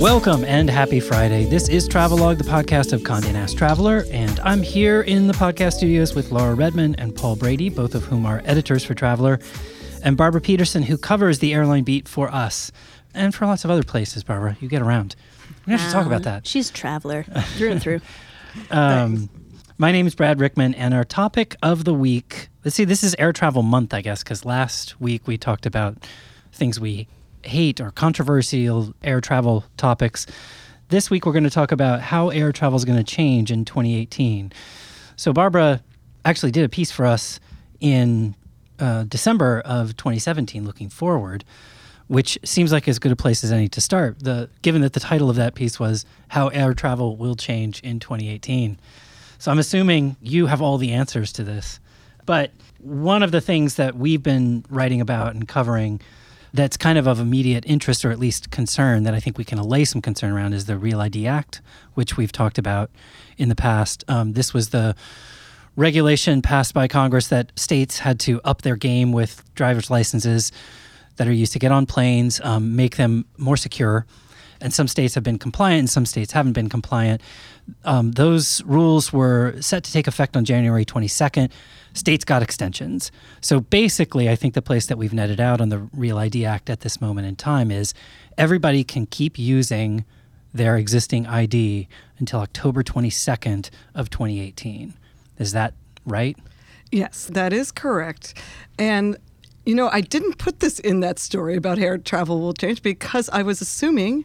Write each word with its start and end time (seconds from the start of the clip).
Welcome 0.00 0.46
and 0.46 0.70
happy 0.70 0.98
Friday. 0.98 1.44
This 1.44 1.68
is 1.68 1.86
Travelogue, 1.86 2.38
the 2.38 2.44
podcast 2.44 2.94
of 2.94 3.02
Condé 3.02 3.34
Nast 3.34 3.58
Traveler, 3.58 4.06
and 4.10 4.40
I'm 4.40 4.62
here 4.62 5.02
in 5.02 5.26
the 5.26 5.34
podcast 5.34 5.74
studios 5.74 6.14
with 6.14 6.32
Laura 6.32 6.54
Redman 6.54 6.94
and 6.94 7.14
Paul 7.14 7.36
Brady, 7.36 7.68
both 7.68 7.94
of 7.94 8.04
whom 8.04 8.24
are 8.24 8.40
editors 8.46 8.82
for 8.82 8.94
Traveler, 8.94 9.40
and 10.02 10.16
Barbara 10.16 10.40
Peterson, 10.40 10.84
who 10.84 10.96
covers 10.96 11.40
the 11.40 11.52
airline 11.52 11.84
beat 11.84 12.08
for 12.08 12.32
us 12.32 12.72
and 13.12 13.34
for 13.34 13.44
lots 13.44 13.62
of 13.66 13.70
other 13.70 13.82
places. 13.82 14.24
Barbara, 14.24 14.56
you 14.58 14.70
get 14.70 14.80
around. 14.80 15.16
We 15.66 15.72
have 15.72 15.86
to 15.86 15.92
talk 15.92 16.06
about 16.06 16.22
that. 16.22 16.46
She's 16.46 16.70
traveler 16.70 17.24
through 17.58 17.72
and 17.72 17.82
through. 17.82 18.00
Um, 18.70 19.28
my 19.78 19.92
name 19.92 20.08
is 20.08 20.16
Brad 20.16 20.40
Rickman, 20.40 20.74
and 20.74 20.92
our 20.92 21.04
topic 21.04 21.54
of 21.62 21.84
the 21.84 21.94
week. 21.94 22.48
Let's 22.64 22.74
see, 22.74 22.84
this 22.84 23.04
is 23.04 23.14
Air 23.16 23.32
Travel 23.32 23.62
Month, 23.62 23.94
I 23.94 24.00
guess, 24.00 24.24
because 24.24 24.44
last 24.44 25.00
week 25.00 25.28
we 25.28 25.38
talked 25.38 25.66
about 25.66 26.04
things 26.52 26.80
we 26.80 27.06
hate 27.44 27.80
or 27.80 27.90
controversial 27.90 28.94
air 29.02 29.20
travel 29.20 29.64
topics. 29.76 30.26
This 30.88 31.10
week 31.10 31.26
we're 31.26 31.32
going 31.32 31.44
to 31.44 31.50
talk 31.50 31.72
about 31.72 32.00
how 32.00 32.30
air 32.30 32.52
travel 32.52 32.76
is 32.76 32.84
going 32.84 32.98
to 32.98 33.04
change 33.04 33.50
in 33.50 33.64
2018. 33.64 34.52
So 35.16 35.32
Barbara 35.32 35.82
actually 36.24 36.52
did 36.52 36.64
a 36.64 36.68
piece 36.68 36.90
for 36.90 37.06
us 37.06 37.40
in 37.80 38.34
uh, 38.78 39.04
December 39.04 39.60
of 39.64 39.96
2017, 39.96 40.64
looking 40.64 40.88
forward, 40.88 41.44
which 42.08 42.38
seems 42.44 42.72
like 42.72 42.88
as 42.88 42.98
good 42.98 43.12
a 43.12 43.16
place 43.16 43.44
as 43.44 43.52
any 43.52 43.68
to 43.68 43.80
start. 43.80 44.20
The 44.20 44.50
given 44.62 44.82
that 44.82 44.94
the 44.94 45.00
title 45.00 45.30
of 45.30 45.36
that 45.36 45.54
piece 45.54 45.78
was 45.78 46.04
"How 46.28 46.48
Air 46.48 46.74
Travel 46.74 47.16
Will 47.16 47.36
Change 47.36 47.80
in 47.80 48.00
2018." 48.00 48.78
So 49.38 49.50
I'm 49.50 49.58
assuming 49.58 50.16
you 50.20 50.46
have 50.46 50.60
all 50.60 50.76
the 50.76 50.92
answers 50.92 51.32
to 51.34 51.44
this. 51.44 51.80
But 52.26 52.52
one 52.78 53.22
of 53.22 53.32
the 53.32 53.40
things 53.40 53.76
that 53.76 53.96
we've 53.96 54.22
been 54.22 54.64
writing 54.68 55.00
about 55.00 55.34
and 55.34 55.48
covering 55.48 56.00
that's 56.52 56.76
kind 56.76 56.98
of 56.98 57.06
of 57.06 57.20
immediate 57.20 57.64
interest 57.66 58.04
or 58.04 58.10
at 58.10 58.18
least 58.18 58.50
concern 58.50 59.04
that 59.04 59.14
I 59.14 59.20
think 59.20 59.38
we 59.38 59.44
can 59.44 59.58
allay 59.58 59.84
some 59.84 60.02
concern 60.02 60.32
around 60.32 60.52
is 60.52 60.66
the 60.66 60.76
Real 60.76 61.00
ID 61.00 61.26
Act, 61.26 61.60
which 61.94 62.16
we've 62.16 62.32
talked 62.32 62.58
about 62.58 62.90
in 63.36 63.48
the 63.48 63.54
past. 63.54 64.04
Um, 64.08 64.32
this 64.32 64.52
was 64.52 64.70
the 64.70 64.94
regulation 65.76 66.42
passed 66.42 66.74
by 66.74 66.88
Congress 66.88 67.28
that 67.28 67.52
states 67.56 68.00
had 68.00 68.18
to 68.20 68.40
up 68.42 68.62
their 68.62 68.76
game 68.76 69.12
with 69.12 69.42
driver's 69.54 69.90
licenses 69.90 70.52
that 71.16 71.28
are 71.28 71.32
used 71.32 71.52
to 71.52 71.58
get 71.58 71.72
on 71.72 71.86
planes, 71.86 72.40
um, 72.42 72.76
make 72.76 72.96
them 72.96 73.26
more 73.36 73.56
secure. 73.56 74.06
And 74.60 74.74
some 74.74 74.88
states 74.88 75.14
have 75.14 75.24
been 75.24 75.38
compliant 75.38 75.78
and 75.80 75.90
some 75.90 76.04
states 76.04 76.32
haven't 76.32 76.52
been 76.52 76.68
compliant. 76.68 77.22
Um, 77.84 78.12
those 78.12 78.62
rules 78.64 79.12
were 79.12 79.54
set 79.60 79.84
to 79.84 79.92
take 79.92 80.06
effect 80.06 80.36
on 80.36 80.44
January 80.44 80.84
22nd. 80.84 81.50
States 81.92 82.24
got 82.24 82.42
extensions. 82.42 83.10
So 83.40 83.60
basically, 83.60 84.28
I 84.28 84.36
think 84.36 84.54
the 84.54 84.62
place 84.62 84.86
that 84.86 84.96
we've 84.96 85.12
netted 85.12 85.40
out 85.40 85.60
on 85.60 85.70
the 85.70 85.78
Real 85.94 86.18
ID 86.18 86.44
Act 86.44 86.70
at 86.70 86.80
this 86.80 87.00
moment 87.00 87.26
in 87.26 87.36
time 87.36 87.70
is 87.70 87.94
everybody 88.38 88.84
can 88.84 89.06
keep 89.06 89.38
using 89.38 90.04
their 90.54 90.76
existing 90.76 91.26
ID 91.26 91.88
until 92.18 92.40
October 92.40 92.82
22nd 92.82 93.70
of 93.94 94.10
2018. 94.10 94.94
Is 95.38 95.52
that 95.52 95.74
right? 96.04 96.36
Yes, 96.92 97.26
that 97.32 97.52
is 97.52 97.72
correct. 97.72 98.34
And 98.78 99.16
you 99.66 99.74
know, 99.74 99.88
I 99.92 100.00
didn't 100.00 100.38
put 100.38 100.60
this 100.60 100.78
in 100.78 101.00
that 101.00 101.18
story 101.18 101.54
about 101.54 101.78
air 101.78 101.98
travel 101.98 102.40
will 102.40 102.54
change 102.54 102.82
because 102.82 103.28
I 103.28 103.42
was 103.42 103.60
assuming, 103.60 104.24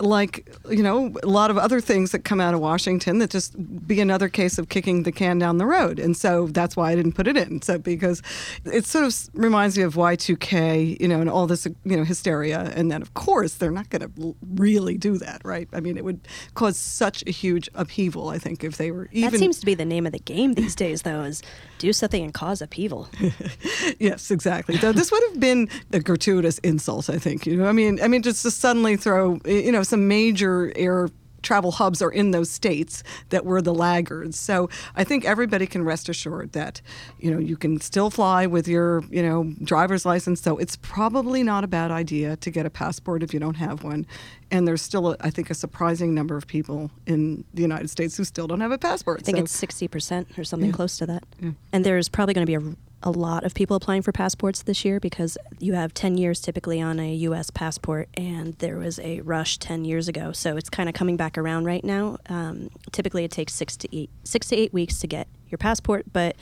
like, 0.00 0.48
you 0.70 0.82
know, 0.82 1.14
a 1.22 1.26
lot 1.26 1.50
of 1.50 1.58
other 1.58 1.80
things 1.80 2.12
that 2.12 2.20
come 2.20 2.40
out 2.40 2.54
of 2.54 2.60
Washington 2.60 3.18
that 3.18 3.30
just 3.30 3.54
be 3.86 4.00
another 4.00 4.28
case 4.28 4.58
of 4.58 4.68
kicking 4.68 5.04
the 5.04 5.12
can 5.12 5.38
down 5.38 5.58
the 5.58 5.66
road. 5.66 5.98
And 5.98 6.16
so 6.16 6.46
that's 6.48 6.76
why 6.76 6.92
I 6.92 6.94
didn't 6.94 7.12
put 7.12 7.26
it 7.26 7.36
in. 7.36 7.62
So 7.62 7.78
because 7.78 8.22
it 8.64 8.84
sort 8.84 9.04
of 9.04 9.16
reminds 9.34 9.76
me 9.76 9.84
of 9.84 9.94
Y2K, 9.94 11.00
you 11.00 11.08
know, 11.08 11.20
and 11.20 11.30
all 11.30 11.46
this, 11.46 11.66
you 11.84 11.96
know, 11.96 12.04
hysteria. 12.04 12.72
And 12.74 12.90
then, 12.90 13.02
of 13.02 13.14
course, 13.14 13.54
they're 13.54 13.70
not 13.70 13.90
going 13.90 14.02
to 14.02 14.36
really 14.54 14.98
do 14.98 15.18
that, 15.18 15.40
right? 15.44 15.68
I 15.72 15.80
mean, 15.80 15.96
it 15.96 16.04
would 16.04 16.20
cause 16.54 16.76
such 16.76 17.24
a 17.26 17.30
huge 17.30 17.68
upheaval, 17.74 18.28
I 18.28 18.38
think, 18.38 18.64
if 18.64 18.76
they 18.76 18.90
were 18.90 19.08
even. 19.12 19.30
That 19.30 19.38
seems 19.38 19.60
to 19.60 19.66
be 19.66 19.74
the 19.74 19.84
name 19.84 20.06
of 20.06 20.12
the 20.12 20.18
game 20.18 20.54
these 20.54 20.74
days, 20.74 21.02
though, 21.02 21.22
is 21.22 21.42
do 21.78 21.92
something 21.92 22.22
and 22.22 22.34
cause 22.34 22.60
upheaval. 22.60 23.08
yes, 23.98 24.30
exactly. 24.30 24.76
So 24.78 24.92
this 24.92 25.10
would 25.10 25.22
have 25.30 25.40
been 25.40 25.68
a 25.92 26.00
gratuitous 26.00 26.58
insult, 26.58 27.08
I 27.10 27.18
think. 27.18 27.46
You 27.46 27.56
know, 27.56 27.66
I 27.66 27.72
mean, 27.72 28.00
I 28.02 28.08
mean, 28.08 28.22
just 28.22 28.42
to 28.42 28.50
suddenly 28.50 28.96
throw, 28.96 29.40
you 29.44 29.72
know, 29.72 29.82
some 29.86 30.08
major 30.08 30.72
air 30.76 31.08
travel 31.42 31.70
hubs 31.70 32.02
are 32.02 32.10
in 32.10 32.32
those 32.32 32.50
states 32.50 33.04
that 33.28 33.44
were 33.44 33.62
the 33.62 33.72
laggards. 33.72 34.36
So 34.36 34.68
I 34.96 35.04
think 35.04 35.24
everybody 35.24 35.64
can 35.68 35.84
rest 35.84 36.08
assured 36.08 36.50
that, 36.52 36.80
you 37.20 37.30
know, 37.30 37.38
you 37.38 37.56
can 37.56 37.80
still 37.80 38.10
fly 38.10 38.46
with 38.46 38.66
your, 38.66 39.04
you 39.10 39.22
know, 39.22 39.54
driver's 39.62 40.04
license. 40.04 40.40
So 40.40 40.56
it's 40.58 40.74
probably 40.74 41.44
not 41.44 41.62
a 41.62 41.68
bad 41.68 41.92
idea 41.92 42.34
to 42.38 42.50
get 42.50 42.66
a 42.66 42.70
passport 42.70 43.22
if 43.22 43.32
you 43.32 43.38
don't 43.38 43.54
have 43.58 43.84
one. 43.84 44.06
And 44.50 44.66
there's 44.66 44.82
still, 44.82 45.12
a, 45.12 45.16
I 45.20 45.30
think, 45.30 45.48
a 45.50 45.54
surprising 45.54 46.14
number 46.14 46.36
of 46.36 46.48
people 46.48 46.90
in 47.06 47.44
the 47.54 47.62
United 47.62 47.90
States 47.90 48.16
who 48.16 48.24
still 48.24 48.48
don't 48.48 48.60
have 48.60 48.72
a 48.72 48.78
passport. 48.78 49.20
I 49.20 49.22
think 49.22 49.36
so. 49.38 49.42
it's 49.44 49.60
60% 49.60 50.36
or 50.38 50.42
something 50.42 50.70
Yeah. 50.70 50.74
close 50.74 50.98
to 50.98 51.06
that. 51.06 51.22
Yeah. 51.40 51.50
And 51.72 51.84
there's 51.84 52.08
probably 52.08 52.34
going 52.34 52.46
to 52.46 52.58
be 52.58 52.70
a, 52.70 52.74
a 53.06 53.10
lot 53.10 53.44
of 53.44 53.54
people 53.54 53.76
applying 53.76 54.02
for 54.02 54.10
passports 54.10 54.62
this 54.62 54.84
year 54.84 54.98
because 54.98 55.38
you 55.60 55.74
have 55.74 55.94
10 55.94 56.18
years 56.18 56.40
typically 56.40 56.80
on 56.80 56.98
a 56.98 57.14
U.S. 57.14 57.50
passport, 57.50 58.08
and 58.14 58.54
there 58.54 58.76
was 58.78 58.98
a 58.98 59.20
rush 59.20 59.58
10 59.58 59.84
years 59.84 60.08
ago. 60.08 60.32
So 60.32 60.56
it's 60.56 60.68
kind 60.68 60.88
of 60.88 60.94
coming 60.94 61.16
back 61.16 61.38
around 61.38 61.66
right 61.66 61.84
now. 61.84 62.18
Um, 62.28 62.68
typically, 62.90 63.22
it 63.22 63.30
takes 63.30 63.54
six 63.54 63.76
to 63.78 63.96
eight 63.96 64.10
six 64.24 64.48
to 64.48 64.56
eight 64.56 64.72
weeks 64.72 64.98
to 65.00 65.06
get 65.06 65.28
your 65.48 65.58
passport, 65.58 66.06
but 66.12 66.34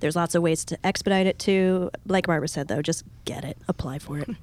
there's 0.00 0.14
lots 0.14 0.34
of 0.34 0.42
ways 0.42 0.62
to 0.66 0.86
expedite 0.86 1.26
it 1.26 1.38
too. 1.38 1.90
Like 2.06 2.26
Barbara 2.26 2.48
said, 2.48 2.68
though, 2.68 2.82
just 2.82 3.02
get 3.24 3.42
it, 3.42 3.56
apply 3.66 3.98
for 3.98 4.18
it. 4.18 4.28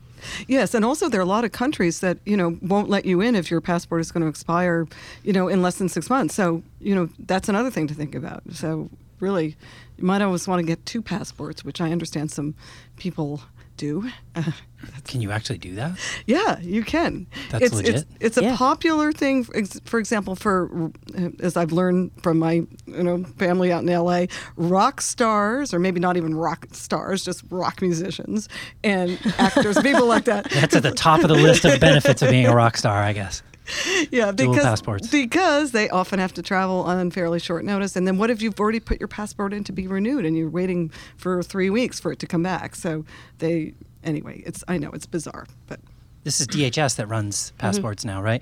Yes, 0.48 0.74
and 0.74 0.84
also 0.84 1.10
there 1.10 1.20
are 1.20 1.24
a 1.24 1.28
lot 1.28 1.46
of 1.46 1.52
countries 1.52 2.00
that 2.00 2.18
you 2.26 2.36
know 2.36 2.58
won't 2.64 2.90
let 2.90 3.06
you 3.06 3.22
in 3.22 3.36
if 3.36 3.52
your 3.52 3.62
passport 3.62 4.02
is 4.02 4.12
going 4.12 4.24
to 4.24 4.28
expire, 4.28 4.88
you 5.24 5.32
know, 5.32 5.48
in 5.48 5.62
less 5.62 5.76
than 5.76 5.90
six 5.90 6.10
months. 6.10 6.34
So 6.34 6.64
you 6.82 6.96
know 6.96 7.08
that's 7.20 7.50
another 7.50 7.70
thing 7.70 7.86
to 7.86 7.94
think 7.94 8.16
about. 8.16 8.42
So 8.52 8.90
really, 9.20 9.56
you 9.98 10.04
might 10.04 10.22
always 10.22 10.48
want 10.48 10.60
to 10.60 10.66
get 10.66 10.86
two 10.86 11.02
passports, 11.02 11.64
which 11.66 11.82
I 11.82 11.92
understand 11.92 12.32
some 12.32 12.56
people 12.98 13.42
do. 13.78 14.10
Uh, 14.36 14.44
Can 15.06 15.22
you 15.22 15.32
actually 15.32 15.60
do 15.60 15.76
that? 15.76 15.98
yeah, 16.26 16.60
you 16.60 16.84
can. 16.84 17.28
That's 17.50 17.66
it's, 17.66 17.76
legit? 17.76 17.96
It's, 17.96 18.06
it's 18.20 18.38
a 18.38 18.44
Yeah. 18.44 18.56
popular 18.58 19.12
thing, 19.12 19.44
for, 19.44 19.54
for 19.86 20.00
example, 20.00 20.36
for 20.36 20.92
as 21.40 21.56
I've 21.58 21.72
learned 21.72 22.12
from 22.22 22.38
my 22.40 22.54
you 22.54 23.04
know 23.04 23.24
family 23.38 23.72
out 23.72 23.84
in 23.84 23.90
L.A. 23.90 24.28
Rock 24.56 25.02
stars, 25.02 25.74
or 25.74 25.80
maybe 25.80 26.00
not 26.00 26.18
even 26.18 26.34
rock 26.36 26.66
stars, 26.74 27.24
just 27.24 27.44
rock 27.50 27.82
musicians 27.82 28.50
and 28.84 29.20
actors, 29.38 29.80
people 29.80 30.06
like 30.08 30.26
that. 30.26 30.50
That's 30.52 30.76
at 30.76 30.84
the 30.84 30.92
top 30.92 31.22
of 31.22 31.28
the 31.30 31.36
list 31.36 31.64
of 31.66 31.80
benefits 31.80 32.22
of 32.24 32.30
being 32.30 32.46
a 32.48 32.56
rock 32.56 32.78
star, 32.78 32.98
I 33.02 33.14
guess. 33.14 33.42
yeah, 34.12 34.32
Dual 34.32 34.52
because 34.52 34.66
passports. 34.66 35.08
because 35.10 35.72
they 35.72 35.90
often 35.90 36.20
have 36.20 36.34
to 36.34 36.42
travel 36.42 36.82
on 36.82 37.12
fairly 37.12 37.40
short 37.40 37.66
notice. 37.66 37.96
And 37.96 38.08
then 38.08 38.18
what 38.18 38.30
if 38.30 38.42
you've 38.42 38.60
already 38.60 38.80
put 38.80 39.00
your 39.00 39.08
passport 39.08 39.54
in 39.54 39.64
to 39.66 39.72
be 39.72 39.88
renewed 39.88 40.26
and 40.26 40.38
you're 40.38 40.50
waiting 40.50 40.92
for 41.18 41.44
three 41.44 41.70
weeks 41.70 42.00
for 42.00 42.12
it 42.12 42.20
to 42.20 42.28
come 42.28 42.44
back? 42.44 42.76
So 42.76 43.06
they 43.40 43.74
anyway, 44.04 44.44
it's 44.46 44.64
I 44.68 44.78
know 44.78 44.90
it's 44.92 45.06
bizarre, 45.06 45.48
but 45.68 45.80
This 46.24 46.40
is 46.42 46.48
DHS 46.48 46.96
that 46.98 47.08
runs 47.08 47.52
mm-hmm. 47.52 47.58
passports 47.58 48.06
now, 48.06 48.22
right? 48.22 48.42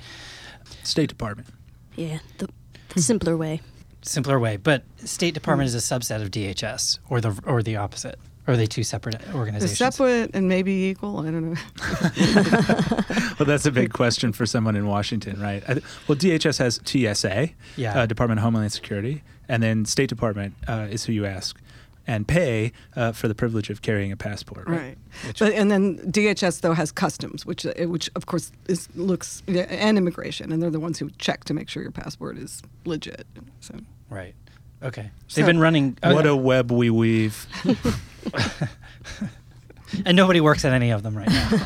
State 0.84 1.10
Department. 1.10 1.50
Yeah, 1.96 2.20
the, 2.38 2.50
the 2.94 3.02
simpler 3.02 3.38
way. 3.38 3.62
Simpler 4.02 4.40
way, 4.40 4.58
but 4.58 4.84
State 4.98 5.34
Department 5.34 5.70
mm-hmm. 5.70 5.78
is 5.78 5.92
a 5.92 6.00
subset 6.00 6.22
of 6.22 6.30
DHS, 6.30 7.00
or 7.10 7.22
the 7.22 7.40
or 7.46 7.64
the 7.64 7.78
opposite. 7.78 8.20
Or 8.48 8.54
are 8.54 8.58
they 8.58 8.68
two 8.68 8.84
separate 8.84 9.20
they're 9.22 9.34
organizations? 9.36 9.78
separate 9.78 10.32
and 10.36 10.48
maybe 10.48 10.72
equal. 10.86 11.20
I 11.20 11.32
don't 11.32 11.54
know. 11.54 11.56
Well, 13.38 13.46
that's 13.46 13.66
a 13.66 13.72
big 13.72 13.92
question 13.92 14.32
for 14.32 14.46
someone 14.46 14.78
in 14.78 14.88
Washington, 14.88 15.42
right? 15.42 15.62
Well, 16.08 16.18
DHS 16.18 16.58
has 16.60 16.80
TSA, 16.86 17.50
Yeah. 17.76 18.00
uh, 18.00 18.06
Department 18.06 18.40
of 18.40 18.44
Homeland 18.44 18.72
Security, 18.72 19.24
and 19.50 19.62
then 19.62 19.84
State 19.84 20.08
Department 20.08 20.54
uh, 20.70 20.88
is 20.90 21.04
who 21.04 21.12
you 21.12 21.26
ask 21.26 21.60
and 22.08 22.26
pay 22.28 22.72
uh, 22.96 23.12
for 23.12 23.28
the 23.28 23.36
privilege 23.36 23.70
of 23.70 23.82
carrying 23.82 24.14
a 24.14 24.16
passport, 24.18 24.68
right? 24.70 24.80
Right. 24.80 24.98
Which- 25.28 25.40
But 25.40 25.52
and 25.54 25.70
then 25.70 25.98
DHS 26.12 26.62
though 26.62 26.72
has 26.74 26.94
customs, 26.94 27.46
which 27.46 27.66
uh, 27.66 27.74
which 27.90 28.10
of 28.16 28.26
course 28.28 28.54
is 28.70 28.88
looks 28.96 29.44
yeah, 29.48 29.64
and 29.64 29.98
immigration, 29.98 30.52
and 30.54 30.64
they're 30.64 30.70
the 30.70 30.80
ones 30.80 30.98
who 31.00 31.10
check 31.18 31.44
to 31.46 31.54
make 31.54 31.68
sure 31.68 31.84
your 31.84 31.92
passport 31.92 32.38
is 32.38 32.62
legit. 32.86 33.26
So 33.60 33.76
Right. 34.10 34.34
Okay. 34.82 35.10
So- 35.28 35.42
They've 35.42 35.46
been 35.48 35.60
running. 35.60 35.98
what 36.04 36.26
a 36.26 36.36
web 36.38 36.72
we 36.72 36.90
weave. 36.90 37.48
and 40.06 40.16
nobody 40.18 40.42
works 40.42 40.66
at 40.66 40.74
any 40.74 40.92
of 40.92 41.04
them 41.04 41.16
right 41.18 41.30
now. 41.30 41.60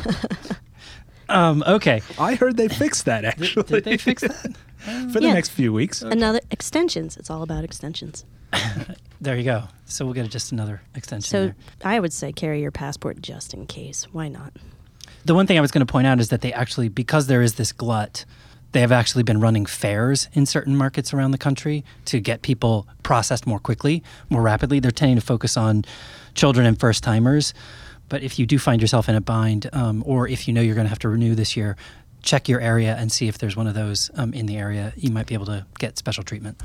um, 1.28 1.64
okay. 1.66 2.02
I 2.18 2.34
heard 2.34 2.56
they 2.56 2.68
fixed 2.68 3.04
that 3.06 3.22
Did, 3.22 3.28
actually. 3.42 3.62
did 3.64 3.84
they 3.84 3.96
fix 3.96 4.22
that? 4.22 4.56
for 5.12 5.20
the 5.20 5.26
Yeah. 5.26 5.34
next 5.34 5.50
few 5.50 5.72
weeks? 5.72 6.02
Another 6.02 6.40
extensions. 6.50 7.16
It's 7.16 7.30
all 7.30 7.42
about 7.42 7.64
extensions. 7.64 8.24
There 9.20 9.36
you 9.36 9.44
go. 9.44 9.64
So 9.84 10.04
we'll 10.04 10.14
get 10.14 10.28
just 10.30 10.50
another 10.52 10.80
extension. 10.94 11.28
So 11.28 11.44
there. 11.46 11.54
I 11.84 12.00
would 12.00 12.12
say 12.12 12.32
carry 12.32 12.62
your 12.62 12.70
passport 12.70 13.20
just 13.20 13.52
in 13.54 13.66
case. 13.66 14.04
Why 14.12 14.28
not? 14.28 14.52
The 15.24 15.34
one 15.34 15.46
thing 15.46 15.58
I 15.58 15.60
was 15.60 15.70
going 15.70 15.86
to 15.86 15.90
point 15.92 16.06
out 16.06 16.20
is 16.20 16.30
that 16.30 16.40
they 16.40 16.52
actually, 16.52 16.88
because 16.88 17.26
there 17.26 17.42
is 17.42 17.54
this 17.54 17.72
glut, 17.72 18.24
they 18.72 18.80
have 18.80 18.92
actually 18.92 19.22
been 19.22 19.38
running 19.40 19.66
fairs 19.66 20.28
in 20.32 20.46
certain 20.46 20.74
markets 20.76 21.12
around 21.12 21.32
the 21.32 21.38
country 21.38 21.84
to 22.06 22.18
get 22.20 22.40
people 22.42 22.86
processed 23.02 23.46
more 23.46 23.58
quickly, 23.58 24.02
more 24.30 24.42
rapidly. 24.42 24.80
They're 24.80 24.90
tending 24.90 25.16
to 25.18 25.24
focus 25.24 25.56
on 25.56 25.84
children 26.34 26.66
and 26.66 26.78
first 26.78 27.02
timers. 27.02 27.54
But 28.08 28.22
if 28.22 28.38
you 28.38 28.46
do 28.46 28.58
find 28.58 28.80
yourself 28.80 29.08
in 29.08 29.14
a 29.14 29.20
bind, 29.20 29.70
um, 29.72 30.02
or 30.04 30.26
if 30.26 30.48
you 30.48 30.54
know 30.54 30.60
you're 30.60 30.74
going 30.74 30.86
to 30.86 30.90
have 30.90 30.98
to 31.00 31.08
renew 31.08 31.34
this 31.34 31.56
year, 31.56 31.76
check 32.22 32.48
your 32.48 32.60
area 32.60 32.94
and 32.96 33.10
see 33.10 33.28
if 33.28 33.38
there's 33.38 33.56
one 33.56 33.66
of 33.66 33.74
those 33.74 34.10
um, 34.14 34.32
in 34.32 34.46
the 34.46 34.56
area. 34.56 34.92
You 34.96 35.10
might 35.10 35.26
be 35.26 35.34
able 35.34 35.46
to 35.46 35.66
get 35.78 35.96
special 35.96 36.22
treatment. 36.22 36.60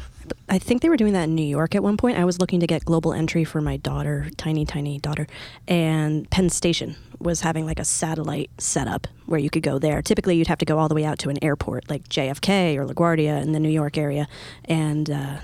I 0.49 0.59
think 0.59 0.81
they 0.81 0.89
were 0.89 0.97
doing 0.97 1.13
that 1.13 1.25
in 1.25 1.35
New 1.35 1.45
York 1.45 1.75
at 1.75 1.83
one 1.83 1.97
point. 1.97 2.17
I 2.17 2.25
was 2.25 2.39
looking 2.39 2.59
to 2.59 2.67
get 2.67 2.83
global 2.83 3.13
entry 3.13 3.43
for 3.43 3.61
my 3.61 3.77
daughter, 3.77 4.27
tiny, 4.37 4.65
tiny 4.65 4.99
daughter, 4.99 5.27
and 5.67 6.29
Penn 6.29 6.49
Station 6.49 6.95
was 7.19 7.41
having 7.41 7.65
like 7.65 7.79
a 7.79 7.85
satellite 7.85 8.49
setup 8.57 9.07
where 9.25 9.39
you 9.39 9.49
could 9.49 9.63
go 9.63 9.79
there. 9.79 10.01
Typically, 10.01 10.35
you'd 10.35 10.47
have 10.47 10.57
to 10.59 10.65
go 10.65 10.77
all 10.77 10.87
the 10.87 10.95
way 10.95 11.05
out 11.05 11.19
to 11.19 11.29
an 11.29 11.41
airport 11.43 11.89
like 11.89 12.09
JFK 12.09 12.75
or 12.75 12.85
LaGuardia 12.85 13.41
in 13.41 13.51
the 13.51 13.59
New 13.59 13.69
York 13.69 13.97
area, 13.97 14.27
and 14.65 15.09
uh, 15.09 15.37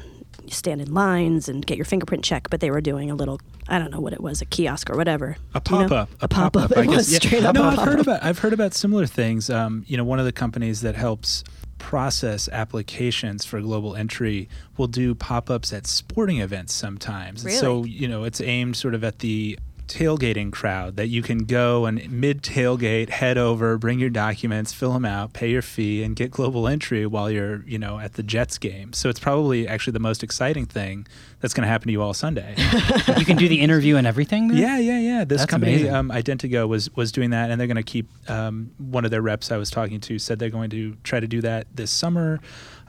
stand 0.49 0.81
in 0.81 0.93
lines 0.93 1.47
and 1.47 1.65
get 1.65 1.77
your 1.77 1.85
fingerprint 1.85 2.23
check. 2.23 2.49
But 2.49 2.59
they 2.59 2.71
were 2.71 2.81
doing 2.81 3.11
a 3.11 3.15
little, 3.15 3.39
I 3.67 3.79
don't 3.79 3.91
know 3.91 3.99
what 3.99 4.13
it 4.13 4.21
was, 4.21 4.41
a 4.41 4.45
kiosk 4.45 4.89
or 4.89 4.97
whatever. 4.97 5.37
A 5.53 5.61
You 5.69 5.79
know? 5.79 5.87
pop 5.87 5.91
up, 5.91 6.09
a 6.21 6.27
pop 6.27 6.57
up. 6.57 6.71
It 6.71 6.87
was 6.87 7.15
straight 7.15 7.43
up 7.43 7.55
No, 7.55 7.63
I've 7.63 7.79
heard 7.79 7.99
about 7.99 8.23
I've 8.23 8.39
heard 8.39 8.53
about 8.53 8.73
similar 8.73 9.05
things. 9.05 9.49
Um, 9.49 9.83
you 9.87 9.97
know, 9.97 10.03
one 10.03 10.19
of 10.19 10.25
the 10.25 10.31
companies 10.31 10.81
that 10.81 10.95
helps 10.95 11.43
process 11.77 12.47
applications 12.49 13.43
for 13.43 13.59
global 13.59 13.95
entry 13.95 14.47
will 14.77 14.87
do 14.87 15.15
pop 15.15 15.49
ups 15.49 15.73
at 15.73 15.87
sporting 15.87 16.39
events 16.39 16.73
sometimes. 16.73 17.43
And 17.43 17.53
So 17.53 17.83
you 17.85 18.07
know, 18.07 18.23
it's 18.23 18.39
aimed 18.39 18.77
sort 18.77 18.93
of 18.93 19.03
at 19.03 19.19
the 19.19 19.57
tailgating 19.93 20.51
crowd 20.51 20.95
that 20.95 21.07
you 21.07 21.21
can 21.21 21.45
go 21.45 21.85
and 21.85 22.09
mid 22.11 22.41
tailgate 22.41 23.09
head 23.09 23.37
over 23.37 23.77
bring 23.77 23.99
your 23.99 24.09
documents 24.09 24.73
fill 24.73 24.93
them 24.93 25.05
out 25.05 25.33
pay 25.33 25.49
your 25.49 25.61
fee 25.61 26.03
and 26.03 26.15
get 26.15 26.31
global 26.31 26.67
entry 26.67 27.05
while 27.05 27.29
you're 27.29 27.63
you 27.65 27.77
know 27.77 27.99
at 27.99 28.13
the 28.13 28.23
jets 28.23 28.57
game 28.57 28.93
so 28.93 29.09
it's 29.09 29.19
probably 29.19 29.67
actually 29.67 29.93
the 29.93 29.99
most 29.99 30.23
exciting 30.23 30.65
thing 30.65 31.05
that's 31.39 31.53
going 31.53 31.63
to 31.63 31.67
happen 31.67 31.87
to 31.87 31.91
you 31.91 32.01
all 32.01 32.13
sunday 32.13 32.55
you 33.17 33.25
can 33.25 33.37
do 33.37 33.47
the 33.47 33.59
interview 33.59 33.95
and 33.97 34.07
everything. 34.07 34.47
There? 34.47 34.57
yeah, 34.57 34.77
yeah, 34.77 34.99
yeah. 34.99 35.23
This 35.23 35.41
That's 35.41 35.51
company, 35.51 35.73
amazing. 35.73 35.93
um, 35.93 36.09
IdentoGO, 36.09 36.67
was 36.67 36.93
was 36.95 37.11
doing 37.11 37.31
that, 37.31 37.51
and 37.51 37.59
they're 37.59 37.67
going 37.67 37.75
to 37.77 37.83
keep. 37.83 38.09
Um, 38.29 38.71
one 38.77 39.05
of 39.05 39.11
their 39.11 39.21
reps 39.21 39.51
I 39.51 39.57
was 39.57 39.69
talking 39.69 39.99
to 40.01 40.19
said 40.19 40.39
they're 40.39 40.49
going 40.49 40.69
to 40.71 40.95
try 41.03 41.19
to 41.19 41.27
do 41.27 41.41
that 41.41 41.67
this 41.73 41.91
summer 41.91 42.39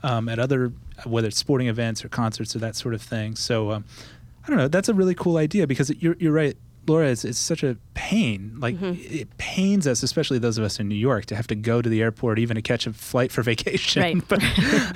um, 0.02 0.28
at 0.28 0.38
other, 0.38 0.72
whether 1.04 1.28
it's 1.28 1.38
sporting 1.38 1.68
events 1.68 2.04
or 2.04 2.08
concerts 2.08 2.54
or 2.54 2.58
that 2.60 2.76
sort 2.76 2.94
of 2.94 3.02
thing. 3.02 3.34
So 3.34 3.72
um, 3.72 3.84
I 4.44 4.48
don't 4.48 4.58
know. 4.58 4.68
That's 4.68 4.88
a 4.88 4.94
really 4.94 5.14
cool 5.14 5.36
idea 5.36 5.66
because 5.66 5.90
you're 5.96 6.16
you're 6.18 6.32
right. 6.32 6.56
Laura, 6.86 7.08
it's, 7.08 7.24
it's 7.24 7.38
such 7.38 7.62
a 7.62 7.76
pain. 7.94 8.56
Like 8.58 8.74
Mm-hmm. 8.76 9.00
it 9.14 9.36
pains 9.38 9.86
us, 9.86 10.02
especially 10.02 10.38
those 10.38 10.58
of 10.58 10.64
us 10.64 10.80
in 10.80 10.88
New 10.88 10.94
York, 10.96 11.26
to 11.26 11.36
have 11.36 11.46
to 11.48 11.54
go 11.54 11.80
to 11.80 11.88
the 11.88 12.02
airport 12.02 12.38
even 12.38 12.56
to 12.56 12.62
catch 12.62 12.86
a 12.86 12.92
flight 12.92 13.30
for 13.30 13.42
vacation. 13.52 14.02
Right. 14.02 14.28
but 14.28 14.40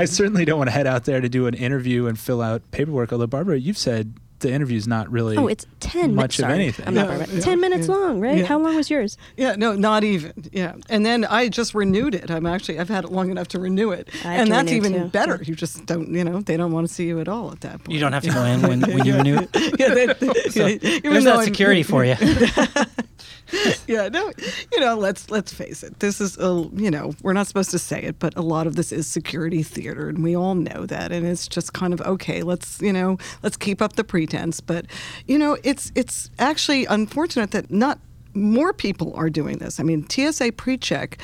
I 0.01 0.05
certainly 0.07 0.45
don't 0.45 0.59
want 0.59 0.69
to 0.69 0.73
head 0.73 0.87
out 0.87 1.05
there 1.05 1.21
to 1.21 1.29
do 1.29 1.47
an 1.47 1.55
interview 1.55 2.07
and 2.07 2.19
fill 2.19 2.43
out 2.43 2.63
paperwork. 2.73 3.13
Although 3.13 3.27
Barbara, 3.29 3.59
you've 3.59 3.79
said 3.79 4.15
the 4.41 4.53
interview's 4.53 4.87
not 4.87 5.11
really. 5.11 5.37
Oh, 5.37 5.47
it's 5.47 5.67
10 5.81 6.15
much 6.15 6.39
minutes. 6.39 6.39
of 6.39 6.43
Sorry. 6.43 6.55
anything. 6.55 6.87
I'm 6.89 6.95
not 6.95 7.09
Yeah, 7.11 7.17
Barbara. 7.19 7.35
yeah, 7.37 7.41
10 7.41 7.61
minutes 7.61 7.89
yeah. 7.89 7.95
long, 7.95 8.21
right? 8.21 8.39
Yeah. 8.39 8.45
How 8.45 8.59
long 8.59 8.77
was 8.77 8.91
yours? 8.91 9.17
Yeah, 9.37 9.55
no, 9.57 9.75
not 9.75 10.05
even. 10.05 10.33
Yeah, 10.53 10.75
and 10.89 11.05
then 11.07 11.25
I 11.25 11.49
just 11.49 11.75
renewed 11.75 12.15
it. 12.15 12.31
I'm 12.31 12.47
actually 12.47 12.79
I've 12.79 12.89
had 12.89 13.05
it 13.05 13.13
long 13.13 13.31
enough 13.31 13.49
to 13.49 13.59
renew 13.59 13.91
it, 13.93 14.09
I 14.25 14.35
and 14.35 14.51
that's 14.51 14.71
even 14.73 14.93
too. 14.93 15.05
better. 15.07 15.41
You 15.43 15.55
just 15.55 15.87
don't, 15.87 16.13
you 16.13 16.25
know, 16.25 16.41
they 16.41 16.57
don't 16.57 16.73
want 16.73 16.87
to 16.89 16.93
see 16.93 17.07
you 17.07 17.21
at 17.21 17.29
all 17.29 17.51
at 17.53 17.61
that 17.63 17.79
point. 17.85 17.91
You 17.93 18.01
don't 18.01 18.13
have 18.13 18.23
to 18.25 18.31
go 18.31 18.45
in 18.45 18.63
when, 18.63 18.81
when 18.83 19.05
you 19.07 19.17
renew. 19.17 19.35
yeah, 19.79 19.95
they, 19.95 20.07
they- 20.07 20.33
So 20.51 20.69
there's 20.79 21.03
though 21.03 21.21
that 21.21 21.37
I'm- 21.37 21.45
security 21.45 21.83
for 21.83 22.05
you. 22.05 22.15
yeah, 23.87 24.09
no, 24.09 24.33
you 24.73 24.81
know, 24.81 24.97
let's 24.97 25.31
let's 25.31 25.53
face 25.53 25.83
it. 25.85 26.01
This 26.01 26.21
is 26.21 26.37
a, 26.39 26.69
you 26.75 26.91
know, 26.91 27.15
we're 27.23 27.33
not 27.33 27.47
supposed 27.47 27.71
to 27.71 27.79
say 27.79 28.03
it, 28.03 28.19
but 28.19 28.37
a 28.37 28.43
lot 28.43 28.67
of 28.67 28.75
this 28.77 28.91
is 28.93 29.07
security 29.07 29.63
theater, 29.63 30.09
and 30.09 30.23
we 30.23 30.37
all 30.37 30.55
know 30.57 30.85
that. 30.87 31.13
And 31.13 31.25
it's 31.27 31.47
just 31.47 31.73
kind 31.73 31.93
of 31.93 32.01
okay. 32.03 32.43
Let's 32.43 32.81
you 32.83 32.93
know, 32.93 33.19
let's 33.43 33.57
keep 33.57 33.81
up 33.81 33.95
the 33.95 34.05
pretense. 34.27 34.61
But 34.61 34.87
you 35.27 35.39
know, 35.39 35.57
it's 35.63 35.93
it's 35.95 36.31
actually 36.39 36.87
unfortunate 36.87 37.53
that 37.53 37.71
not 37.71 37.99
more 38.35 38.73
people 38.73 39.15
are 39.15 39.31
doing 39.31 39.59
this. 39.59 39.81
I 39.81 39.83
mean, 39.83 40.09
TSA 40.09 40.53
PreCheck 40.53 41.19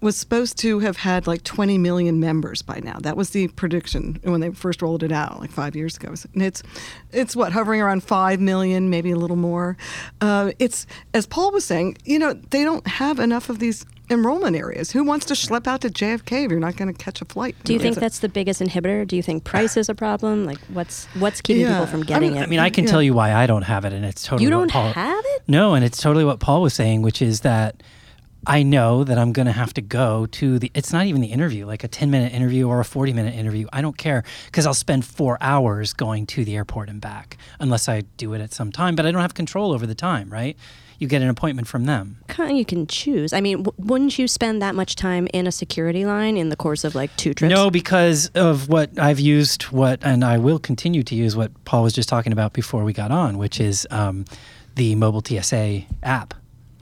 was 0.00 0.16
supposed 0.16 0.58
to 0.58 0.80
have 0.80 0.98
had 0.98 1.26
like 1.26 1.42
20 1.44 1.78
million 1.78 2.20
members 2.20 2.60
by 2.60 2.78
now. 2.80 2.98
That 3.00 3.16
was 3.16 3.30
the 3.30 3.48
prediction 3.48 4.20
when 4.22 4.40
they 4.40 4.50
first 4.50 4.82
rolled 4.82 5.02
it 5.02 5.12
out, 5.12 5.40
like 5.40 5.50
five 5.50 5.74
years 5.74 5.96
ago. 5.96 6.12
And 6.34 6.42
it's, 6.42 6.62
it's 7.10 7.34
what 7.34 7.52
hovering 7.52 7.80
around 7.80 8.02
five 8.02 8.38
million, 8.38 8.90
maybe 8.90 9.10
a 9.12 9.16
little 9.16 9.36
more. 9.36 9.78
Uh, 10.20 10.52
it's 10.58 10.86
as 11.14 11.24
Paul 11.26 11.52
was 11.52 11.64
saying, 11.64 11.96
you 12.04 12.18
know, 12.18 12.34
they 12.34 12.64
don't 12.64 12.86
have 12.86 13.18
enough 13.18 13.48
of 13.48 13.60
these 13.60 13.86
enrollment 14.10 14.54
areas. 14.56 14.90
Who 14.90 15.02
wants 15.04 15.26
to 15.26 15.34
schlep 15.34 15.66
out 15.66 15.80
to 15.82 15.88
JFK 15.88 16.44
if 16.44 16.50
you're 16.50 16.60
not 16.60 16.76
going 16.76 16.92
to 16.92 16.98
catch 17.04 17.22
a 17.22 17.24
flight? 17.24 17.56
Do 17.64 17.72
you 17.72 17.78
think 17.78 17.96
that's 17.96 18.18
the 18.18 18.28
biggest 18.28 18.60
inhibitor? 18.60 19.06
Do 19.06 19.16
you 19.16 19.22
think 19.22 19.44
price 19.44 19.76
is 19.76 19.88
a 19.88 19.94
problem? 19.94 20.44
Like, 20.44 20.58
what's 20.72 21.06
what's 21.18 21.40
keeping 21.40 21.62
Yeah. 21.62 21.72
people 21.72 21.86
from 21.86 22.02
I 22.02 22.04
getting 22.04 22.32
mean- 22.34 22.42
it? 22.42 22.44
I 22.44 22.46
mean, 22.46 22.58
I 22.60 22.70
can 22.70 22.84
Yeah. 22.84 22.90
tell 22.90 23.02
you 23.02 23.14
why 23.14 23.32
I 23.34 23.46
don't 23.46 23.62
have 23.62 23.84
it, 23.84 23.92
and 23.92 24.04
it's 24.04 24.22
totally 24.24 24.44
you 24.44 24.50
don't 24.50 24.70
Paul, 24.70 24.92
have 24.92 25.24
it? 25.36 25.42
No, 25.48 25.74
and 25.74 25.84
it's 25.84 26.00
totally 26.00 26.24
what 26.24 26.38
Paul 26.40 26.62
was 26.62 26.74
saying, 26.74 27.02
which 27.02 27.22
is 27.22 27.40
that 27.40 27.82
I 28.46 28.62
know 28.62 29.04
that 29.04 29.16
I'm 29.18 29.32
going 29.32 29.46
to 29.46 29.52
have 29.52 29.72
to 29.72 29.80
go 29.80 30.26
to 30.32 30.58
the. 30.58 30.70
It's 30.74 30.92
not 30.92 31.06
even 31.06 31.22
the 31.22 31.28
interview, 31.28 31.64
like 31.64 31.82
a 31.82 31.88
10 31.88 32.10
minute 32.10 32.34
interview 32.34 32.68
or 32.68 32.78
a 32.78 32.84
40 32.84 33.14
minute 33.14 33.34
interview. 33.34 33.66
I 33.72 33.80
don't 33.80 33.96
care 33.96 34.22
because 34.46 34.66
I'll 34.66 34.74
spend 34.74 35.06
four 35.06 35.38
hours 35.40 35.94
going 35.94 36.26
to 36.26 36.44
the 36.44 36.54
airport 36.54 36.90
and 36.90 37.00
back, 37.00 37.38
unless 37.58 37.88
I 37.88 38.02
do 38.18 38.34
it 38.34 38.42
at 38.42 38.52
some 38.52 38.70
time. 38.70 38.96
But 38.96 39.06
I 39.06 39.12
don't 39.12 39.22
have 39.22 39.32
control 39.32 39.72
over 39.72 39.86
the 39.86 39.94
time, 39.94 40.28
right? 40.28 40.58
You 40.98 41.08
get 41.08 41.22
an 41.22 41.28
appointment 41.28 41.66
from 41.68 41.84
them. 41.86 42.18
You 42.38 42.64
can 42.64 42.86
choose. 42.86 43.32
I 43.32 43.40
mean, 43.40 43.62
w- 43.64 43.74
wouldn't 43.84 44.18
you 44.18 44.26
spend 44.28 44.60
that 44.62 44.74
much 44.74 44.96
time 44.96 45.28
in 45.32 45.46
a 45.46 45.52
security 45.52 46.04
line 46.04 46.36
in 46.36 46.48
the 46.50 46.56
course 46.56 46.84
of 46.84 46.94
like 46.94 47.14
two 47.16 47.34
trips? 47.34 47.50
No, 47.52 47.70
because 47.70 48.28
of 48.34 48.68
what 48.68 48.98
I've 48.98 49.20
used, 49.20 49.64
what 49.64 50.00
and 50.04 50.24
I 50.24 50.38
will 50.38 50.58
continue 50.58 51.02
to 51.02 51.14
use 51.14 51.36
what 51.36 51.50
Paul 51.64 51.82
was 51.82 51.92
just 51.92 52.08
talking 52.08 52.32
about 52.32 52.52
before 52.52 52.84
we 52.84 52.92
got 52.92 53.10
on, 53.10 53.38
which 53.38 53.60
is 53.60 53.86
um, 53.90 54.24
the 54.76 54.94
mobile 54.94 55.22
TSA 55.24 55.82
app, 56.02 56.34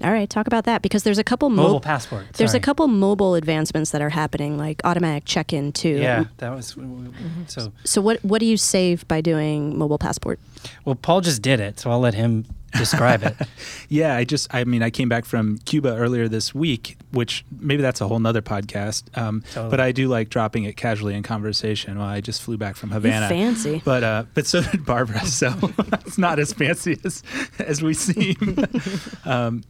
All 0.03 0.11
right, 0.12 0.29
talk 0.29 0.47
about 0.47 0.65
that 0.65 0.82
because 0.82 1.03
there's 1.05 1.19
a 1.19 1.25
couple 1.25 1.49
mobile 1.50 1.75
mo- 1.75 1.81
passport. 1.81 2.26
There's 2.35 2.55
a 2.55 2.61
couple 2.61 2.88
mobile 2.88 3.35
advancements 3.35 3.91
that 3.93 4.03
are 4.03 4.11
happening, 4.11 4.56
like 4.58 4.81
automatic 4.85 5.25
check-in 5.26 5.73
too. 5.73 5.97
Yeah, 6.00 6.25
that 6.38 6.50
was 6.50 6.75
Mm-hmm. 6.75 7.43
so. 7.47 7.73
So 7.85 8.00
what 8.00 8.25
what 8.25 8.41
do 8.41 8.47
you 8.47 8.56
save 8.56 9.06
by 9.08 9.20
doing 9.20 9.79
mobile 9.79 9.99
passport? 9.99 10.41
Well, 10.85 10.94
Paul 10.97 11.20
just 11.20 11.41
did 11.43 11.61
it, 11.61 11.79
so 11.79 11.91
I'll 11.91 12.00
let 12.00 12.15
him 12.15 12.47
describe 12.73 13.23
it. 13.23 13.37
Yeah, 13.89 14.17
I 14.17 14.25
just, 14.25 14.53
I 14.55 14.65
mean, 14.65 14.83
I 14.83 14.89
came 14.89 15.11
back 15.11 15.27
from 15.27 15.59
Cuba 15.59 15.95
earlier 15.95 16.27
this 16.27 16.55
week, 16.55 16.97
which 17.11 17.45
maybe 17.61 17.83
that's 17.83 18.01
a 18.01 18.09
whole 18.09 18.19
nother 18.19 18.41
podcast. 18.41 19.05
Um, 19.19 19.43
Totally. 19.51 19.71
But 19.71 19.81
I 19.81 19.93
do 19.93 20.09
like 20.09 20.31
dropping 20.31 20.65
it 20.65 20.79
casually 20.79 21.15
in 21.15 21.23
conversation. 21.23 21.99
Well, 21.99 22.09
I 22.09 22.23
just 22.23 22.41
flew 22.41 22.57
back 22.57 22.77
from 22.77 22.91
Havana. 22.91 23.29
fancy. 23.29 23.83
But 23.85 24.03
uh, 24.03 24.25
but 24.33 24.47
so 24.47 24.63
did 24.63 24.87
Barbara. 24.87 25.27
So 25.27 25.53
it's 26.07 26.17
not 26.17 26.39
as 26.39 26.55
fancy 26.55 26.99
as 27.05 27.23
as 27.59 27.83
we 27.83 27.93
seem. 27.93 28.65
um, 29.27 29.63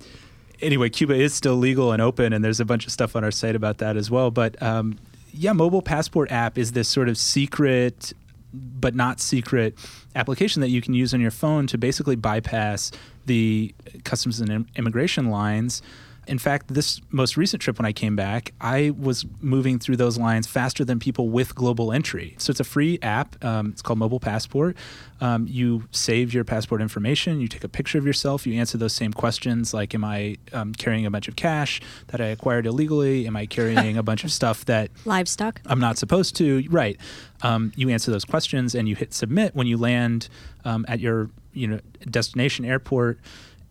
anyway, 0.61 0.89
Cuba 0.89 1.15
is 1.15 1.35
still 1.35 1.57
legal 1.57 1.91
and 1.91 2.01
open, 2.01 2.33
and 2.33 2.45
there's 2.45 2.61
a 2.61 2.65
bunch 2.65 2.87
of 2.87 2.93
stuff 2.93 3.17
on 3.17 3.25
our 3.25 3.33
site 3.33 3.57
about 3.57 3.79
that 3.79 3.97
as 3.97 4.09
well. 4.09 4.31
But 4.31 4.61
um, 4.63 4.99
yeah, 5.35 5.53
mobile 5.53 5.83
passport 5.83 6.31
app 6.31 6.59
is 6.59 6.73
this 6.73 6.89
sort 6.89 7.09
of 7.09 7.19
secret 7.19 8.13
but 8.53 8.95
not 8.95 9.21
secret 9.21 9.75
application 10.15 10.61
that 10.61 10.69
you 10.69 10.81
can 10.81 10.95
use 10.95 11.15
on 11.15 11.21
your 11.21 11.31
phone 11.31 11.67
to 11.69 11.79
basically 11.79 12.17
bypass 12.17 12.91
the 13.27 13.75
customs 14.05 14.41
and 14.41 14.67
immigration 14.77 15.31
lines. 15.31 15.83
In 16.27 16.39
fact, 16.39 16.69
this 16.69 17.01
most 17.11 17.37
recent 17.37 17.61
trip 17.61 17.79
when 17.79 17.87
I 17.87 17.93
came 17.93 18.15
back, 18.15 18.55
I 18.61 18.91
was 18.91 19.25
moving 19.41 19.79
through 19.79 19.97
those 19.97 20.19
lines 20.19 20.47
faster 20.47 20.85
than 20.85 20.99
people 20.99 21.31
with 21.31 21.55
global 21.55 21.93
entry. 21.93 22.37
So 22.39 22.53
it's 22.53 22.61
a 22.61 22.65
free 22.65 22.99
app. 23.03 23.43
Um, 23.45 23.71
it's 23.71 23.83
called 23.83 23.99
Mobile 23.99 24.21
Passport. 24.21 24.77
Um, 25.21 25.47
you 25.49 25.89
save 25.91 26.33
your 26.33 26.45
passport 26.45 26.81
information. 26.81 27.41
You 27.41 27.49
take 27.49 27.65
a 27.65 27.69
picture 27.69 27.99
of 27.99 28.07
yourself. 28.07 28.47
You 28.47 28.59
answer 28.59 28.79
those 28.79 28.93
same 28.93 29.13
questions 29.13 29.75
like, 29.75 29.95
Am 29.95 30.05
I 30.05 30.37
um, 30.53 30.73
carrying 30.73 31.07
a 31.07 31.11
bunch 31.11 31.29
of 31.29 31.37
cash 31.37 31.81
that 32.09 32.21
I 32.21 32.27
acquired 32.27 32.67
illegally? 32.67 33.27
Am 33.27 33.37
I 33.37 33.47
carrying 33.47 33.97
a 33.97 34.03
bunch 34.03 34.25
of 34.25 34.33
stuff 34.43 34.65
that 34.67 34.91
Livestock. 35.05 35.61
I'm 35.67 35.81
not 35.81 35.99
supposed 35.99 36.37
to. 36.37 36.65
Right. 36.71 36.99
Um, 37.43 37.73
you 37.77 37.89
answer 37.89 38.11
those 38.11 38.25
questions 38.25 38.75
and 38.75 38.89
you 38.89 38.95
hit 38.95 39.13
submit 39.13 39.55
when 39.55 39.67
you 39.67 39.77
land 39.77 40.29
um, 40.65 40.85
at 40.89 41.01
your 41.01 41.31
you 41.53 41.67
know 41.67 41.81
destination 42.11 42.65
airport, 42.65 43.19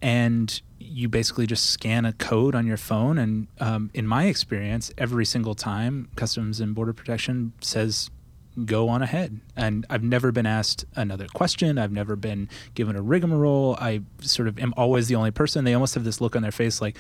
and 0.02 0.62
you 0.82 1.10
basically 1.10 1.48
just 1.48 1.70
scan 1.70 2.06
a 2.06 2.14
code 2.14 2.56
on 2.56 2.66
your 2.66 2.78
phone. 2.78 3.18
And 3.18 3.48
um, 3.60 3.90
in 3.94 4.08
my 4.08 4.26
experience, 4.26 4.92
every 4.98 5.26
single 5.26 5.56
time 5.56 6.10
Customs 6.16 6.60
and 6.60 6.76
Border 6.76 6.94
Protection 6.94 7.54
says 7.62 8.10
go 8.66 8.90
on 8.90 9.02
ahead. 9.02 9.40
And 9.56 9.86
I've 9.90 10.04
never 10.04 10.32
been 10.32 10.46
asked 10.46 10.86
another 10.96 11.28
question. 11.34 11.78
I've 11.78 11.92
never 11.92 12.16
been 12.16 12.50
given 12.76 12.96
a 12.96 13.02
rigmarole. 13.02 13.78
I 13.80 14.02
sort 14.22 14.48
of 14.48 14.60
am 14.60 14.74
always 14.78 15.08
the 15.08 15.16
only 15.16 15.32
person. 15.32 15.64
They 15.64 15.74
almost 15.74 15.94
have 15.96 16.04
this 16.04 16.20
look 16.22 16.36
on 16.36 16.42
their 16.42 16.52
face 16.52 16.82
like, 16.82 16.98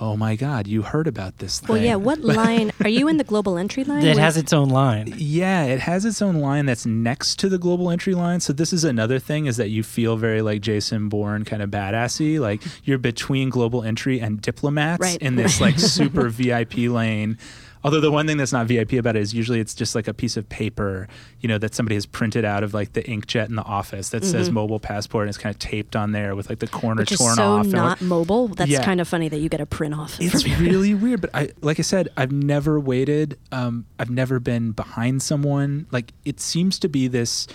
oh 0.00 0.16
my 0.16 0.34
God, 0.34 0.66
you 0.66 0.82
heard 0.82 1.06
about 1.06 1.38
this 1.38 1.60
thing. 1.60 1.68
Well, 1.68 1.82
yeah. 1.82 1.94
What 1.96 2.20
line 2.24 2.72
are 2.82 2.88
you 2.88 3.06
in 3.08 3.16
the 3.16 3.24
global 3.24 3.56
entry 3.58 3.84
line? 3.84 4.04
it 4.04 4.16
has 4.18 4.36
its 4.36 4.52
own 4.52 4.68
line. 4.68 5.12
Yeah, 5.16 5.64
it 5.64 5.80
has 5.80 6.04
its 6.04 6.20
own 6.22 6.36
line 6.36 6.66
that's 6.66 6.84
next 6.86 7.38
to 7.40 7.48
the 7.48 7.58
global 7.58 7.90
entry 7.90 8.14
line. 8.14 8.40
So 8.40 8.52
this 8.52 8.72
is 8.72 8.84
another 8.84 9.18
thing 9.18 9.46
is 9.46 9.56
that 9.56 9.68
you 9.70 9.82
feel 9.82 10.16
very 10.16 10.42
like 10.42 10.62
Jason 10.62 11.08
Bourne 11.08 11.44
kind 11.44 11.62
of 11.62 11.70
badassy. 11.70 12.38
Like 12.40 12.62
you're 12.84 12.98
between 12.98 13.50
global 13.50 13.82
entry 13.82 14.20
and 14.20 14.40
diplomats 14.40 15.00
Right. 15.00 15.18
in 15.22 15.36
this 15.36 15.60
like 15.60 15.78
super 15.78 16.28
VIP 16.28 16.76
lane. 16.88 17.38
Although 17.84 18.00
the 18.00 18.10
one 18.10 18.26
thing 18.26 18.38
that's 18.38 18.52
not 18.52 18.66
VIP 18.66 18.94
about 18.94 19.14
it 19.14 19.20
is 19.20 19.34
usually 19.34 19.60
it's 19.60 19.74
just 19.74 19.94
like 19.94 20.08
a 20.08 20.14
piece 20.14 20.38
of 20.38 20.48
paper, 20.48 21.06
you 21.40 21.48
know, 21.48 21.58
that 21.58 21.74
somebody 21.74 21.94
has 21.96 22.06
printed 22.06 22.42
out 22.44 22.64
of 22.64 22.72
like 22.72 22.94
the 22.94 23.02
inkjet 23.02 23.48
in 23.50 23.56
the 23.56 23.62
office 23.62 24.08
that 24.08 24.24
says 24.24 24.50
mobile 24.50 24.80
passport 24.80 25.24
and 25.24 25.28
it's 25.28 25.36
kind 25.36 25.54
of 25.54 25.58
taped 25.58 25.94
on 25.94 26.12
there 26.12 26.34
with 26.34 26.48
like 26.48 26.60
the 26.60 26.66
corner 26.66 26.94
Mm-hmm. 26.94 27.00
Which 27.02 27.12
is 27.12 27.18
torn 27.18 27.34
so 27.36 27.52
off. 27.58 27.66
not 27.66 28.00
like- 28.00 28.08
mobile. 28.08 28.48
That's 28.48 28.70
Yeah. 28.70 28.82
kind 28.82 29.00
of 29.02 29.06
funny 29.08 29.28
that 29.28 29.38
you 29.38 29.50
get 29.50 29.60
a 29.60 29.66
print 29.66 29.92
off. 29.94 30.16
it's 30.18 30.48
really 30.58 30.94
weird, 30.94 31.20
but 31.20 31.30
I 31.34 31.50
like 31.60 31.78
I 31.78 31.82
said, 31.82 32.08
I've 32.16 32.32
never 32.32 32.80
waited. 32.80 33.38
Um, 33.52 33.84
I've 33.98 34.10
never 34.10 34.40
been 34.40 34.72
behind 34.72 35.22
someone. 35.22 35.86
Like 35.90 36.12
it 36.24 36.40
seems 36.40 36.78
to 36.78 36.88
be 36.88 37.06
this 37.06 37.46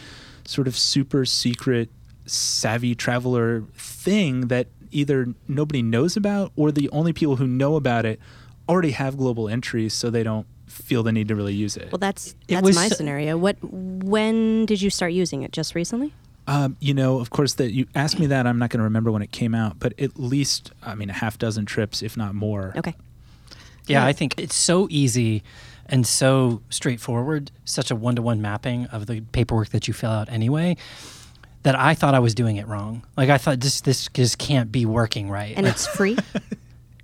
sort 0.45 0.67
of 0.67 0.77
super 0.77 1.25
secret 1.25 1.89
savvy 2.27 2.93
traveler 2.93 3.63
thing 3.75 4.50
that 4.50 4.67
either 4.91 5.33
nobody 5.48 5.81
knows 5.81 6.15
about 6.15 6.51
or 6.55 6.71
the 6.71 6.88
only 6.91 7.13
people 7.13 7.38
who 7.38 7.48
know 7.48 7.75
about 7.75 8.05
it 8.05 8.19
already 8.70 8.92
have 8.92 9.18
global 9.18 9.50
entries 9.50 9.94
so 9.94 10.10
they 10.10 10.24
don't 10.24 10.46
feel 10.68 11.02
the 11.04 11.12
need 11.12 11.28
to 11.28 11.36
really 11.36 11.54
use 11.56 11.76
it. 11.76 11.92
well, 11.92 11.98
that's 12.00 12.36
that's 12.48 12.64
was- 12.66 12.76
my 12.76 12.88
scenario. 12.88 13.36
What? 13.38 13.58
When 13.64 14.66
did 14.66 14.82
you 14.82 14.90
start 14.90 15.12
using 15.12 15.42
it? 15.44 15.52
Just 15.52 15.76
recently? 15.76 16.14
Um, 16.48 16.78
you 16.80 16.94
know, 16.96 17.20
of 17.20 17.30
course, 17.30 17.54
that 17.56 17.74
you 17.74 17.86
asked 17.94 18.18
me 18.20 18.26
that, 18.28 18.48
I'm 18.48 18.58
not 18.58 18.72
going 18.72 18.80
to 18.80 18.84
remember 18.86 19.12
when 19.12 19.22
it 19.22 19.32
came 19.32 19.54
out, 19.54 19.78
but 19.78 19.94
at 20.00 20.20
least, 20.20 20.72
I 20.82 20.96
mean, 20.96 21.12
a 21.12 21.14
half 21.14 21.38
dozen 21.38 21.66
trips, 21.68 22.02
if 22.02 22.18
not 22.18 22.34
more. 22.34 22.74
Okay. 22.76 22.96
Yeah, 23.86 24.00
Yeah. 24.02 24.06
I 24.08 24.14
think 24.14 24.34
it's 24.40 24.56
so 24.56 24.88
easy 24.90 25.44
and 25.86 26.08
so 26.08 26.62
straightforward, 26.72 27.52
such 27.66 27.92
a 27.92 27.96
one 27.96 28.16
to 28.16 28.24
one 28.24 28.42
mapping 28.42 28.86
of 28.88 29.06
the 29.06 29.22
paperwork 29.32 29.70
that 29.70 29.88
you 29.88 29.94
fill 29.94 30.10
out 30.10 30.28
anyway, 30.30 30.76
that 31.62 31.78
I 31.78 31.94
thought 31.94 32.16
I 32.16 32.20
was 32.20 32.34
doing 32.34 32.56
it 32.56 32.68
wrong. 32.68 33.06
Like 33.16 33.30
I 33.30 33.38
thought 33.38 33.60
this 33.60 33.82
this 33.82 34.08
just 34.12 34.40
can't 34.40 34.72
be 34.72 34.88
working 34.88 35.30
right. 35.30 35.54
And 35.56 35.68
it's 35.68 35.86
free. 35.86 36.18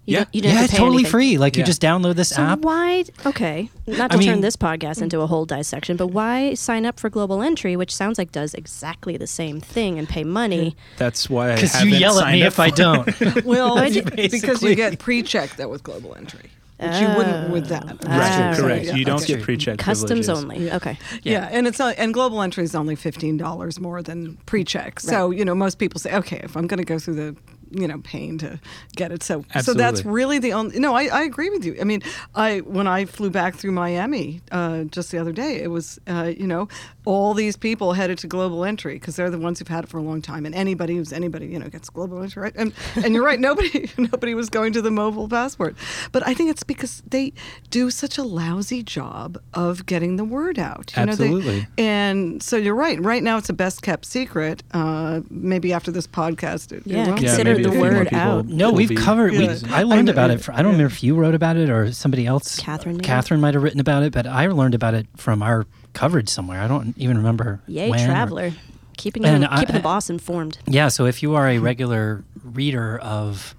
You 0.08 0.14
Yeah. 0.14 0.20
don't- 0.20 0.36
you 0.36 0.42
didn't 0.42 0.56
yeah, 0.56 0.64
it's 0.66 0.72
to 0.74 0.78
totally 0.78 0.96
anything. 0.98 1.12
free. 1.12 1.38
Like 1.40 1.58
you 1.58 1.64
just 1.64 1.82
download 1.82 2.16
this 2.16 2.30
So 2.30 2.42
app. 2.44 2.60
why? 2.60 3.06
Okay, 3.26 3.70
not 3.88 4.12
to 4.12 4.18
I 4.18 4.22
turn 4.22 4.34
mean- 4.36 4.42
this 4.42 4.56
podcast 4.56 5.02
into 5.02 5.22
a 5.22 5.28
whole 5.28 5.46
dissection, 5.46 5.98
but 5.98 6.08
why 6.08 6.54
sign 6.54 6.86
up 6.86 7.00
for 7.00 7.10
Global 7.10 7.42
Entry, 7.42 7.76
which 7.76 7.94
sounds 7.96 8.18
like 8.20 8.32
does 8.32 8.54
exactly 8.54 9.18
the 9.18 9.26
same 9.28 9.60
thing 9.60 9.98
and 9.98 10.08
pay 10.08 10.24
money? 10.24 10.76
That's 10.98 11.30
why 11.30 11.52
I 11.52 11.56
Because 11.56 11.74
haven't 11.74 11.90
you 11.90 11.96
yell 11.98 12.18
at 12.20 12.24
signed 12.24 12.40
me 12.40 12.46
if 12.46 12.60
I 12.60 12.70
don't. 12.70 13.10
Well, 13.46 13.78
I 13.80 13.90
do- 13.90 14.04
because 14.04 14.32
Basically. 14.32 14.70
you 14.70 14.76
get 14.76 15.00
pre-check 15.00 15.56
that 15.58 15.70
with 15.72 15.82
global 15.84 16.14
entry, 16.16 16.52
which 16.78 17.00
you 17.02 17.08
wouldn't 17.18 17.50
with 17.50 17.68
that. 17.70 17.84
Ah, 18.08 18.18
Right, 18.18 18.32
Ah, 18.32 18.54
correct. 18.56 18.86
Yeah, 18.86 18.96
you 18.96 19.06
don't 19.06 19.18
that's 19.18 19.26
get 19.28 19.42
pre-check 19.42 19.78
Customs 19.80 20.28
privileges. 20.28 20.44
only. 20.62 20.72
Okay. 20.72 21.00
Yeah. 21.24 21.50
and 21.52 21.66
it's 21.66 21.80
not, 21.80 21.96
and 21.98 22.14
global 22.14 22.42
entry 22.44 22.64
is 22.64 22.76
only 22.76 22.96
fifteen 22.96 23.38
dollars 23.38 23.80
more 23.80 24.04
than 24.04 24.38
pre-check. 24.46 25.00
So 25.00 25.32
you 25.32 25.44
know, 25.46 25.56
most 25.56 25.80
people 25.80 26.00
say, 26.00 26.14
okay, 26.16 26.42
if 26.44 26.56
I'm 26.56 26.68
going 26.68 26.78
to 26.78 26.86
go 26.86 27.00
through 27.00 27.16
the 27.16 27.36
you 27.72 27.88
know 27.88 28.00
pain 28.00 28.38
to 28.40 28.60
get 28.96 29.12
it, 29.12 29.24
so 29.24 29.44
so 29.62 29.74
that's 29.74 30.06
really 30.06 30.40
the 30.40 30.54
only. 30.54 30.80
No, 30.80 30.96
I, 30.96 31.06
I 31.06 31.24
agree 31.24 31.50
with 31.50 31.66
you. 31.66 31.76
I 31.80 31.84
mean, 31.84 32.02
I 32.36 32.60
when 32.60 32.88
I 32.88 33.06
flew 33.06 33.30
back 33.30 33.56
through 33.56 33.72
Miami 33.74 34.42
uh, 34.52 34.84
just 34.86 35.12
the 35.12 35.18
other 35.18 35.32
day, 35.32 35.62
it 35.62 35.70
was 35.70 36.00
uh, 36.08 36.32
you 36.38 36.48
know 36.48 36.68
all 37.06 37.34
these 37.36 37.56
people 37.56 37.94
headed 37.94 38.18
to 38.18 38.28
global 38.28 38.66
entry 38.66 38.96
because 38.96 39.16
they're 39.16 39.30
the 39.30 39.38
ones 39.38 39.60
who've 39.60 39.68
had 39.68 39.84
it 39.84 39.88
for 39.90 39.98
a 39.98 40.02
long 40.02 40.22
time, 40.22 40.46
and 40.46 40.56
anybody 40.56 40.96
who's 40.96 41.14
anybody 41.14 41.48
you 41.48 41.60
know 41.60 41.70
gets 41.70 41.90
global 41.90 42.22
entry, 42.22 42.42
right? 42.44 42.54
And 42.56 42.74
and 42.96 43.14
you're 43.14 43.24
right, 43.24 43.40
nobody 43.50 43.90
nobody 43.98 44.34
was 44.34 44.50
going 44.50 44.74
to 44.74 44.82
the 44.82 44.92
mobile 44.92 45.28
passport, 45.30 45.76
but 46.12 46.26
I 46.28 46.34
think 46.34 46.50
it's 46.50 46.64
because 46.64 47.04
they 47.08 47.34
do 47.70 47.90
such 47.92 48.18
a 48.18 48.24
lousy 48.24 48.84
job 48.84 49.38
of 49.54 49.86
getting 49.86 50.16
the 50.18 50.24
word 50.26 50.58
out. 50.60 50.94
You 50.98 51.06
know, 51.06 51.16
they- 51.16 51.26
Absolutely. 51.26 51.68
and 51.78 52.42
so 52.42 52.58
you're 52.58 52.76
right. 52.76 53.00
Right 53.02 53.24
now, 53.24 53.38
it's 53.38 53.50
a 53.50 53.54
best 53.54 53.82
kept 53.82 54.06
secret. 54.06 54.64
Uh, 54.72 55.22
maybe 55.30 55.74
after 55.74 55.92
this 55.92 56.08
podcast, 56.08 56.72
it, 56.72 56.78
it 56.86 56.88
Yeah, 56.88 57.08
won't. 57.08 57.20
consider 57.20 57.55
maybe 57.58 57.64
the 57.64 57.70
a 57.70 57.72
few 57.74 57.82
more 57.82 57.92
word 57.92 58.14
out. 58.14 58.46
No, 58.48 58.72
we've 58.72 58.90
be 58.90 58.96
covered. 58.96 59.32
We, 59.34 59.48
I 59.48 59.84
learned 59.84 59.94
I 59.94 60.02
know, 60.02 60.12
about 60.12 60.32
it. 60.32 60.42
fr- 60.42 60.52
I 60.52 60.58
don't 60.58 60.66
yeah. 60.66 60.72
remember 60.74 60.94
if 60.94 61.04
you 61.04 61.16
wrote 61.16 61.36
about 61.36 61.58
it 61.58 61.70
or 61.70 61.92
somebody 61.92 62.26
else. 62.26 62.58
Catherine? 62.60 63.00
Catherine 63.02 63.42
might 63.42 63.54
have 63.54 63.64
written 63.64 63.80
about 63.80 64.04
it, 64.04 64.14
but 64.14 64.26
I 64.28 64.48
learned 64.48 64.76
about 64.76 64.94
it 64.94 65.08
from 65.18 65.42
our 65.44 65.66
coverage 65.94 66.30
somewhere. 66.30 66.62
I 66.62 66.68
don't 66.68 66.98
even 66.98 67.18
remember. 67.18 67.62
Yay, 67.68 67.90
when 67.90 68.00
or- 68.02 68.06
traveler, 68.06 68.52
keeping 68.98 69.26
And 69.26 69.44
the, 69.44 69.54
I- 69.54 69.60
keeping 69.62 69.76
I- 69.76 69.80
the 69.80 69.84
boss 69.84 70.10
informed. 70.10 70.60
Yeah, 70.68 70.88
so 70.90 71.06
if 71.06 71.22
you 71.24 71.36
are 71.36 71.48
a 71.50 71.58
regular 71.72 72.24
reader 72.44 72.98
of 73.00 73.56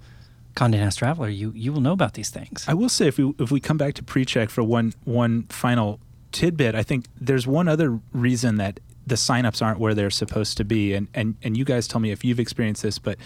Condé 0.55 0.71
Nast 0.79 0.97
Traveler, 0.99 1.29
you 1.29 1.51
you 1.55 1.71
will 1.71 1.81
know 1.81 1.91
about 1.93 2.13
these 2.15 2.29
things. 2.31 2.65
I 2.67 2.73
will 2.73 2.89
say 2.89 3.07
if 3.07 3.17
we 3.17 3.33
if 3.39 3.51
we 3.51 3.59
come 3.59 3.77
back 3.77 3.93
to 3.95 4.03
pre-check 4.03 4.49
for 4.49 4.63
one 4.63 4.93
one 5.03 5.43
final 5.49 5.99
tidbit, 6.31 6.73
I 6.73 6.81
think 6.83 7.05
there's 7.21 7.45
one 7.45 7.67
other 7.67 7.99
reason 8.11 8.55
that 8.57 8.79
the 9.05 9.15
signups 9.15 9.61
aren't 9.65 9.79
where 9.79 9.93
they're 9.93 10.09
supposed 10.09 10.57
to 10.57 10.65
be, 10.65 10.93
and 10.95 11.07
and 11.13 11.35
and 11.43 11.55
you 11.55 11.63
guys 11.63 11.87
tell 11.87 12.01
me 12.01 12.09
if 12.11 12.25
you've 12.25 12.39
experienced 12.39 12.81
this, 12.81 12.97
but 12.97 13.17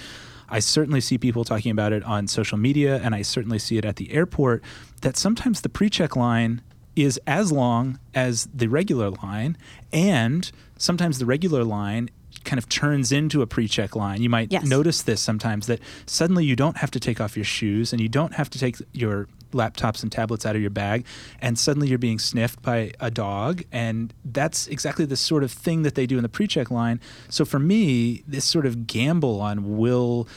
I 0.52 0.60
certainly 0.60 1.02
see 1.02 1.18
people 1.18 1.44
talking 1.46 1.72
about 1.72 1.94
it 1.94 2.04
on 2.04 2.28
social 2.28 2.58
media, 2.58 3.00
and 3.02 3.16
I 3.16 3.22
certainly 3.22 3.58
see 3.58 3.78
it 3.78 3.86
at 3.86 3.96
the 3.96 4.12
airport. 4.12 4.62
That 5.02 5.18
sometimes 5.18 5.62
the 5.62 5.70
pre-check 5.70 6.16
line 6.16 6.62
is 6.96 7.20
as 7.26 7.52
long 7.52 7.98
as 8.14 8.48
the 8.54 8.68
regular 8.68 9.10
line, 9.10 9.58
and 9.94 10.52
sometimes 10.78 11.18
the 11.20 11.26
regular 11.26 11.64
line 11.64 12.10
kind 12.44 12.58
of 12.58 12.68
turns 12.68 13.12
into 13.12 13.42
a 13.42 13.48
pre-check 13.48 13.96
line. 13.96 14.22
You 14.22 14.30
might 14.30 14.52
Yes. 14.52 14.66
notice 14.66 15.02
this 15.04 15.22
sometimes 15.22 15.68
that 15.68 15.80
suddenly 16.06 16.44
you 16.44 16.56
don't 16.56 16.78
have 16.78 16.92
to 16.92 17.00
take 17.00 17.22
off 17.22 17.36
your 17.38 17.46
shoes 17.46 17.94
and 17.94 18.02
you 18.02 18.10
don't 18.10 18.34
have 18.34 18.50
to 18.50 18.60
take 18.60 18.78
your 18.94 19.28
laptops 19.52 20.04
and 20.04 20.12
tablets 20.12 20.46
out 20.46 20.56
of 20.56 20.62
your 20.62 20.72
bag 20.72 21.06
and 21.40 21.58
suddenly 21.58 21.88
you're 21.88 21.98
being 21.98 22.20
sniffed 22.20 22.62
by 22.62 22.92
a 23.00 23.12
dog 23.12 23.64
and 23.72 24.14
that's 24.26 24.68
exactly 24.68 25.06
the 25.06 25.18
sort 25.18 25.44
of 25.44 25.52
thing 25.52 25.84
that 25.84 25.96
they 25.96 26.06
do 26.06 26.18
in 26.18 26.24
the 26.24 26.30
pre-check 26.30 26.72
line. 26.72 27.00
So 27.30 27.46
for 27.46 27.60
me, 27.60 28.24
this 28.28 28.46
sort 28.46 28.66
of 28.66 28.88
gamble 28.88 29.42
on 29.42 29.78
will 29.78 30.28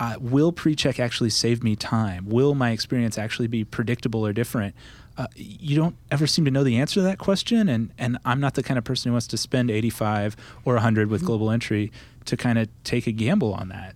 uh, 0.00 0.16
will 0.18 0.50
pre-check 0.50 0.98
actually 0.98 1.30
save 1.30 1.62
me 1.62 1.76
time? 1.76 2.28
Will 2.28 2.56
my 2.56 2.70
experience 2.70 3.18
actually 3.18 3.46
be 3.46 3.62
predictable 3.62 4.26
or 4.26 4.32
different? 4.32 4.74
Uh, 5.16 5.26
you 5.36 5.76
don't 5.76 5.94
ever 6.10 6.26
seem 6.26 6.44
to 6.44 6.50
know 6.50 6.64
the 6.64 6.76
answer 6.76 6.94
to 6.94 7.02
that 7.02 7.18
question, 7.18 7.68
and 7.68 7.92
and 7.98 8.18
I'm 8.24 8.40
not 8.40 8.54
the 8.54 8.62
kind 8.64 8.78
of 8.78 8.84
person 8.84 9.10
who 9.10 9.12
wants 9.12 9.28
to 9.28 9.36
spend 9.36 9.70
85 9.70 10.36
or 10.64 10.74
100 10.74 11.08
with 11.08 11.24
global 11.24 11.50
entry 11.50 11.92
to 12.24 12.36
kind 12.36 12.58
of 12.58 12.68
take 12.82 13.06
a 13.06 13.12
gamble 13.12 13.52
on 13.54 13.68
that. 13.68 13.94